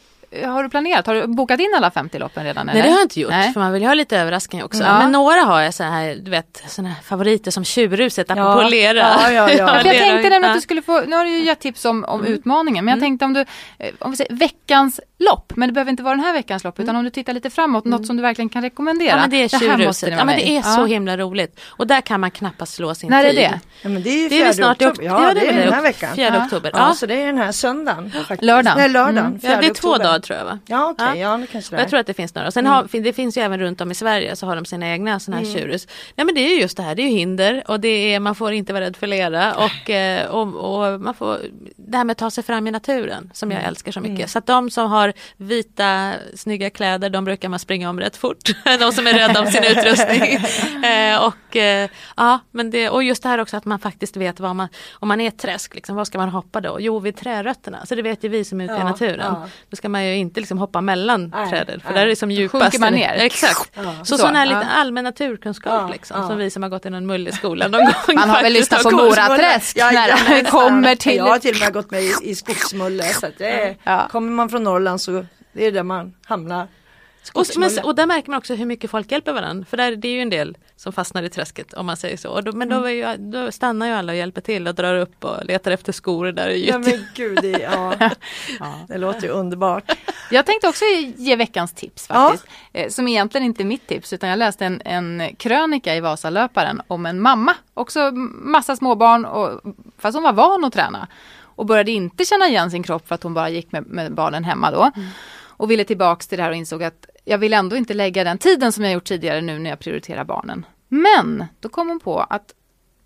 har 0.46 0.64
du 0.64 0.70
planerat? 0.70 1.08
Har 1.08 1.16
du 1.16 1.28
bokat 1.28 1.60
in 1.60 1.74
alla 1.78 1.92
50 1.92 2.20
loppen 2.20 2.44
redan? 2.44 2.66
Nej 2.66 2.74
eller? 2.76 2.84
det 2.84 2.90
har 2.90 2.98
jag 3.00 3.06
inte 3.06 3.20
gjort 3.20 3.32
Nej. 3.32 3.54
för 3.54 3.60
man 3.60 3.72
vill 3.74 3.82
ju 3.82 3.88
ha 3.88 3.94
lite 3.94 4.18
överraskning 4.18 4.64
också. 4.64 4.84
Ja. 4.84 4.98
Men 5.00 5.12
några 5.12 5.42
har 5.42 5.62
jag 5.62 5.74
så 5.74 5.84
här, 5.84 6.16
du 6.22 6.32
vet, 6.32 6.64
såna 6.68 6.90
här 6.90 7.02
favoriter 7.04 7.52
som 7.52 7.64
tjurruset 7.64 8.32
apropå 8.32 8.62
Ja. 8.62 8.68
lera. 8.70 8.98
Ja, 9.00 9.32
ja, 9.32 9.52
ja. 9.52 9.76
Jag 9.76 9.84
tänkte 9.84 10.30
nämligen 10.30 10.46
att 10.46 10.54
du 10.56 10.62
skulle 10.62 10.82
få, 10.82 11.02
nu 11.02 11.16
har 11.16 11.26
du 11.26 11.32
ju 11.32 11.44
gett 11.46 11.60
tips 11.60 11.86
om, 11.86 12.04
om 12.06 12.20
Mm. 12.20 12.34
utmaningen, 12.34 12.86
men 12.86 12.92
jag 12.92 13.02
tänkte 13.02 13.26
om 13.26 13.34
du, 13.34 13.40
eh, 13.80 13.90
om 14.00 14.12
vi 14.12 14.18
säger 14.18 14.36
veckans 14.36 15.00
lopp, 15.20 15.54
men 15.56 15.70
det 15.70 15.74
behöver 15.74 15.92
inte 15.92 16.04
vara 16.04 16.16
den 16.16 16.24
här 16.26 16.34
veckans 16.34 16.64
lopp, 16.64 16.80
utan 16.80 16.96
om 16.96 17.04
du 17.04 17.10
tittar 17.10 17.34
lite 17.34 17.50
framåt, 17.50 17.86
något 17.86 18.06
som 18.08 18.18
du 18.18 18.22
verkligen 18.24 18.50
kan 18.50 18.62
rekommendera. 18.62 19.12
Mm. 19.12 19.18
Ja 19.18 19.22
men 19.22 19.30
det 19.30 19.44
är 19.56 19.60
tjurruset. 19.60 20.10
ni 20.10 20.16
Ja 20.16 20.26
men 20.26 20.36
det 20.38 20.50
är 20.58 20.62
så 20.62 20.86
himla 20.86 21.18
roligt. 21.18 21.60
Och 21.68 21.88
där 21.88 22.02
kan 22.02 22.20
man 22.22 22.32
knappast 22.32 22.74
slå 22.74 22.96
sin 22.96 23.10
När 23.10 23.24
är 23.26 23.30
tid. 23.30 23.38
det? 23.40 23.60
Ja, 23.82 23.90
men 23.90 24.04
det 24.04 24.10
är 24.10 24.24
ju 24.24 24.30
Det 24.30 24.42
är 24.42 24.54
snart 24.54 24.82
i 24.82 24.86
oktober. 24.86 25.14
ok- 25.14 25.22
Ja, 25.28 25.34
det 25.34 25.48
är 25.48 25.54
den 25.66 25.74
här 25.74 25.82
veckan. 25.82 26.16
Fjärde 26.16 26.38
Ja. 26.38 26.44
oktober. 26.46 26.72
Ja, 26.76 26.94
så 26.94 27.06
det 27.06 27.22
är 27.22 27.26
den 27.28 27.38
här 27.38 27.52
söndagen. 27.52 28.12
Lördagen. 28.42 28.78
Nej, 28.78 28.90
lördagen. 28.90 29.18
Mm. 29.18 29.40
Ja, 29.44 29.50
det 29.50 29.56
är 29.56 29.62
fjärde 29.62 29.74
två 29.80 29.88
oktober. 29.90 30.06
dagar. 30.06 30.20
Norrland 30.22 30.24
tror 30.24 30.38
jag 30.38 30.46
va? 30.46 30.60
Ja 30.66 30.90
okej, 30.90 31.20
Ja. 31.22 31.32
ja. 31.32 31.38
det 31.38 31.48
kanske 31.48 31.76
det 31.76 31.78
är. 31.78 31.82
Jag 31.82 31.90
tror 31.90 32.00
att 32.00 32.08
det 32.08 32.14
finns 32.14 32.36
några. 32.36 32.52
Sen 32.52 32.66
har, 32.66 32.88
fin- 32.88 33.04
det 33.04 33.14
finns 33.14 33.38
ju 33.38 33.42
även 33.42 33.60
runt 33.60 33.82
om 33.82 33.92
i 33.92 33.96
Sverige 33.96 34.36
så 34.36 34.46
har 34.46 34.56
de 34.56 34.66
sina 34.66 34.88
egna 34.90 35.20
sådana 35.20 35.44
här 35.44 35.54
tjurhus. 35.54 35.88
Nej 36.16 36.26
men 36.26 36.36
det 36.36 36.42
är 36.42 36.50
ju 36.56 36.62
just 36.62 36.78
det 36.78 36.84
här, 36.84 36.96
det 36.96 37.02
är 37.02 37.08
ju 37.08 37.10
hinder 37.18 37.64
och 37.68 37.80
det 37.80 38.14
är, 38.14 38.20
man 38.20 38.36
får 38.36 38.54
inte 38.54 38.74
vara 38.74 38.84
rädd 38.86 38.98
för 38.98 39.08
lera 39.08 39.54
och, 39.56 39.90
eh, 39.90 40.28
och, 40.28 40.42
och 40.94 41.02
man 41.02 41.14
får 41.14 41.38
det 41.78 41.98
här 41.98 42.04
med 42.04 42.12
att 42.12 42.18
ta 42.18 42.32
sig 42.32 42.44
fram 42.44 42.68
i 42.68 42.72
naturen 42.72 43.32
som 43.34 43.52
jag 43.52 43.64
älskar 43.64 43.92
så 43.92 44.00
mycket. 44.00 44.30
Så 44.30 44.38
att 44.40 44.46
de 44.46 44.70
som 44.70 44.92
har 44.92 45.14
vita 45.38 46.14
snygga 46.36 46.70
kläder 46.70 47.10
de 47.10 47.26
brukar 47.26 47.50
man 47.50 47.60
springa 47.60 47.90
om 47.90 48.00
rätt 48.00 48.18
fort. 48.18 48.38
de 48.80 48.92
som 48.92 49.08
är 49.08 49.14
rädda 49.14 49.40
om 49.42 49.48
sin 49.48 49.64
utrustning. 49.64 50.34
eh, 50.92 51.24
och, 51.26 51.56
eh, 51.56 51.90
ja, 52.18 52.40
men 52.52 52.72
det, 52.72 52.90
och 52.90 53.04
just 53.04 53.24
det 53.24 53.30
här 53.30 53.38
också 53.40 53.58
att 53.58 53.66
man 53.66 53.80
faktiskt 53.80 54.18
vet 54.18 54.40
vad 54.40 54.56
man, 54.56 54.68
om 54.94 55.08
man 55.08 55.22
är 55.22 55.28
ett 55.28 55.38
träsk, 55.40 55.76
liksom, 55.76 55.96
vad 55.96 56.08
ska 56.08 56.18
man 56.18 56.30
hoppa 56.30 56.62
då? 56.62 56.78
Jo 56.80 57.00
vid 57.00 57.18
trärötterna, 57.18 57.86
så 57.86 57.96
det 57.96 58.02
vet 58.02 58.24
ju 58.24 58.30
vi 58.30 58.44
som 58.44 58.62
är 58.62 58.66
ute 58.66 58.74
i 58.74 58.78
Ja, 58.78 58.84
naturen. 58.84 59.20
ja. 59.42 59.48
Då 59.70 59.76
ska 59.76 59.90
man 59.90 60.06
ju 60.06 60.11
inte 60.16 60.40
liksom 60.40 60.58
hoppa 60.58 60.82
mellan 60.82 61.30
Nej, 61.36 61.50
träden 61.50 61.80
för 61.80 61.88
nej. 61.90 61.96
där 61.98 62.02
är 62.04 62.08
det 62.08 62.16
som 62.16 62.32
djupast. 62.32 62.64
sjunker 62.64 62.80
man 62.80 62.94
ner. 62.94 63.14
Exakt. 63.14 63.72
Ja. 63.76 63.84
Så, 64.00 64.06
Så, 64.06 64.18
sån 64.18 64.36
här 64.36 64.46
ja. 64.46 64.60
lite 64.60 64.72
allmän 64.72 65.04
naturkunskap 65.04 65.74
Ja, 65.74 65.90
liksom, 65.92 66.22
ja. 66.22 66.28
som 66.28 66.38
vi 66.38 66.50
som 66.50 66.64
har 66.64 66.70
gått 66.70 66.86
i 66.86 66.90
någon 66.90 67.06
mullig 67.06 67.34
skola 67.34 67.68
någon 67.68 67.82
gång. 68.08 68.16
Man 68.16 68.30
har 68.30 68.42
väl 68.44 68.54
lyssnat 68.54 68.84
på. 68.84 68.92
Moraträsk 68.92 69.76
när 69.78 70.36
det 70.44 70.50
kommer 70.52 70.96
till... 70.96 71.16
Jag 71.16 71.26
har 71.26 71.40
till 71.40 71.56
och 71.56 71.60
med 71.60 71.74
gått 71.74 71.92
med 71.92 72.02
i, 72.04 72.14
i 72.24 72.36
skogsmulle 72.36 73.04
så 73.04 73.26
att 73.26 73.38
det 73.38 73.48
är, 73.52 73.76
Ja. 73.84 74.08
kommer 74.12 74.32
man 74.32 74.50
från 74.50 74.64
Norrland 74.64 75.02
så 75.02 75.26
det 75.54 75.66
är 75.66 75.72
där 75.72 75.84
man 75.84 76.14
hamnar. 76.26 76.68
Och, 77.34 77.46
men, 77.58 77.70
och 77.84 77.96
där 77.96 78.06
märker 78.06 78.30
man 78.30 78.38
också 78.38 78.56
hur 78.56 78.66
mycket 78.66 78.92
folk 78.92 79.12
hjälper 79.12 79.34
varandra. 79.34 79.66
För 79.66 79.78
där, 79.78 79.96
det 79.96 80.08
är 80.08 80.12
ju 80.12 80.22
en 80.22 80.30
del 80.30 80.58
som 80.76 80.94
fastnar 80.94 81.24
i 81.24 81.30
träsket 81.30 81.74
om 81.74 81.86
man 81.86 81.98
säger 81.98 82.18
så. 82.18 82.30
Och 82.30 82.44
då, 82.44 82.52
men 82.52 82.70
då, 82.70 82.84
är 82.84 82.90
ju, 82.90 83.18
då 83.18 83.52
stannar 83.52 83.88
ju 83.88 83.94
alla 83.94 84.12
och 84.12 84.18
hjälper 84.18 84.42
till 84.42 84.68
och 84.68 84.76
drar 84.76 84.96
upp 84.96 85.24
och 85.26 85.46
letar 85.46 85.72
efter 85.72 85.92
skor. 85.92 86.32
Där 86.32 86.48
är 86.48 86.56
Ja 86.56 86.78
men 86.78 87.06
gud, 87.16 87.40
det, 87.42 87.50
ja. 87.50 88.10
det 88.88 88.98
låter 88.98 89.22
ju 89.22 89.30
underbart. 89.30 89.92
Jag 90.32 90.46
tänkte 90.46 90.68
också 90.68 90.86
ge 91.16 91.36
veckans 91.36 91.74
tips 91.74 92.08
faktiskt. 92.08 92.46
Eh, 92.74 92.90
Som 92.90 93.08
egentligen 93.08 93.46
inte 93.46 93.64
är 93.64 93.66
mitt 93.66 93.88
tips 93.88 94.14
utan 94.14 94.30
jag 94.30 94.40
läste 94.40 94.66
en, 94.66 94.82
en 94.86 95.36
krönika 95.36 95.96
i 95.96 96.00
Vasalöparen 96.00 96.82
om 96.88 97.06
en 97.06 97.22
mamma. 97.22 97.56
Också 97.74 98.12
massa 98.32 98.76
småbarn 98.76 99.26
och, 99.26 99.62
fast 99.98 100.16
hon 100.16 100.24
var 100.24 100.34
van 100.34 100.66
att 100.66 100.74
träna. 100.74 101.08
Och 101.56 101.66
började 101.66 101.92
inte 101.92 102.26
känna 102.26 102.48
igen 102.48 102.72
sin 102.72 102.84
kropp 102.84 103.08
för 103.08 103.16
att 103.16 103.24
hon 103.24 103.34
bara 103.34 103.50
gick 103.50 103.72
med, 103.72 103.86
med 103.86 104.14
barnen 104.14 104.44
hemma 104.44 104.72
då. 104.72 104.92
Och 105.62 105.72
ville 105.72 105.84
tillbaks 105.84 106.28
till 106.28 106.38
det 106.38 106.44
här 106.44 106.50
och 106.50 106.56
insåg 106.56 106.84
att 106.84 107.06
jag 107.26 107.38
vill 107.38 107.54
ändå 107.54 107.76
inte 107.76 107.94
lägga 107.94 108.24
den 108.24 108.38
tiden 108.38 108.72
som 108.72 108.84
jag 108.84 108.94
gjort 108.94 109.04
tidigare 109.04 109.42
nu 109.42 109.60
när 109.60 109.70
jag 109.70 109.80
prioriterar 109.80 110.24
barnen. 110.24 110.66
Men 110.88 111.46
då 111.60 111.70
kom 111.70 111.88
hon 111.88 112.00
på 112.00 112.20
att 112.20 112.54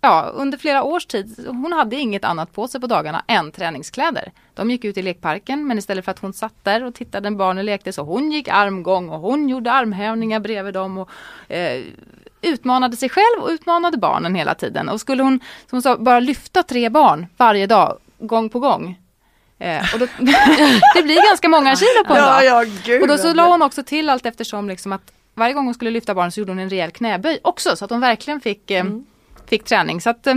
ja, 0.00 0.30
under 0.34 0.58
flera 0.58 0.82
års 0.82 1.06
tid, 1.06 1.46
hon 1.48 1.72
hade 1.72 1.96
inget 1.96 2.24
annat 2.24 2.52
på 2.52 2.68
sig 2.68 2.80
på 2.80 2.86
dagarna 2.86 3.24
än 3.26 3.52
träningskläder. 3.52 4.32
De 4.54 4.70
gick 4.70 4.84
ut 4.84 4.96
i 4.96 5.02
lekparken 5.02 5.66
men 5.66 5.78
istället 5.78 6.04
för 6.04 6.12
att 6.12 6.18
hon 6.18 6.32
satt 6.32 6.54
där 6.62 6.84
och 6.84 6.94
tittade 6.94 7.30
när 7.30 7.38
barnen 7.38 7.66
lekte 7.66 7.92
så 7.92 8.02
hon 8.02 8.32
gick 8.32 8.48
armgång 8.48 9.08
och 9.08 9.20
hon 9.20 9.48
gjorde 9.48 9.72
armhävningar 9.72 10.40
bredvid 10.40 10.74
dem 10.74 10.98
och 10.98 11.10
eh, 11.52 11.84
utmanade 12.42 12.96
sig 12.96 13.08
själv 13.08 13.42
och 13.42 13.48
utmanade 13.48 13.98
barnen 13.98 14.34
hela 14.34 14.54
tiden. 14.54 14.88
Och 14.88 15.00
skulle 15.00 15.22
hon, 15.22 15.40
som 15.40 15.76
hon 15.76 15.82
sa, 15.82 15.96
bara 15.96 16.20
lyfta 16.20 16.62
tre 16.62 16.88
barn 16.88 17.26
varje 17.36 17.66
dag, 17.66 17.98
gång 18.18 18.48
på 18.48 18.58
gång. 18.60 18.98
Eh, 19.58 19.94
och 19.94 19.98
då, 20.00 20.06
det 20.94 21.02
blir 21.02 21.28
ganska 21.28 21.48
många 21.48 21.76
kilo 21.76 22.04
på 22.06 22.12
en 22.14 22.18
Ja, 22.20 22.26
dag. 22.32 22.44
ja, 22.44 22.64
gud. 22.84 23.02
Och 23.02 23.08
då 23.08 23.18
så 23.18 23.34
la 23.34 23.46
hon 23.48 23.62
också 23.62 23.82
till 23.82 24.10
allt 24.10 24.26
eftersom 24.26 24.68
liksom 24.68 24.92
att 24.92 25.12
varje 25.34 25.54
gång 25.54 25.64
hon 25.64 25.74
skulle 25.74 25.90
lyfta 25.90 26.14
barnen 26.14 26.32
så 26.32 26.40
gjorde 26.40 26.52
hon 26.52 26.58
en 26.58 26.70
rejäl 26.70 26.90
knäböj 26.90 27.38
också 27.42 27.76
så 27.76 27.84
att 27.84 27.90
hon 27.90 28.00
verkligen 28.00 28.40
fick, 28.40 28.70
eh, 28.70 28.84
fick 29.48 29.64
träning. 29.64 30.00
Så 30.00 30.10
att, 30.10 30.26
eh, 30.26 30.34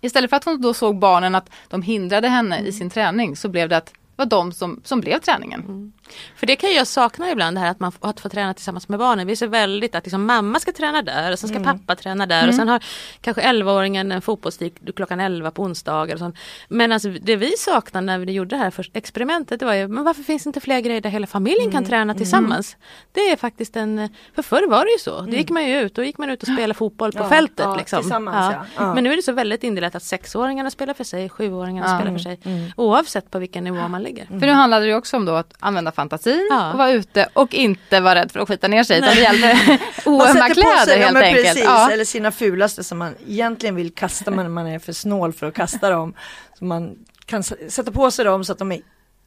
istället 0.00 0.30
för 0.30 0.36
att 0.36 0.44
hon 0.44 0.60
då 0.60 0.74
såg 0.74 0.98
barnen 0.98 1.34
att 1.34 1.50
de 1.68 1.82
hindrade 1.82 2.28
henne 2.28 2.60
i 2.60 2.72
sin 2.72 2.90
träning 2.90 3.36
så 3.36 3.48
blev 3.48 3.68
det 3.68 3.76
att 3.76 3.86
det 3.86 3.92
var 4.16 4.26
de 4.26 4.52
som, 4.52 4.80
som 4.84 5.00
blev 5.00 5.18
träningen. 5.18 5.92
För 6.36 6.46
det 6.46 6.56
kan 6.56 6.72
jag 6.72 6.86
sakna 6.86 7.30
ibland 7.30 7.56
det 7.56 7.60
här 7.60 7.70
att 7.70 7.80
man 7.80 7.92
får, 7.92 8.08
att 8.08 8.20
få 8.20 8.28
träna 8.28 8.54
tillsammans 8.54 8.88
med 8.88 8.98
barnen. 8.98 9.26
Vi 9.26 9.32
är 9.32 9.36
så 9.36 9.46
väldigt 9.46 9.94
att 9.94 10.04
liksom, 10.04 10.26
mamma 10.26 10.60
ska 10.60 10.72
träna 10.72 11.02
där 11.02 11.32
och 11.32 11.38
sen 11.38 11.48
ska 11.48 11.60
pappa 11.60 11.96
träna 11.96 12.26
där 12.26 12.48
och 12.48 12.54
sen 12.54 12.68
har 12.68 12.84
kanske 13.20 13.42
11-åringen 13.42 14.12
en 14.14 14.22
fotbollstik 14.22 14.74
klockan 14.96 15.20
11 15.20 15.50
på 15.50 15.62
onsdagar. 15.62 16.32
Men 16.68 16.92
alltså, 16.92 17.08
det 17.08 17.36
vi 17.36 17.52
saknar 17.58 18.00
när 18.00 18.18
vi 18.18 18.32
gjorde 18.32 18.56
det 18.56 18.62
här 18.62 18.70
först, 18.70 18.96
experimentet 18.96 19.60
det 19.60 19.66
var 19.66 19.74
ju, 19.74 19.88
men 19.88 20.04
varför 20.04 20.22
finns 20.22 20.46
inte 20.46 20.60
fler 20.60 20.80
grejer 20.80 21.00
där 21.00 21.10
hela 21.10 21.26
familjen 21.26 21.70
kan 21.72 21.84
träna 21.84 22.14
tillsammans? 22.14 22.76
Det 23.12 23.20
är 23.20 23.36
faktiskt 23.36 23.76
en, 23.76 24.08
för 24.34 24.42
förr 24.42 24.66
var 24.68 24.84
det 24.84 24.90
ju 24.90 24.98
så, 24.98 25.20
då 25.20 25.36
gick 25.36 25.50
man 25.50 25.64
ju 25.68 25.80
ut, 25.80 25.94
då 25.94 26.04
gick 26.04 26.18
man 26.18 26.30
ut 26.30 26.42
och 26.42 26.48
spelade 26.48 26.74
fotboll 26.74 27.12
på 27.12 27.18
Ja, 27.18 27.28
fältet. 27.28 27.66
ja, 27.66 27.76
liksom. 27.76 28.00
tillsammans, 28.00 28.54
ja. 28.54 28.64
Ja. 28.84 28.94
Men 28.94 29.04
nu 29.04 29.12
är 29.12 29.16
det 29.16 29.22
så 29.22 29.32
väldigt 29.32 29.64
indelat 29.64 29.94
att 29.94 30.02
sexåringarna 30.02 30.70
spelar 30.70 30.94
för 30.94 31.04
sig, 31.04 31.28
sjuåringarna 31.28 31.88
Ja. 31.90 31.98
spelar 31.98 32.12
för 32.12 32.18
sig. 32.18 32.72
Oavsett 32.76 33.30
på 33.30 33.38
vilken 33.38 33.64
nivå 33.64 33.88
man 33.88 34.02
ligger. 34.02 34.26
För 34.26 34.34
nu 34.46 34.52
handlade 34.52 34.84
det 34.84 34.88
ju 34.88 34.96
också 34.96 35.16
om 35.16 35.24
då 35.24 35.32
att 35.34 35.54
använda 35.60 35.92
fantasin 35.96 36.46
Ja. 36.50 36.72
och 36.72 36.78
vara 36.78 36.90
ute 36.90 37.28
och 37.32 37.54
inte 37.54 38.00
vara 38.00 38.14
rädd 38.14 38.32
för 38.32 38.40
att 38.40 38.48
skita 38.48 38.68
ner 38.68 38.84
sig. 38.84 38.98
Utan 38.98 39.14
det 39.14 39.20
gällde 39.22 39.78
oömma 40.04 40.48
kläder 40.50 40.84
sig, 40.84 40.98
helt 40.98 41.16
enkelt. 41.16 41.44
Precis, 41.46 41.64
Ja. 41.64 41.90
eller 41.90 42.04
sina 42.04 42.32
fulaste 42.32 42.84
som 42.84 42.98
man 42.98 43.14
egentligen 43.28 43.74
vill 43.74 43.94
kasta 43.94 44.30
men 44.30 44.52
man 44.52 44.66
är 44.66 44.78
för 44.78 44.92
snål 44.92 45.32
för 45.32 45.46
att 45.46 45.54
kasta 45.54 45.90
dem. 45.90 46.14
Så 46.58 46.64
man 46.64 46.96
kan 47.26 47.42
sätta 47.42 47.92
på 47.92 48.10
sig 48.10 48.24
dem 48.24 48.44
så 48.44 48.52
att 48.52 48.58
de 48.58 48.72
är, 48.72 48.80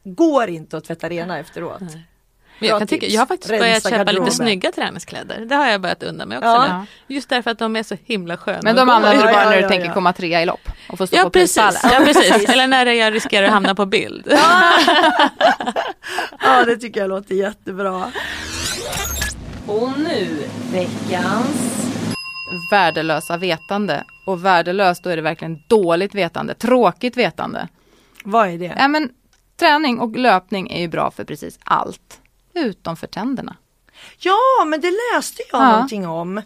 går 0.04 0.48
inte 0.48 0.76
att 0.76 0.84
tvätta 0.84 1.08
rena 1.08 1.38
efteråt. 1.38 1.82
Men 2.60 2.68
jag, 2.68 2.78
kan 2.78 2.88
tycka, 2.88 3.06
jag 3.06 3.20
har 3.20 3.26
faktiskt 3.26 3.50
Rensa 3.50 3.62
börjat 3.64 3.82
köpa 3.82 3.96
garderoben. 3.96 4.24
lite 4.24 4.36
snygga 4.36 4.72
träningskläder. 4.72 5.40
Det 5.40 5.54
har 5.54 5.66
jag 5.66 5.80
börjat 5.80 6.02
undan 6.02 6.28
mig 6.28 6.38
också. 6.38 6.48
Ja. 6.48 6.78
nu. 7.08 7.14
Just 7.14 7.28
därför 7.28 7.50
att 7.50 7.58
de 7.58 7.76
är 7.76 7.82
så 7.82 7.96
himla 8.04 8.36
sköna. 8.36 8.60
Men 8.62 8.76
de 8.76 8.88
använder 8.88 9.26
du 9.26 9.32
bara 9.32 9.44
när 9.44 9.56
du 9.56 9.62
ja, 9.62 9.68
tänker 9.68 9.86
ja. 9.86 9.94
komma 9.94 10.12
trea 10.12 10.42
i 10.42 10.46
lopp 10.46 10.68
och 10.88 10.98
få 10.98 11.06
stå 11.06 11.16
Ja 11.16 11.24
på 11.24 11.30
precis, 11.30 11.80
ja 11.82 12.00
precis. 12.04 12.48
Eller 12.48 12.66
när 12.66 12.86
jag 12.86 13.14
riskerar 13.14 13.46
att 13.46 13.52
hamna 13.52 13.74
på 13.74 13.86
bild. 13.86 14.32
Ja 16.42 16.64
det 16.64 16.76
tycker 16.76 17.00
jag 17.00 17.08
låter 17.08 17.34
jättebra. 17.34 18.12
Och 19.66 19.98
nu 19.98 20.46
veckans... 20.72 21.86
Värdelösa 22.70 23.36
vetande. 23.36 24.04
Och 24.26 24.44
värdelöst 24.44 25.04
då 25.04 25.10
är 25.10 25.16
det 25.16 25.22
verkligen 25.22 25.58
dåligt 25.68 26.14
vetande, 26.14 26.54
tråkigt 26.54 27.16
vetande. 27.16 27.68
Vad 28.24 28.48
är 28.48 28.58
det? 28.58 28.74
Ja, 28.78 28.88
men, 28.88 29.10
träning 29.56 29.98
och 29.98 30.16
löpning 30.16 30.70
är 30.70 30.80
ju 30.80 30.88
bra 30.88 31.10
för 31.10 31.24
precis 31.24 31.58
allt. 31.64 32.19
Utom 32.54 32.96
för 32.96 33.06
tänderna. 33.06 33.56
Ja 34.18 34.64
men 34.66 34.80
det 34.80 34.92
läste 35.14 35.42
jag 35.52 35.62
Ja. 35.62 35.72
någonting 35.72 36.08
om. 36.08 36.42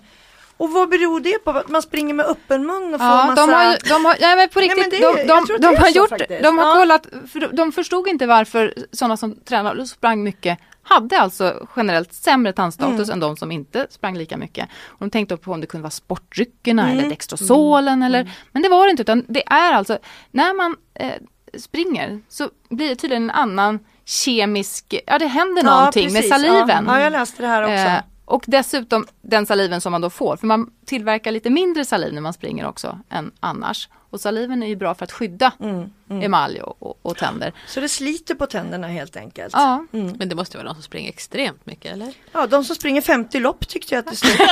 Och 0.57 0.71
vad 0.71 0.89
beror 0.89 1.21
det 1.21 1.39
på? 1.45 1.51
Att 1.51 1.69
man 1.69 1.83
springer 1.83 2.15
med 2.15 2.27
öppen 2.27 2.67
mun 2.67 2.95
och 2.95 3.01
får 3.01 3.09
Ja, 3.09 3.27
massa... 3.27 3.47
de 3.47 3.53
har, 3.53 3.79
de 3.89 4.05
har, 4.05 4.17
ja, 4.21 4.37
men 4.37 4.49
på 4.49 4.61
Nej, 4.61 4.69
riktigt, 4.69 4.93
men 5.03 5.15
det- 5.17 5.25
de, 5.25 5.47
de, 5.47 5.59
de, 5.61 5.77
har 5.77 5.89
gjort, 5.89 6.09
faktiskt. 6.09 6.43
de 6.43 6.59
har 6.59 6.67
Ja. 6.67 6.75
kollat, 6.75 7.07
för 7.33 7.41
de- 7.41 7.57
de 7.57 7.73
förstod 7.73 8.09
inte 8.09 8.27
varför 8.27 8.75
sådana 8.93 9.17
som 9.17 9.37
tränade 9.45 9.81
och 9.83 9.89
sprang 9.89 10.23
mycket 10.25 10.59
hade 10.83 11.19
alltså 11.21 11.67
generellt 11.77 12.13
sämre 12.13 12.53
tandstatus 12.53 13.09
Mm. 13.09 13.11
än 13.13 13.21
de 13.21 13.37
som 13.37 13.53
inte 13.53 13.87
sprang 13.91 14.17
lika 14.19 14.37
mycket. 14.37 14.69
Och 14.87 14.97
de 14.99 15.11
tänkte 15.11 15.37
på 15.37 15.53
om 15.53 15.61
det 15.61 15.67
kunde 15.67 15.83
vara 15.83 15.91
sportdryckerna 15.91 16.83
Mm. 16.85 16.99
eller 16.99 17.09
Dextrosolen 17.09 18.03
eller, 18.03 18.31
men 18.53 18.63
det 18.63 18.69
var 18.69 18.85
det 18.85 18.91
inte 18.91 19.03
utan 19.03 19.25
det 19.29 19.43
är 19.47 19.73
alltså, 19.73 19.99
när 20.31 20.55
man 20.55 20.77
eh, 20.95 21.13
springer 21.59 22.21
så 22.29 22.51
blir 22.71 22.89
det 22.89 22.97
tydligen 22.97 23.23
en 23.23 23.31
annan 23.31 23.79
kemisk, 24.05 24.95
ja 25.07 25.19
det 25.19 25.27
händer 25.27 25.65
Ja, 25.65 25.77
någonting 25.77 26.05
med 26.13 26.23
precis. 26.23 26.31
saliven. 26.31 26.85
Ja, 26.87 26.99
ja, 26.99 27.01
jag 27.01 27.13
läste 27.13 27.43
det 27.43 27.49
här 27.49 27.63
också. 27.63 27.73
Eh, 27.75 28.01
och 28.25 28.45
dessutom 28.47 29.07
den 29.23 29.47
saliven 29.47 29.81
som 29.81 29.93
man 29.93 30.01
då 30.01 30.11
får, 30.11 30.37
för 30.37 30.47
man 30.47 30.71
tillverkar 30.87 31.31
lite 31.31 31.51
mindre 31.51 31.85
saliv 31.85 32.15
när 32.15 32.21
man 32.21 32.33
springer 32.33 32.67
också 32.67 32.99
än 33.11 33.31
annars. 33.41 33.89
Och 34.15 34.21
saliven 34.21 34.63
är 34.63 34.67
ju 34.67 34.77
bra 34.77 34.95
för 34.95 35.05
att 35.05 35.13
skydda 35.13 35.53
Mm, 35.61 35.91
mm. 36.11 36.23
emalj 36.23 36.61
och, 36.61 36.83
och, 36.83 36.99
och 37.03 37.17
tänder. 37.17 37.53
Så 37.67 37.81
det 37.81 37.89
sliter 37.89 38.35
på 38.35 38.47
tänderna 38.47 38.87
helt 38.87 39.17
enkelt. 39.17 39.53
Ja, 39.53 39.87
Mm. 39.93 40.17
Men 40.19 40.29
det 40.29 40.35
måste 40.35 40.57
vara 40.59 40.67
de 40.69 40.75
som 40.75 40.83
springer 40.83 41.09
extremt 41.09 41.67
mycket 41.67 41.93
eller? 41.93 42.13
Ja, 42.33 42.47
de 42.47 42.65
som 42.65 42.77
springer 42.77 43.01
50 43.01 43.41
lopp 43.41 43.69
tyckte 43.69 43.95
jag 43.95 43.99
att 44.05 44.11
det 44.11 44.17
stod. 44.17 44.31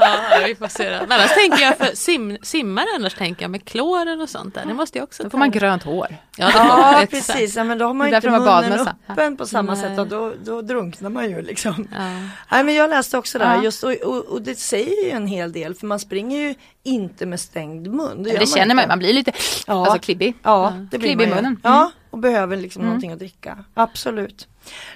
Ja, 0.00 0.20
vi 0.46 0.54
får 0.54 0.68
se 0.68 0.90
det. 0.90 0.98
Men 1.08 1.12
annars 1.20 1.34
tänker 1.34 1.62
jag 1.62 1.76
för 1.78 1.90
sim, 1.94 2.38
simmare 2.42 2.86
annars 2.96 3.14
tänker 3.14 3.42
jag 3.42 3.50
med 3.50 3.64
kloren 3.64 4.20
och 4.20 4.28
sånt 4.28 4.54
där. 4.54 4.64
Det 4.66 4.74
måste 4.74 4.98
jag 4.98 5.04
också 5.04 5.22
då 5.22 5.30
får 5.30 5.38
man 5.38 5.50
grönt 5.50 5.82
hår. 5.82 6.16
Ja. 6.36 6.50
Ja, 6.54 7.06
precis. 7.10 7.56
Ja, 7.56 7.64
men 7.64 7.78
då 7.78 7.84
har 7.86 7.94
man 7.94 8.10
ju 8.10 8.16
inte 8.16 8.30
munnen 8.30 8.88
öppen 9.08 9.36
på 9.36 9.46
samma 9.46 9.74
Nej. 9.74 9.82
sätt 9.82 9.98
och 9.98 10.06
då, 10.06 10.34
då 10.44 10.62
drunknar 10.62 11.10
man 11.10 11.30
ju 11.30 11.42
liksom. 11.42 11.88
Ja. 11.92 11.98
Nej, 12.50 12.64
men 12.64 12.74
jag 12.74 12.90
läste 12.90 13.18
också 13.18 13.38
det 13.38 13.44
här 13.44 13.62
just 13.62 13.84
och, 13.84 13.92
och, 13.92 14.24
och 14.24 14.42
det 14.42 14.54
säger 14.58 15.04
ju 15.04 15.10
en 15.10 15.26
hel 15.26 15.52
del 15.52 15.74
för 15.74 15.86
man 15.86 16.00
springer 16.00 16.38
ju 16.38 16.54
inte 16.88 17.26
med 17.26 17.40
stängd 17.40 17.86
mun. 17.90 18.24
gör 18.24 18.38
Det 18.38 18.46
känner 18.46 18.74
man 18.74 18.88
man 18.88 18.98
blir 18.98 19.12
lite 19.12 19.32
Ja. 19.66 19.84
alltså 19.86 19.98
klibbig. 19.98 20.34
Ja, 20.42 20.72
det 20.90 20.98
blir 20.98 21.08
Klibb 21.08 21.20
i 21.22 21.26
munnen. 21.26 21.60
Ja, 21.62 21.90
och 22.10 22.18
behöver 22.18 22.56
liksom 22.56 22.82
någonting 22.82 23.12
att 23.12 23.18
dricka. 23.18 23.64
Absolut. 23.74 24.48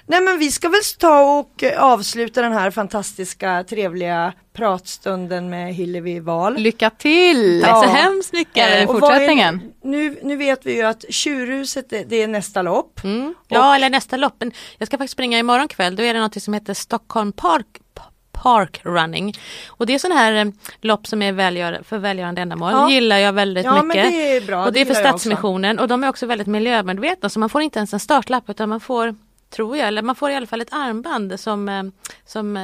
Nej 0.05 0.21
men 0.21 0.39
vi 0.39 0.51
ska 0.51 0.69
väl 0.69 0.81
ta 0.99 1.39
och 1.39 1.63
eh, 1.63 1.83
avsluta 1.83 2.41
den 2.41 2.51
här 2.53 2.71
fantastiska 2.71 3.63
trevliga 3.69 4.33
pratstunden 4.53 5.49
med 5.49 5.73
Hillevi 5.73 6.19
Wahl. 6.19 6.57
Lycka 6.57 6.89
till! 6.89 7.61
Ja. 7.67 7.83
Så 7.83 7.89
hemskt 7.89 8.33
mycket. 8.33 8.83
Eh, 8.83 8.89
Och 8.89 8.99
vad 8.99 9.11
är- 9.11 9.15
fortsättningen. 9.15 9.61
nu, 9.83 10.17
nu 10.23 10.35
vet 10.35 10.65
vi 10.65 10.75
ju 10.75 10.81
att 10.83 11.05
Tjurhuset 11.09 11.89
det, 11.89 12.03
det 12.03 12.23
är 12.23 12.27
nästa 12.27 12.61
lopp. 12.61 13.03
Mm. 13.03 13.33
Ja, 13.47 13.75
eller 13.75 13.89
nästa 13.89 14.17
lopp. 14.17 14.35
Men 14.39 14.51
Jag 14.77 14.87
ska 14.87 14.97
faktiskt 14.97 15.11
springa 15.13 15.39
imorgon 15.39 15.67
kväll. 15.67 15.95
Då 15.95 16.03
är 16.03 16.13
det 16.13 16.19
något 16.19 16.43
som 16.43 16.53
heter 16.53 16.73
Stockholm 16.73 17.31
Park, 17.31 17.65
Pa- 17.93 18.03
Park 18.43 18.79
Running. 18.83 19.33
Och 19.67 19.85
det 19.85 19.93
är 19.93 19.99
sådana 19.99 20.19
här 20.19 20.33
eh, 20.45 20.51
lopp 20.81 21.07
som 21.07 21.21
är 21.21 21.31
välgör, 21.31 21.81
för 21.83 21.97
välgörande 21.97 22.41
ändamål. 22.41 22.71
Ja. 22.71 22.89
gillar 22.89 23.17
jag 23.17 23.33
väldigt 23.33 23.65
Ja 23.65 23.75
men 23.75 23.87
mycket. 23.87 24.11
det 24.11 24.37
är 24.37 24.41
bra. 24.41 24.65
och 24.65 24.73
det 24.73 24.81
är 24.81 24.85
för. 24.85 24.93
Stadsmissionen 24.93 25.79
och 25.79 25.87
de 25.87 26.03
är 26.03 26.09
också 26.09 26.25
väldigt 26.25 26.47
miljömedvetna 26.47 27.29
så 27.29 27.39
man 27.39 27.49
får 27.49 27.61
inte 27.61 27.79
ens 27.79 27.93
en 27.93 27.99
startlapp 27.99 28.49
utan 28.49 28.69
man 28.69 28.79
får 28.79 29.15
Tror 29.55 29.77
jag, 29.77 29.87
eller 29.87 30.01
man 30.01 30.15
får 30.15 30.31
i 30.31 30.35
alla 30.35 30.47
fall 30.47 30.61
ett 30.61 30.73
armband 30.73 31.39
som, 31.39 31.69
eh, 31.69 31.83
som 32.25 32.57
eh, 32.57 32.63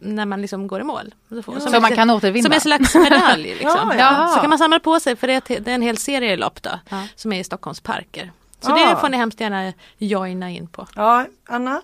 när 0.00 0.26
man 0.26 0.42
liksom 0.42 0.66
går 0.66 0.80
i 0.80 0.84
mål. 0.84 1.14
Som 1.28 1.74
ett- 1.74 1.82
man 1.82 1.94
kan 1.96 2.10
återvinna. 2.10 2.42
Som 2.42 2.52
en 2.52 2.60
slags 2.60 2.94
medalj. 2.94 3.42
Liksom. 3.60 3.92
Ja. 3.98 4.30
Så 4.34 4.40
kan 4.40 4.50
man 4.50 4.58
samla 4.58 4.78
på 4.80 5.00
sig 5.00 5.16
för 5.16 5.26
det 5.26 5.50
är, 5.50 5.60
det 5.60 5.72
en 5.72 5.82
hel 5.82 5.96
serie 5.96 6.36
lopp 6.36 6.62
då, 6.62 6.70
Ja. 6.88 7.02
som 7.16 7.32
är 7.32 7.40
i 7.40 7.44
Stockholms 7.44 7.80
parker. 7.80 8.32
Så 8.60 8.74
det 8.74 8.96
får 9.00 9.08
ni 9.08 9.16
hemskt 9.16 9.40
gärna 9.40 9.72
joina 9.98 10.50
in 10.50 10.66
på. 10.68 10.86
Ja, 10.96 11.26
Anna? 11.48 11.82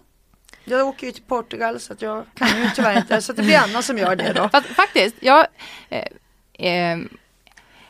Jag 0.64 0.88
åker 0.88 1.06
ju 1.06 1.12
till 1.12 1.22
Portugal 1.22 1.80
så 1.80 1.92
att 1.92 2.02
jag 2.02 2.24
kan 2.34 2.48
ju 2.62 2.70
tyvärr 2.74 2.98
inte, 2.98 3.22
så 3.22 3.32
det 3.32 3.42
blir 3.42 3.58
Anna 3.58 3.82
som 3.82 3.98
gör 3.98 4.16
det 4.16 4.32
då. 4.32 4.48
Fast, 4.52 4.66
faktiskt, 4.66 5.16
jag... 5.20 5.46
Eh, 5.88 6.04
eh, 6.58 6.98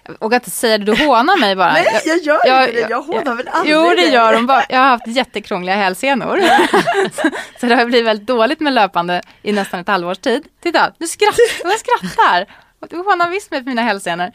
jag 0.07 0.17
vågar 0.21 0.37
inte 0.37 0.51
säga 0.51 0.79
det, 0.79 0.85
du 0.85 1.05
hånar 1.05 1.41
mig 1.41 1.57
bara. 1.57 1.73
Nej, 1.73 2.01
jag 2.05 2.19
gör 2.23 2.41
jag- 2.47 2.69
inte 2.69 2.81
det. 2.81 2.91
Jag 2.91 3.03
hånar 3.03 3.35
väl 3.35 3.49
aldrig 3.49 3.75
Jo, 3.75 3.91
det 3.97 4.07
gör 4.09 4.33
de. 4.33 4.47
Bara. 4.47 4.65
Jag 4.69 4.79
har 4.79 4.87
haft 4.87 5.07
jättekrångliga 5.07 5.77
hälsenor. 5.77 6.41
så 7.61 7.67
det 7.67 7.75
har 7.75 7.87
blivit 7.87 8.07
väldigt 8.07 8.27
dåligt 8.27 8.61
med 8.61 8.73
löpande 8.73 9.23
i 9.43 9.53
nästan 9.53 9.81
ett 9.81 9.89
halvårs 9.89 10.19
tid. 10.19 10.45
Titta, 10.63 10.93
du 10.99 11.07
skrattar. 11.07 11.45
Jag 11.63 11.79
skrattar. 11.79 12.47
Du 12.91 12.97
hånar 12.97 13.31
visst 13.31 13.49
för 13.49 13.63
mina 13.63 13.83
hälsenor. 13.83 14.31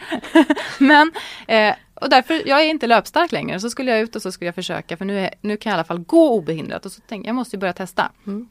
Men, 0.78 1.12
eh, 1.48 1.76
och 1.94 2.10
därför, 2.10 2.48
jag 2.48 2.62
är 2.62 2.66
inte 2.66 2.88
löpstark 2.88 3.32
längre. 3.32 3.60
Så 3.60 3.70
skulle 3.70 3.92
jag 3.92 4.00
ut 4.00 4.16
och 4.16 4.22
så 4.22 4.32
skulle 4.32 4.48
jag 4.48 4.56
försöka, 4.56 4.98
för 4.98 5.06
nu, 5.06 5.20
är, 5.20 5.34
nu 5.42 5.58
kan 5.58 5.70
jag 5.70 5.74
i 5.74 5.78
alla 5.78 5.84
fall 5.84 6.00
gå 6.00 6.30
obehindrat. 6.30 6.86
Och 6.86 6.92
så 6.92 7.02
tänkte 7.02 7.28
jag, 7.28 7.28
jag 7.28 7.36
måste 7.36 7.58
börja 7.58 7.74
testa. 7.74 8.12
Mm. 8.28 8.50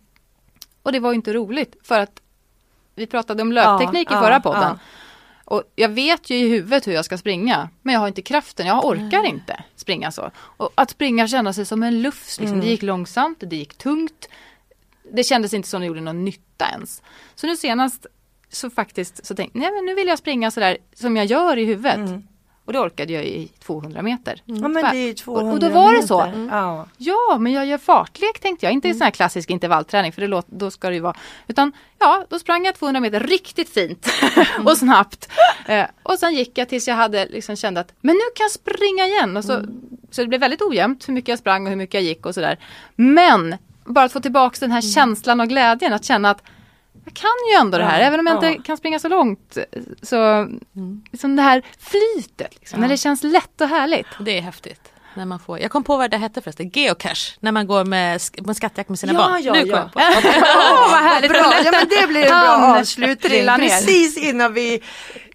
Och 0.82 0.92
det 0.92 1.00
var 1.00 1.10
ju 1.10 1.14
inte 1.14 1.32
roligt, 1.32 1.76
för 1.82 2.00
att 2.00 2.20
vi 2.94 3.06
pratade 3.06 3.42
om 3.42 3.52
löpteknik 3.52 4.08
Ja, 4.10 4.18
i 4.18 4.20
förra 4.20 4.34
ja, 4.34 4.40
podden. 4.40 4.62
ja. 4.62 4.78
Och 5.44 5.62
jag 5.76 5.88
vet 5.88 6.30
ju 6.30 6.36
i 6.36 6.48
huvudet 6.48 6.86
hur 6.86 6.92
jag 6.92 7.04
ska 7.04 7.18
springa, 7.18 7.68
men 7.82 7.92
jag 7.92 8.00
har 8.00 8.08
inte 8.08 8.22
kraften, 8.22 8.66
jag 8.66 8.84
orkar 8.84 9.26
inte 9.26 9.62
springa 9.76 10.12
så. 10.12 10.30
Och 10.36 10.70
att 10.74 10.90
springa 10.90 11.28
kände 11.28 11.54
sig 11.54 11.66
som 11.66 11.82
en 11.82 12.02
lufs, 12.02 12.40
liksom. 12.40 12.54
Mm. 12.54 12.60
det 12.60 12.70
gick 12.70 12.82
långsamt, 12.82 13.38
det 13.40 13.56
gick 13.56 13.78
tungt. 13.78 14.28
Det 15.12 15.22
kändes 15.24 15.54
inte 15.54 15.68
som 15.68 15.80
det 15.80 15.86
gjorde 15.86 16.00
någon 16.00 16.24
nytta 16.24 16.68
ens. 16.72 17.02
Så 17.34 17.46
nu 17.46 17.56
senast 17.56 18.06
så 18.50 18.70
faktiskt 18.70 19.26
så 19.26 19.34
tänkte 19.34 19.58
jag, 19.58 19.62
nej 19.62 19.72
men 19.74 19.84
nu 19.84 19.94
vill 19.94 20.08
jag 20.08 20.18
springa 20.18 20.50
sådär 20.50 20.78
som 20.94 21.16
jag 21.16 21.26
gör 21.26 21.56
i 21.56 21.64
huvudet. 21.64 21.96
Mm. 21.96 22.22
Och 22.64 22.72
det 22.72 22.78
orkade 22.80 23.12
jag 23.12 23.24
i 23.24 23.48
200 23.58 24.02
meter. 24.02 24.42
Ja 24.44 24.68
men 24.68 24.72
det 24.74 24.80
är 24.98 25.06
ju 25.06 25.14
200 25.14 25.52
Och 25.52 25.60
då 25.60 25.68
var 25.68 25.92
det 25.92 26.06
så. 26.06 26.26
meter. 26.26 26.48
Ja. 26.98 27.38
Men 27.38 27.52
jag 27.52 27.66
gör 27.66 27.78
fartlek 27.78 28.40
tänkte 28.40 28.66
jag. 28.66 28.70
Mm. 28.70 28.76
Inte 28.76 28.88
i 28.88 28.92
sån 28.94 29.02
här 29.04 29.10
klassisk 29.10 29.50
intervallträning 29.50 30.12
för 30.12 30.20
det 30.20 30.26
låter, 30.26 30.52
då 30.54 30.70
ska 30.70 30.88
det 30.88 30.94
ju 30.94 31.00
vara. 31.00 31.16
Utan 31.46 31.72
ja, 31.98 32.26
då 32.28 32.38
sprang 32.38 32.64
jag 32.64 32.74
200 32.74 33.00
meter 33.00 33.20
riktigt 33.20 33.68
fint 33.68 34.06
och 34.64 34.76
snabbt. 34.78 35.28
Eh, 35.66 35.86
och 36.02 36.18
sen 36.18 36.34
gick 36.34 36.58
jag 36.58 36.68
tills 36.68 36.88
jag 36.88 36.94
hade 36.94 37.26
liksom 37.26 37.56
kände 37.56 37.80
att 37.80 37.92
men 38.00 38.14
nu 38.14 38.20
kan 38.34 38.44
jag 38.44 38.50
springa 38.50 39.06
igen. 39.06 39.36
Och 39.36 39.44
så, 39.44 39.52
Mm. 39.52 39.80
så 40.10 40.22
det 40.22 40.28
blev 40.28 40.40
väldigt 40.40 40.62
ojämnt 40.62 41.08
hur 41.08 41.12
mycket 41.14 41.28
jag 41.28 41.38
sprang 41.38 41.62
och 41.64 41.68
hur 41.70 41.76
mycket 41.76 41.94
jag 41.94 42.02
gick 42.02 42.26
och 42.26 42.34
sådär. 42.34 42.58
Men 42.96 43.56
bara 43.84 44.04
att 44.04 44.12
få 44.12 44.20
tillbaka 44.20 44.56
den 44.60 44.70
här 44.70 44.82
Mm. 44.82 44.92
känslan 44.92 45.40
och 45.40 45.48
glädjen 45.48 45.92
att 45.92 46.04
känna 46.04 46.30
att 46.30 46.42
jag 47.08 47.14
kan 47.14 47.30
ju 47.52 47.60
ändå 47.60 47.78
det 47.78 47.84
här, 47.84 48.00
Ja, 48.00 48.06
även 48.06 48.20
om 48.20 48.26
jag 48.26 48.44
ja. 48.44 48.48
inte 48.50 48.62
kan 48.62 48.76
springa 48.76 48.98
så 48.98 49.08
långt. 49.08 49.58
Så 50.02 50.48
liksom 51.12 51.36
det 51.36 51.42
här 51.42 51.62
flytet, 51.78 52.54
liksom, 52.54 52.80
när 52.80 52.88
det 52.88 52.96
känns 52.96 53.22
lätt 53.22 53.60
och 53.60 53.68
härligt. 53.68 54.06
Det 54.20 54.38
är 54.38 54.42
häftigt. 54.42 54.92
När 55.14 55.24
man 55.24 55.38
får, 55.40 55.58
jag 55.60 55.70
kom 55.70 55.84
på 55.84 55.96
vad 55.96 56.10
det 56.10 56.16
hette 56.16 56.40
förresten, 56.40 56.68
geocache. 56.68 57.36
När 57.40 57.52
man 57.52 57.66
går 57.66 57.84
med, 57.84 58.20
en 58.48 58.54
skattjakt 58.54 58.88
med 58.88 58.98
sina 58.98 59.12
Ja, 59.12 59.18
barn. 59.18 59.42
ja, 59.42 59.52
nu 59.52 59.58
ja. 59.58 59.64
kom 59.64 59.72
jag 59.74 59.92
på. 59.92 59.98
Åh, 60.56 60.90
vad 60.90 61.02
härligt! 61.02 61.30
Bra, 61.30 61.52
ja 61.64 61.70
men 61.72 61.88
det 61.88 62.06
blir 62.08 62.22
en 62.22 62.28
bra 62.28 62.76
avslutning. 62.78 63.46
Precis 63.46 64.16
innan 64.18 64.52
vi 64.54 64.82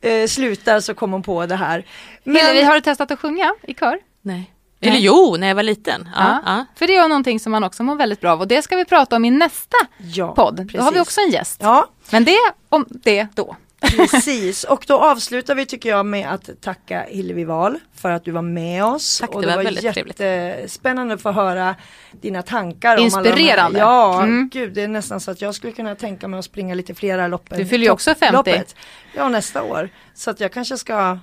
eh, 0.02 0.28
slutar 0.28 0.80
så 0.80 0.94
kom 0.94 1.12
hon 1.12 1.24
på 1.24 1.46
det 1.46 1.56
här. 1.56 1.86
Hillevi, 2.26 2.62
har 2.64 2.76
du 2.76 2.82
testat 2.82 3.12
att 3.12 3.20
sjunga 3.20 3.54
i 3.68 3.74
kör? 3.74 4.00
Nej. 4.22 4.54
Eller 4.88 5.00
jo, 5.00 5.36
när 5.40 5.48
jag 5.48 5.56
var 5.56 5.64
liten. 5.64 6.10
Ja, 6.16 6.42
Ja. 6.46 6.66
För 6.76 6.88
det 6.88 6.96
är 6.96 7.08
någonting 7.08 7.40
som 7.40 7.52
man 7.52 7.64
också 7.64 7.84
mår 7.84 7.96
väldigt 7.96 8.22
bra 8.22 8.32
av 8.32 8.40
och 8.42 8.48
det 8.48 8.62
ska 8.62 8.76
vi 8.76 8.86
prata 8.86 9.16
om 9.16 9.26
i 9.26 9.32
nästa 9.32 9.78
Ja, 9.98 10.36
podd. 10.36 10.56
Då 10.56 10.80
har 10.82 10.92
vi 10.92 10.98
precis. 10.98 11.02
också 11.02 11.22
en 11.22 11.30
gäst. 11.30 11.60
Ja, 11.64 11.88
Men 12.10 12.26
det 12.26 12.38
om 12.70 12.86
det 12.90 13.28
då. 13.36 13.56
precis. 13.82 14.64
Och 14.64 14.84
då 14.88 15.00
avslutar 15.00 15.56
vi 15.56 15.66
tycker 15.66 15.90
jag 15.90 16.06
med 16.06 16.32
att 16.34 16.50
tacka 16.62 17.06
Hillevi 17.10 17.44
Wahl 17.44 17.80
för 17.96 18.12
att 18.12 18.26
du 18.26 18.32
var 18.32 18.42
med 18.42 18.86
oss. 18.86 19.20
Tack, 19.20 19.30
och 19.30 19.42
det 19.42 19.48
det 19.48 19.52
var 19.52 19.58
var 19.58 19.64
väldigt 19.64 19.94
trevligt. 19.94 20.20
jättespännande 20.20 21.14
att 21.14 21.22
få 21.22 21.32
höra 21.32 21.76
dina 22.22 22.42
tankar. 22.42 22.98
Om 22.98 23.04
Inspirerande. 23.04 23.56
alla 23.56 23.70
de 23.74 23.80
här. 23.80 23.86
Ja, 23.86 24.24
Mm. 24.24 24.50
gud 24.54 24.74
det 24.74 24.82
är 24.82 24.88
nästan 24.88 25.20
så 25.20 25.32
att 25.32 25.42
jag 25.42 25.56
skulle 25.56 25.74
kunna 25.74 25.96
tänka 25.96 26.28
mig 26.28 26.40
att 26.40 26.46
springa 26.46 26.76
lite 26.76 26.96
flera 26.96 27.28
lopp. 27.28 27.50
Du 27.50 27.66
fyller 27.66 27.86
ju 27.86 27.92
också 27.92 28.10
50. 28.16 28.26
topploppet. 28.38 28.76
Ja, 29.16 29.30
nästa 29.30 29.64
år. 29.64 29.90
Så 30.14 30.30
att 30.30 30.40
jag 30.40 30.52
kanske 30.54 30.78
ska 30.78 31.18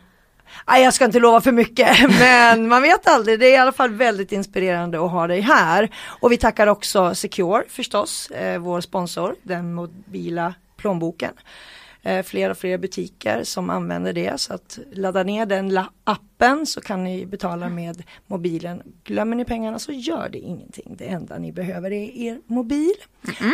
Nej, 0.68 0.84
jag 0.84 0.94
ska 0.94 1.04
inte 1.04 1.20
lova 1.20 1.40
för 1.40 1.52
mycket, 1.52 2.10
men 2.20 2.68
man 2.68 2.82
vet 2.82 3.08
aldrig. 3.08 3.40
Det 3.40 3.46
är 3.46 3.52
i 3.52 3.56
alla 3.56 3.72
fall 3.72 3.90
väldigt 3.90 4.32
inspirerande 4.32 5.04
att 5.04 5.10
ha 5.10 5.26
dig 5.26 5.40
här. 5.40 5.90
Och 6.20 6.32
vi 6.32 6.36
tackar 6.36 6.66
också 6.66 7.14
Secure 7.14 7.62
förstås, 7.68 8.30
eh, 8.30 8.58
vår 8.58 8.80
sponsor, 8.80 9.34
den 9.42 9.74
mobila 9.74 10.54
plånboken. 10.76 11.32
Eh, 12.02 12.22
fler 12.22 12.50
och 12.50 12.58
fler 12.58 12.78
butiker 12.78 13.44
som 13.44 13.70
använder 13.70 14.12
det 14.12 14.40
så 14.40 14.54
att 14.54 14.78
ladda 14.92 15.22
ner 15.22 15.46
den 15.46 15.78
appen 16.04 16.66
så 16.66 16.80
kan 16.80 17.04
ni 17.04 17.26
betala 17.26 17.68
med 17.68 18.02
mobilen. 18.26 18.82
Glömmer 19.04 19.36
ni 19.36 19.44
pengarna 19.44 19.78
så 19.78 19.92
gör 19.92 20.28
det 20.28 20.38
ingenting. 20.38 20.96
Det 20.98 21.08
enda 21.08 21.38
ni 21.38 21.52
behöver 21.52 21.90
är 21.90 22.16
er 22.16 22.38
mobil. 22.46 22.92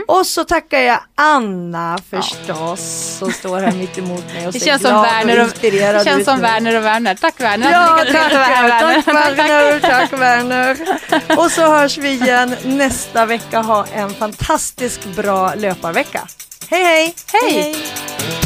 Och 0.09 0.27
så 0.27 0.45
tackar 0.45 0.79
jag 0.79 1.01
Anna 1.15 1.99
förstås 2.11 2.81
som 3.19 3.33
står 3.33 3.61
här 3.61 3.73
mitt 3.73 3.99
emot 3.99 4.25
mig 4.35 4.47
och 4.47 4.53
Det 4.53 4.61
ser 4.61 4.67
känns 4.67 4.83
som 4.83 4.91
glad 4.91 5.03
Werner 5.05 5.41
och 5.41 5.47
och, 5.47 5.53
det 5.61 6.05
känns 6.05 6.25
som. 6.25 6.41
Werner 6.41 6.77
och 6.77 6.85
Werner. 6.85 7.15
Tack 7.15 7.41
Werner. 7.41 7.71
Ja, 7.71 8.05
tack, 8.13 8.33
Werner. 8.33 9.03
tack 9.03 9.07
Werner, 9.39 9.81
tack 9.81 10.13
Werner. 10.13 10.77
Och 11.39 11.51
så 11.51 11.63
hörs 11.63 11.99
vi 11.99 12.09
igen 12.09 12.57
nästa 12.65 13.27
vecka. 13.27 13.61
Ha 13.61 13.87
en 13.87 14.11
fantastisk 14.11 15.17
bra 15.17 15.55
löparvecka. 15.55 16.29
Hej 16.71 16.85
hej! 16.85 17.15
Hej! 17.33 18.46